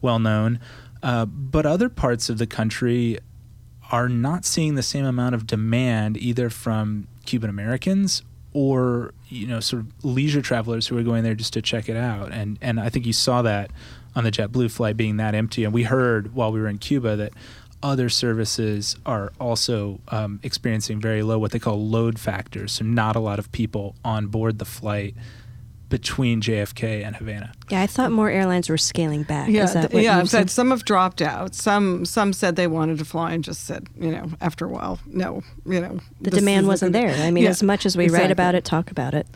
well 0.00 0.20
known 0.20 0.60
uh, 1.02 1.26
but 1.26 1.66
other 1.66 1.88
parts 1.88 2.30
of 2.30 2.38
the 2.38 2.46
country 2.46 3.18
are 3.94 4.08
not 4.08 4.44
seeing 4.44 4.74
the 4.74 4.82
same 4.82 5.04
amount 5.04 5.36
of 5.36 5.46
demand 5.46 6.16
either 6.16 6.50
from 6.50 7.06
Cuban 7.26 7.48
Americans 7.48 8.22
or 8.52 9.14
you 9.28 9.46
know 9.46 9.60
sort 9.60 9.82
of 9.82 10.04
leisure 10.04 10.42
travelers 10.42 10.88
who 10.88 10.98
are 10.98 11.04
going 11.04 11.22
there 11.22 11.36
just 11.36 11.52
to 11.52 11.62
check 11.62 11.88
it 11.88 11.96
out. 11.96 12.32
And 12.32 12.58
and 12.60 12.80
I 12.80 12.88
think 12.88 13.06
you 13.06 13.12
saw 13.12 13.42
that 13.42 13.70
on 14.16 14.24
the 14.24 14.32
JetBlue 14.32 14.72
flight 14.72 14.96
being 14.96 15.18
that 15.18 15.36
empty. 15.36 15.62
And 15.62 15.72
we 15.72 15.84
heard 15.84 16.34
while 16.34 16.50
we 16.50 16.60
were 16.60 16.66
in 16.66 16.78
Cuba 16.78 17.14
that 17.14 17.34
other 17.84 18.08
services 18.08 18.96
are 19.06 19.32
also 19.38 20.00
um, 20.08 20.40
experiencing 20.42 21.00
very 21.00 21.22
low 21.22 21.38
what 21.38 21.52
they 21.52 21.60
call 21.60 21.86
load 21.86 22.18
factors. 22.18 22.72
So 22.72 22.84
not 22.84 23.14
a 23.14 23.20
lot 23.20 23.38
of 23.38 23.52
people 23.52 23.94
on 24.04 24.26
board 24.26 24.58
the 24.58 24.64
flight 24.64 25.14
between 25.88 26.40
JFK 26.40 27.04
and 27.04 27.14
Havana 27.16 27.52
Yeah, 27.70 27.82
I 27.82 27.86
thought 27.86 28.10
more 28.10 28.28
airlines 28.30 28.68
were 28.68 28.78
scaling 28.78 29.22
back. 29.22 29.48
Yeah, 29.48 29.64
Is 29.64 29.74
that 29.74 29.92
what 29.92 30.02
yeah. 30.02 30.14
you 30.16 30.20
I've 30.22 30.28
said? 30.30 30.38
said 30.42 30.50
some 30.50 30.70
have 30.70 30.84
dropped 30.84 31.22
out. 31.22 31.54
Some 31.54 32.04
some 32.04 32.32
said 32.32 32.56
they 32.56 32.66
wanted 32.66 32.98
to 32.98 33.04
fly 33.04 33.32
and 33.32 33.44
just 33.44 33.64
said, 33.64 33.86
you 33.98 34.10
know, 34.10 34.30
after 34.40 34.64
a 34.64 34.68
while, 34.68 34.98
no, 35.06 35.42
you 35.66 35.80
know, 35.80 36.00
The 36.20 36.30
demand 36.30 36.66
wasn't 36.66 36.92
gonna- 36.94 37.06
there. 37.14 37.24
I 37.26 37.30
mean, 37.30 37.44
Yeah, 37.44 37.50
as 37.50 37.62
much 37.62 37.86
as 37.86 37.96
we 37.96 38.08
write 38.08 38.30
about 38.30 38.54
it, 38.54 38.64
talk 38.64 38.90
about 38.90 39.14
it. 39.14 39.26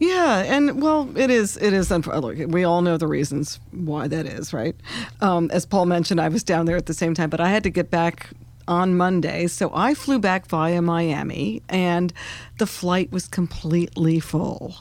Yeah, 0.00 0.38
and 0.42 0.82
well, 0.82 1.08
it 1.16 1.30
is. 1.30 1.56
It 1.56 1.72
is. 1.72 1.88
unf- 1.90 2.20
Look, 2.20 2.52
we 2.52 2.64
all 2.64 2.82
know 2.82 2.96
the 2.96 3.06
reasons 3.06 3.60
why 3.70 4.08
that 4.08 4.26
is, 4.26 4.52
right? 4.52 4.74
Um, 5.20 5.48
as 5.52 5.64
Paul 5.64 5.86
mentioned, 5.86 6.20
I 6.20 6.28
was 6.28 6.42
down 6.42 6.66
there 6.66 6.76
at 6.76 6.86
the 6.86 6.94
same 6.94 7.14
time, 7.14 7.30
but 7.30 7.40
I 7.40 7.48
had 7.50 7.62
to 7.62 7.70
get 7.70 7.90
back 7.92 8.30
on 8.66 8.96
Monday, 8.96 9.46
so 9.46 9.70
I 9.74 9.94
flew 9.94 10.18
back 10.18 10.46
via 10.46 10.80
Miami, 10.82 11.62
and 11.68 12.12
the 12.58 12.66
flight 12.66 13.12
was 13.12 13.28
completely 13.28 14.18
full. 14.20 14.76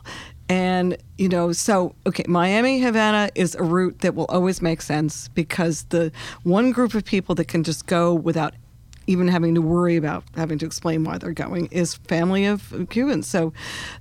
And 0.53 0.97
you 1.17 1.29
know, 1.29 1.51
so 1.51 1.95
okay, 2.05 2.25
Miami 2.27 2.79
Havana 2.79 3.31
is 3.33 3.55
a 3.55 3.63
route 3.63 4.01
that 4.01 4.13
will 4.13 4.25
always 4.25 4.61
make 4.61 4.83
sense 4.83 5.27
because 5.29 5.85
the 5.85 6.11
one 6.43 6.69
group 6.69 6.93
of 6.93 7.03
people 7.03 7.33
that 7.35 7.47
can 7.47 7.63
just 7.63 7.87
go 7.87 8.13
without 8.13 8.53
even 9.07 9.27
having 9.27 9.55
to 9.55 9.61
worry 9.61 9.95
about 9.95 10.23
having 10.35 10.57
to 10.59 10.65
explain 10.65 11.03
why 11.03 11.17
they're 11.17 11.31
going 11.33 11.67
is 11.71 11.95
family 11.95 12.45
of 12.45 12.73
Cubans. 12.89 13.27
So 13.27 13.53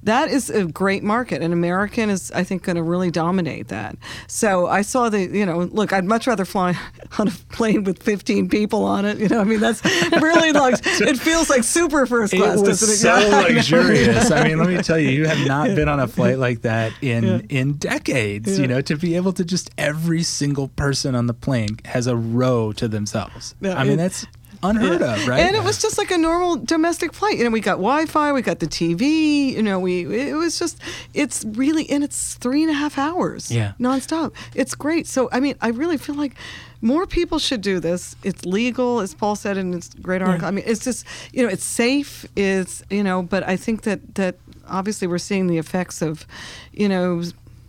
that 0.03 0.29
is 0.31 0.49
a 0.51 0.65
great 0.67 1.03
market, 1.03 1.43
and 1.43 1.53
American 1.53 2.11
is, 2.11 2.31
I 2.33 2.45
think, 2.45 2.63
going 2.63 2.77
to 2.77 2.83
really 2.83 3.11
dominate 3.11 3.69
that. 3.69 3.97
So 4.27 4.67
I 4.67 4.83
saw 4.83 5.09
the, 5.09 5.21
you 5.27 5.45
know, 5.47 5.59
look, 5.61 5.93
I'd 5.93 6.05
much 6.05 6.27
rather 6.27 6.45
fly 6.45 6.79
on 7.19 7.29
a 7.29 7.33
plane 7.53 7.85
with 7.85 8.03
15 8.03 8.49
people 8.49 8.85
on 8.85 9.05
it. 9.05 9.19
You 9.19 9.29
know, 9.29 9.41
I 9.41 9.45
mean, 9.45 9.61
that's 9.61 9.85
really 10.13 10.53
like, 10.65 10.75
it 10.85 11.19
feels 11.19 11.51
like 11.51 11.65
super 11.65 12.07
first 12.07 12.33
class, 12.35 12.59
it 12.61 12.63
was 12.67 12.83
it? 12.83 12.87
so 12.97 13.17
Yeah, 13.19 13.37
I 13.47 13.49
luxurious. 13.49 14.31
I 14.31 14.49
mean, 14.49 14.59
let 14.59 14.69
me 14.69 14.83
tell 14.83 14.99
you, 14.99 15.11
you 15.11 15.27
have 15.27 15.47
not 15.47 15.69
been 15.75 15.89
on 15.89 16.01
a 16.01 16.07
flight 16.09 16.39
like 16.39 16.63
that 16.63 16.93
in 17.01 17.25
Yeah. 17.25 17.41
in 17.49 17.73
decades. 17.75 18.57
Yeah. 18.59 18.63
You 18.63 18.69
know, 18.69 18.81
to 18.83 18.97
be 18.97 19.17
able 19.17 19.33
to 19.35 19.45
just 19.45 19.71
every 19.79 20.23
single 20.23 20.69
person 20.69 21.15
on 21.15 21.27
the 21.27 21.35
plane 21.35 21.79
has 21.85 22.07
a 22.07 22.17
row 22.17 22.73
to 22.73 22.89
themselves. 22.89 23.55
I 23.63 23.85
mean, 23.85 23.93
it- 23.95 23.97
that's 23.97 24.27
unheard 24.63 25.01
Yeah. 25.01 25.15
of, 25.17 25.27
right? 25.29 25.41
And 25.41 25.57
it 25.57 25.63
was 25.65 25.81
just 25.81 25.99
like 25.99 26.11
a 26.11 26.19
normal 26.19 26.57
domestic 26.57 27.13
flight. 27.13 27.39
You 27.39 27.45
know, 27.45 27.51
we 27.51 27.61
got 27.61 27.73
Wi-Fi, 27.77 28.33
we 28.33 28.43
got 28.43 28.59
the 28.61 28.67
TV. 28.67 29.53
You 29.53 29.63
know, 29.63 29.79
we 29.81 30.03
it 30.31 30.35
was 30.35 30.59
just 30.59 30.79
it's 31.15 31.45
really 31.45 31.89
and 31.91 32.03
it's 32.05 32.35
three 32.35 32.63
and 32.63 32.71
a 32.71 32.75
half 32.75 32.99
hours, 32.99 33.51
Yeah. 33.51 33.73
nonstop. 33.81 34.33
It's 34.55 34.75
great. 34.75 35.07
So 35.07 35.29
I 35.33 35.41
mean, 35.41 35.57
I 35.61 35.69
really 35.69 35.97
feel 35.97 36.15
like 36.15 36.35
more 36.81 37.07
people 37.07 37.39
should 37.39 37.61
do 37.61 37.79
this. 37.81 38.17
It's 38.25 38.45
legal, 38.45 39.01
as 39.01 39.15
Paul 39.15 39.37
said 39.37 39.57
in 39.57 39.73
his 39.73 39.89
great 40.01 40.21
article. 40.23 40.49
I 40.49 40.51
mean, 40.51 40.65
it's 40.67 40.85
just 40.85 41.07
you 41.33 41.43
know, 41.43 41.49
it's 41.49 41.65
safe. 41.65 42.27
It's 42.37 42.83
you 42.91 43.03
know, 43.03 43.23
but 43.23 43.47
I 43.49 43.57
think 43.57 43.83
that 43.83 44.15
that 44.17 44.37
obviously 44.69 45.07
we're 45.09 45.19
seeing 45.19 45.47
the 45.49 45.59
effects 45.59 46.03
of, 46.03 46.27
you 46.73 46.89
know. 46.89 47.23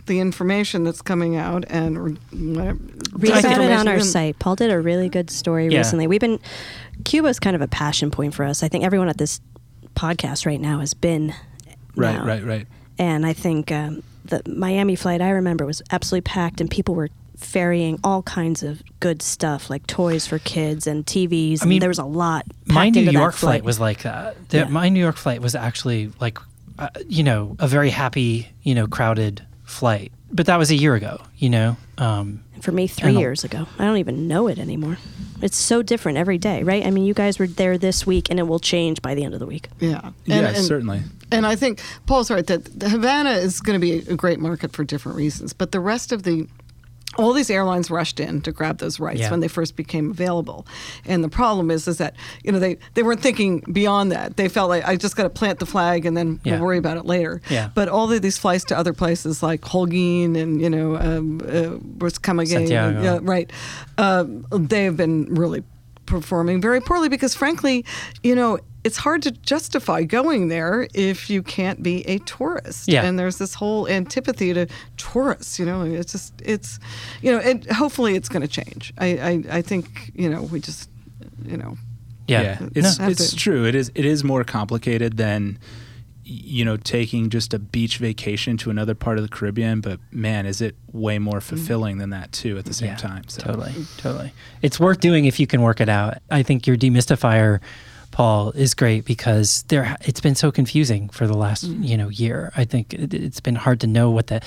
The 0.06 0.20
information 0.20 0.84
that's 0.84 1.02
coming 1.02 1.38
out 1.38 1.64
and 1.70 1.98
or 1.98 2.10
whatever, 2.34 2.78
Read 3.14 3.40
about 3.46 3.62
it 3.62 3.72
on 3.72 3.88
our 3.88 4.02
site. 4.02 4.38
Paul 4.38 4.58
did 4.58 4.70
a 4.70 4.78
really 4.82 5.08
good 5.08 5.30
story 5.30 5.70
Yeah. 5.70 5.78
recently. 5.78 6.08
We've 6.08 6.20
been 6.20 6.42
Cuba's 7.06 7.40
kind 7.40 7.56
of 7.56 7.62
a 7.62 7.68
passion 7.68 8.12
point 8.12 8.34
for 8.34 8.46
us. 8.46 8.64
I 8.64 8.68
think 8.70 8.84
everyone 8.84 9.10
at 9.10 9.18
this 9.18 9.42
podcast 9.96 10.46
right 10.46 10.60
now 10.60 10.80
has 10.80 10.94
been 10.94 11.34
right, 11.96 12.16
now. 12.16 12.26
right, 12.26 12.44
right. 12.44 12.68
And 12.98 13.26
I 13.26 13.34
think 13.34 13.72
um, 13.72 14.04
the 14.26 14.42
Miami 14.48 14.96
flight 14.96 15.22
I 15.22 15.30
remember 15.30 15.66
was 15.66 15.82
absolutely 15.92 16.22
packed, 16.22 16.62
and 16.62 16.70
people 16.70 16.96
were 16.96 17.10
ferrying 17.38 18.00
all 18.04 18.22
kinds 18.24 18.64
of 18.64 18.82
good 19.00 19.22
stuff 19.22 19.70
like 19.70 19.86
toys 19.88 20.26
for 20.26 20.40
kids 20.40 20.88
and 20.88 21.06
TVs. 21.06 21.62
I 21.62 21.66
mean, 21.66 21.78
and 21.78 21.82
there 21.82 21.90
was 21.90 22.00
a 22.00 22.06
lot. 22.06 22.46
my 22.68 22.90
New 22.90 23.02
York 23.02 23.34
flight 23.36 23.64
was 23.64 23.80
like 23.80 24.04
that. 24.04 24.50
The- 24.50 24.60
Yeah. 24.60 24.66
My 24.66 24.90
New 24.90 25.00
York 25.00 25.18
flight 25.18 25.42
was 25.42 25.56
actually 25.56 26.12
like, 26.22 26.38
uh, 26.80 26.90
you 27.08 27.24
know, 27.24 27.56
a 27.60 27.68
very 27.68 27.90
happy, 27.90 28.48
you 28.62 28.76
know, 28.76 28.88
crowded 28.88 29.46
flight. 29.66 30.12
But 30.32 30.46
that 30.46 30.58
was 30.58 30.72
a 30.72 30.76
year 30.76 30.96
ago, 30.96 31.22
you 31.38 31.50
know. 31.50 31.76
Um, 31.98 32.43
for 32.64 32.72
me 32.72 32.88
three 32.88 33.16
oh. 33.16 33.20
years 33.20 33.44
ago. 33.44 33.68
I 33.78 33.86
don't 33.86 33.98
even 33.98 34.28
know 34.28 34.48
it 34.48 34.58
anymore. 34.58 34.98
It's 35.42 35.58
so 35.58 35.84
different 35.84 36.18
every 36.18 36.38
day, 36.38 36.64
right? 36.64 36.86
I 36.86 36.90
mean, 36.90 37.04
you 37.04 37.14
guys 37.14 37.38
were 37.38 37.48
there 37.48 37.78
this 37.78 38.08
week, 38.08 38.30
and 38.30 38.40
it 38.40 38.44
will 38.44 38.60
change 38.60 39.02
by 39.02 39.14
the 39.14 39.26
end 39.26 39.34
of 39.34 39.42
the 39.42 39.46
week. 39.46 39.68
Yeah, 39.80 40.00
And- 40.00 40.14
yeah, 40.26 40.48
and- 40.50 40.66
certainly. 40.66 41.02
And 41.32 41.48
I 41.48 41.56
think 41.56 41.82
Paul's 42.06 42.30
right 42.30 42.46
that 42.46 42.68
Havana 42.82 43.32
is 43.32 43.60
going 43.60 43.80
to 43.80 43.82
be 43.82 44.08
a 44.08 44.16
great 44.16 44.40
market 44.40 44.72
for 44.72 44.84
different 44.84 45.18
reasons, 45.18 45.52
but 45.52 45.72
the 45.72 45.80
rest 45.80 46.12
of 46.12 46.24
the 46.24 46.48
all 47.18 47.34
these 47.34 47.50
airlines 47.50 47.92
rushed 47.92 48.20
in 48.20 48.42
to 48.42 48.52
grab 48.52 48.80
those 48.80 49.00
rights 49.00 49.20
Yeah. 49.22 49.32
when 49.32 49.40
they 49.40 49.48
first 49.48 49.76
became 49.76 50.12
available. 50.12 50.66
And 51.06 51.24
the 51.24 51.30
problem 51.30 51.70
is 51.72 51.88
is 51.88 51.98
that, 52.00 52.16
you 52.44 52.52
know, 52.52 52.60
they, 52.60 52.78
they 52.96 53.04
weren't 53.04 53.22
thinking 53.22 53.60
beyond 53.72 54.12
that. 54.12 54.36
They 54.38 54.50
felt 54.50 54.70
like 54.70 54.84
I 54.88 54.96
just 54.96 55.16
got 55.16 55.24
to 55.24 55.30
plant 55.30 55.60
the 55.60 55.66
flag 55.66 56.06
and 56.06 56.16
then 56.18 56.40
Yeah. 56.44 56.54
we'll 56.54 56.64
worry 56.64 56.78
about 56.78 56.98
it 56.98 57.06
later. 57.06 57.42
Yeah. 57.50 57.70
But 57.76 57.88
all 57.90 58.12
of 58.12 58.22
these 58.22 58.38
flights 58.38 58.64
to 58.66 58.78
other 58.78 58.94
places 58.94 59.44
like 59.44 59.62
Holguin 59.62 60.36
and, 60.38 60.60
you 60.62 60.70
know, 60.70 60.96
um, 60.98 61.40
uh, 61.44 61.78
Camagüey, 62.24 62.48
Santiago. 62.48 63.02
yeah, 63.02 63.20
right. 63.22 63.52
Um, 63.98 64.46
they 64.52 64.86
have 64.86 64.98
been 64.98 65.26
really 65.36 65.64
performing 66.06 66.62
very 66.62 66.82
poorly 66.82 67.10
because, 67.10 67.34
frankly, 67.36 67.86
you 68.24 68.36
know, 68.36 68.60
it's 68.84 68.98
hard 68.98 69.22
to 69.24 69.32
justify 69.32 70.04
going 70.04 70.50
there 70.50 70.88
if 70.94 71.30
you 71.30 71.42
can't 71.42 71.82
be 71.82 72.02
a 72.08 72.20
tourist. 72.20 72.88
Yeah. 72.88 73.04
And 73.04 73.18
there's 73.18 73.38
this 73.38 73.54
whole 73.54 73.88
antipathy 73.88 74.54
to 74.54 74.68
tourists. 74.98 75.58
You 75.58 75.66
know, 75.66 75.84
it's 75.84 76.12
just 76.12 76.34
it's, 76.44 76.80
you 77.22 77.32
know, 77.32 77.40
and 77.40 77.66
hopefully 77.72 78.16
it's 78.16 78.30
going 78.30 78.42
to 78.42 78.48
change. 78.48 78.94
I, 78.98 79.08
I 79.08 79.58
I 79.58 79.62
think 79.62 80.12
you 80.16 80.30
know 80.30 80.44
we 80.44 80.60
just 80.60 80.90
you 81.46 81.58
know 81.58 81.78
yeah, 82.28 82.68
it's 82.74 83.00
No. 83.00 83.08
it's 83.08 83.34
true. 83.36 83.66
It 83.66 83.76
is 83.76 83.92
it 83.96 84.06
is 84.06 84.24
more 84.24 84.44
complicated 84.44 85.18
than 85.18 85.60
you 86.26 86.64
know 86.64 86.78
taking 86.78 87.30
just 87.30 87.54
a 87.54 87.60
beach 87.60 87.98
vacation 87.98 88.56
to 88.58 88.70
another 88.70 88.96
part 88.96 89.18
of 89.18 89.24
the 89.24 89.30
Caribbean. 89.30 89.82
But 89.82 90.00
man, 90.12 90.46
is 90.46 90.62
it 90.62 90.76
way 90.92 91.20
more 91.20 91.40
mm-hmm. 91.40 91.56
fulfilling 91.56 91.98
than 91.98 92.12
that 92.12 92.32
too 92.32 92.58
at 92.58 92.66
the 92.66 92.74
same 92.74 92.90
Yeah, 92.90 92.96
time. 92.96 93.28
So. 93.28 93.42
Totally, 93.42 93.74
totally. 93.98 94.32
It's 94.62 94.80
worth 94.80 95.00
doing 95.00 95.26
if 95.26 95.40
you 95.40 95.48
can 95.48 95.62
work 95.62 95.82
it 95.82 95.90
out. 95.90 96.20
I 96.32 96.44
think 96.44 96.66
your 96.66 96.78
demystifier, 96.78 97.60
Paul, 98.14 98.52
is 98.52 98.76
great 98.76 99.06
because 99.06 99.64
there. 99.70 99.98
It's 100.02 100.22
been 100.22 100.36
so 100.36 100.52
confusing 100.52 101.10
for 101.10 101.26
the 101.26 101.36
last 101.36 101.64
you 101.64 101.98
know 101.98 102.10
year. 102.10 102.52
I 102.56 102.64
think 102.64 102.94
it, 102.94 103.12
it's 103.12 103.40
been 103.40 103.56
hard 103.56 103.82
to 103.82 103.88
know 103.88 104.12
what 104.12 104.28
the 104.28 104.40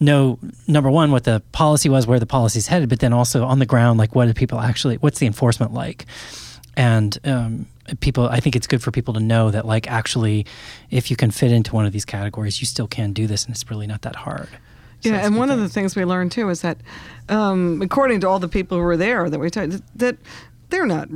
know 0.00 0.40
number 0.66 0.90
one 0.90 1.12
what 1.12 1.22
the 1.22 1.40
policy 1.52 1.88
was, 1.88 2.04
where 2.04 2.18
the 2.18 2.26
policy's 2.26 2.66
headed, 2.66 2.88
but 2.88 2.98
then 2.98 3.12
also 3.12 3.44
on 3.44 3.60
the 3.60 3.64
ground, 3.64 4.00
like 4.00 4.16
what 4.16 4.26
do 4.26 4.34
people 4.34 4.58
actually? 4.58 4.96
What's 4.96 5.20
the 5.20 5.26
enforcement 5.26 5.72
like? 5.72 6.04
And 6.76 7.16
um, 7.22 7.66
people, 8.00 8.28
I 8.28 8.40
think 8.40 8.56
it's 8.56 8.66
good 8.66 8.82
for 8.82 8.90
people 8.90 9.14
to 9.14 9.20
know 9.20 9.52
that 9.52 9.66
like 9.66 9.88
actually, 9.88 10.44
if 10.90 11.08
you 11.08 11.16
can 11.16 11.30
fit 11.30 11.52
into 11.52 11.76
one 11.76 11.86
of 11.86 11.92
these 11.92 12.04
categories, 12.04 12.60
you 12.60 12.66
still 12.66 12.88
can 12.88 13.12
do 13.12 13.28
this, 13.28 13.44
and 13.44 13.54
it's 13.54 13.70
really 13.70 13.86
not 13.86 14.02
that 14.02 14.16
hard. 14.16 14.48
So 15.02 15.10
yeah, 15.10 15.24
and 15.24 15.36
one 15.36 15.48
of 15.48 15.60
the 15.60 15.68
things 15.68 15.94
we 15.94 16.04
learned 16.04 16.32
too 16.32 16.48
is 16.48 16.62
that, 16.62 16.78
um, 17.28 17.80
according 17.82 18.18
to 18.22 18.28
all 18.28 18.40
the 18.40 18.48
people 18.48 18.78
who 18.78 18.84
were 18.84 18.96
there 18.96 19.30
that 19.30 19.38
we 19.38 19.48
talked, 19.48 19.80
that 19.96 20.16
they're 20.70 20.86
not 20.86 21.08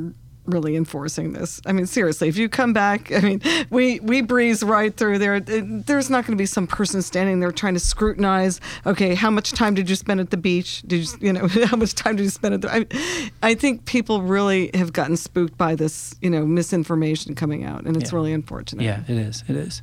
really 0.47 0.77
enforcing 0.77 1.33
this. 1.33 1.61
I 1.67 1.73
mean, 1.73 1.87
seriously, 1.87 2.29
if 2.29 2.37
you 2.37 2.49
come 2.49 2.73
back, 2.73 3.13
I 3.13 3.21
mean, 3.21 3.41
we 3.71 4.01
we 4.01 4.21
breeze 4.23 4.63
right 4.63 4.97
through 4.97 5.19
there. 5.19 5.41
There's 5.41 6.11
not 6.11 6.25
going 6.27 6.37
to 6.37 6.41
be 6.41 6.47
some 6.47 6.67
person 6.67 7.03
standing 7.03 7.41
there 7.41 7.53
trying 7.53 7.75
to 7.75 7.81
scrutinize. 7.81 8.61
Okay, 8.87 9.15
how 9.15 9.31
much 9.31 9.53
time 9.53 9.75
did 9.75 9.89
you 9.91 9.97
spend 9.97 10.21
at 10.21 10.31
the 10.31 10.37
beach? 10.37 10.83
Did 10.87 11.01
you, 11.03 11.19
you 11.29 11.33
know, 11.33 11.49
how 11.67 11.77
much 11.77 11.95
time 11.95 12.17
did 12.17 12.23
you 12.25 12.31
spend 12.31 12.55
at 12.55 12.63
the? 12.63 12.73
I, 13.43 13.51
I 13.51 13.55
think 13.55 13.85
people 13.87 14.23
really 14.23 14.71
have 14.75 14.93
gotten 14.93 15.17
spooked 15.17 15.57
by 15.59 15.75
this, 15.75 16.15
you 16.21 16.31
know, 16.31 16.47
misinformation 16.47 17.35
coming 17.35 17.65
out, 17.65 17.85
and 17.85 17.97
it's 17.97 18.11
Yeah. 18.13 18.17
really 18.17 18.33
unfortunate. 18.33 18.83
Yeah, 18.85 19.01
it 19.09 19.17
is. 19.19 19.45
It 19.49 19.57
is. 19.57 19.83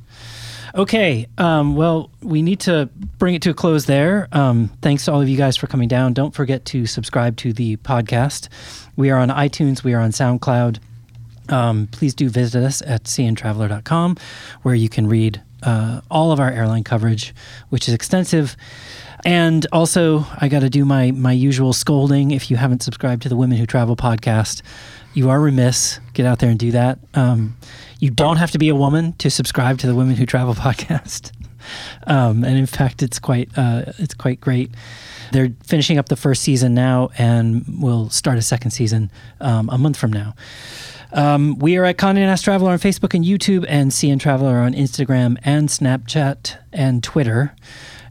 Okay. 0.74 1.28
Um, 1.38 1.76
well, 1.76 2.10
we 2.20 2.42
need 2.42 2.60
to 2.60 2.90
bring 3.18 3.34
it 3.36 3.42
to 3.42 3.50
a 3.50 3.54
close 3.54 3.86
there. 3.86 4.28
Um, 4.32 4.70
thanks 4.82 5.04
to 5.04 5.12
all 5.12 5.22
of 5.22 5.28
you 5.28 5.36
guys 5.36 5.56
for 5.56 5.68
coming 5.68 5.86
down. 5.86 6.14
Don't 6.14 6.34
forget 6.34 6.64
to 6.66 6.86
subscribe 6.86 7.36
to 7.38 7.52
the 7.52 7.76
podcast. 7.76 8.48
We 8.96 9.10
are 9.10 9.18
on 9.18 9.28
iTunes, 9.28 9.84
we 9.84 9.94
are 9.94 10.00
on 10.00 10.10
SoundCloud. 10.10 10.78
Um, 11.48 11.88
please 11.92 12.14
do 12.14 12.28
visit 12.28 12.64
us 12.64 12.82
at 12.82 13.04
cntraveler.com 13.04 14.16
where 14.62 14.74
you 14.74 14.88
can 14.88 15.06
read 15.06 15.42
uh, 15.62 16.00
all 16.10 16.32
of 16.32 16.40
our 16.40 16.50
airline 16.50 16.84
coverage, 16.84 17.34
which 17.68 17.86
is 17.86 17.94
extensive. 17.94 18.56
And 19.24 19.66
also, 19.72 20.26
I 20.38 20.48
got 20.48 20.60
to 20.60 20.70
do 20.70 20.84
my 20.84 21.10
my 21.12 21.32
usual 21.32 21.72
scolding. 21.72 22.30
If 22.30 22.50
you 22.50 22.56
haven't 22.56 22.82
subscribed 22.82 23.22
to 23.22 23.28
the 23.28 23.36
Women 23.36 23.58
Who 23.58 23.66
Travel 23.66 23.96
podcast, 23.96 24.60
you 25.14 25.30
are 25.30 25.40
remiss. 25.40 26.00
Get 26.12 26.26
out 26.26 26.40
there 26.40 26.50
and 26.50 26.58
do 26.58 26.72
that. 26.72 26.98
Um, 27.14 27.56
you 28.04 28.10
don't 28.10 28.36
have 28.36 28.50
to 28.50 28.58
be 28.58 28.68
a 28.68 28.74
woman 28.74 29.14
to 29.14 29.30
subscribe 29.30 29.78
to 29.78 29.86
the 29.86 29.94
Women 29.94 30.14
Who 30.16 30.26
Travel 30.26 30.52
podcast. 30.66 31.32
Um, 32.06 32.44
and 32.44 32.58
in 32.58 32.66
fact, 32.66 33.02
it's 33.02 33.18
quite 33.18 33.48
uh, 33.56 33.92
it's 33.98 34.12
quite 34.12 34.42
great. 34.42 34.70
They're 35.32 35.54
finishing 35.64 35.96
up 35.96 36.10
the 36.10 36.16
first 36.16 36.42
season 36.42 36.74
now, 36.74 37.08
and 37.16 37.64
we'll 37.80 38.10
start 38.10 38.36
a 38.36 38.42
second 38.42 38.72
season 38.72 39.10
um, 39.40 39.70
a 39.70 39.78
month 39.78 39.96
from 39.96 40.12
now. 40.12 40.34
Um, 41.12 41.58
we 41.58 41.78
are 41.78 41.86
at 41.86 41.96
Condé 41.96 42.16
Nast 42.16 42.44
Traveler 42.44 42.72
on 42.72 42.78
Facebook 42.78 43.14
and 43.14 43.24
YouTube, 43.24 43.64
and 43.70 43.90
CN 43.90 44.20
Traveler 44.20 44.58
on 44.58 44.74
Instagram 44.74 45.38
and 45.42 45.70
Snapchat 45.70 46.58
and 46.74 47.02
Twitter. 47.02 47.56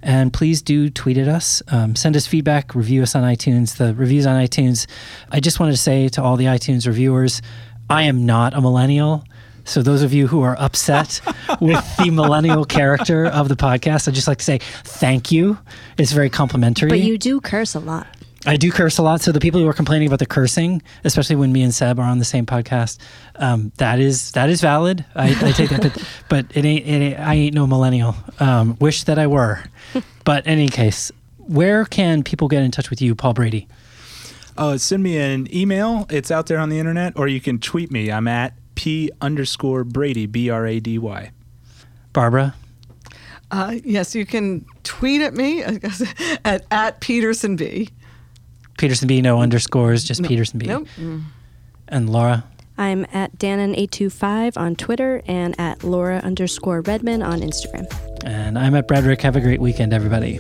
And 0.02 0.34
please 0.34 0.64
do 0.64 0.89
tweet 0.89 1.20
at 1.20 1.28
us, 1.28 1.62
um, 1.68 1.96
send 1.96 2.16
us 2.16 2.26
feedback, 2.26 2.74
review 2.74 3.04
us 3.04 3.16
on 3.16 3.22
iTunes. 3.22 3.78
The 3.78 3.94
reviews 3.94 4.26
on 4.26 4.44
iTunes. 4.44 4.88
I 5.30 5.39
just 5.39 5.60
wanted 5.60 5.74
to 5.74 5.78
say 5.78 6.10
to 6.10 6.24
all 6.24 6.36
the 6.36 6.46
iTunes 6.46 6.88
reviewers, 6.88 7.44
I 7.91 8.04
am 8.04 8.26
not 8.26 8.56
a 8.56 8.60
millennial. 8.60 9.24
So 9.66 9.82
those 9.82 10.01
of 10.01 10.14
you 10.14 10.28
who 10.28 10.41
are 10.41 10.59
upset 10.59 11.22
with 11.61 11.97
the 11.97 12.09
millennial 12.11 12.66
character 12.66 13.26
of 13.26 13.49
the 13.49 13.55
podcast, 13.55 14.07
I'd 14.07 14.14
just 14.14 14.28
like 14.28 14.39
to 14.39 14.43
say 14.43 14.59
thank 14.84 15.32
you. 15.32 15.57
It's 15.97 16.11
very 16.11 16.30
complimentary. 16.30 16.89
But 16.89 16.99
you 16.99 17.18
do 17.18 17.39
curse 17.39 17.76
a 17.76 17.80
lot. 17.80 18.07
I 18.45 18.57
do 18.57 18.72
curse 18.72 18.97
a 18.97 19.03
lot. 19.03 19.22
So 19.22 19.32
the 19.32 19.39
people 19.39 19.61
who 19.61 19.68
are 19.68 19.74
complaining 19.74 20.07
about 20.07 20.20
the 20.20 20.26
cursing, 20.26 20.82
especially 21.05 21.38
when 21.38 21.53
me 21.53 21.64
and 21.64 21.74
Seb 21.74 21.97
are 21.97 22.03
on 22.03 22.20
the 22.20 22.26
same 22.26 22.45
podcast, 22.45 22.97
um, 23.36 23.72
that 23.78 23.99
is 23.99 24.32
that 24.34 24.49
is 24.49 24.59
valid. 24.59 25.05
I, 25.16 25.30
I 25.30 25.51
take 25.51 25.70
that, 25.70 25.82
but, 25.82 26.07
but 26.30 26.57
it 26.57 26.66
ain't, 26.66 26.86
it 26.86 26.89
ain't. 26.89 27.20
I 27.20 27.36
ain't 27.36 27.55
no 27.55 27.66
millennial. 27.66 28.16
Um, 28.39 28.78
wish 28.80 29.05
that 29.05 29.18
I 29.18 29.28
were. 29.28 29.64
but 30.26 30.45
in 30.45 30.53
any 30.53 30.68
case, 30.68 31.09
where 31.38 31.86
can 31.86 32.24
people 32.24 32.49
get 32.49 32.64
in 32.64 32.72
touch 32.72 32.89
with 32.89 33.01
you, 33.01 33.16
Paul 33.16 33.34
Brady? 33.34 33.68
Uh, 34.57 34.78
send 34.78 35.03
me 35.03 35.18
an 35.18 35.53
email. 35.55 36.05
It's 36.09 36.30
out 36.30 36.47
there 36.47 36.59
on 36.59 36.70
the 36.70 36.80
internet, 36.80 37.18
or 37.18 37.28
you 37.28 37.39
can 37.39 37.59
tweet 37.59 37.91
me. 37.91 38.11
I'm 38.11 38.28
at 38.28 38.53
p 38.76 39.09
underscore 39.21 39.84
Brady 39.84 40.26
B 40.26 40.49
R 40.49 40.65
A 40.65 40.80
D 40.80 40.97
Y. 40.97 41.32
Barbara. 42.11 42.55
Uh, 43.51 43.76
yes, 43.84 44.15
you 44.15 44.26
can 44.26 44.65
tweet 44.84 45.21
at 45.21 45.34
me 45.34 45.63
at 46.45 46.65
at 46.71 46.99
Peterson 47.01 47.55
B. 47.55 47.89
Peterson 48.78 49.07
B. 49.07 49.21
No 49.21 49.41
underscores, 49.41 50.03
just 50.03 50.24
Peterson 50.24 50.59
B. 50.59 50.65
Nope. 50.65 50.88
And 51.88 52.09
Laura. 52.09 52.45
I'm 52.76 53.05
at 53.13 53.38
Dannen825 53.38 54.57
on 54.57 54.76
Twitter 54.76 55.21
and 55.28 55.59
at 55.59 55.84
Laura 55.84 56.17
underscore 56.17 56.82
Redman 56.82 57.21
on 57.21 57.41
Instagram. 57.41 57.86
And 58.26 58.57
I'm 58.57 58.74
at 58.74 58.88
Bradrick. 58.88 59.21
Have 59.21 59.36
a 59.36 59.41
great 59.41 59.61
weekend, 59.61 59.93
everybody. 59.93 60.39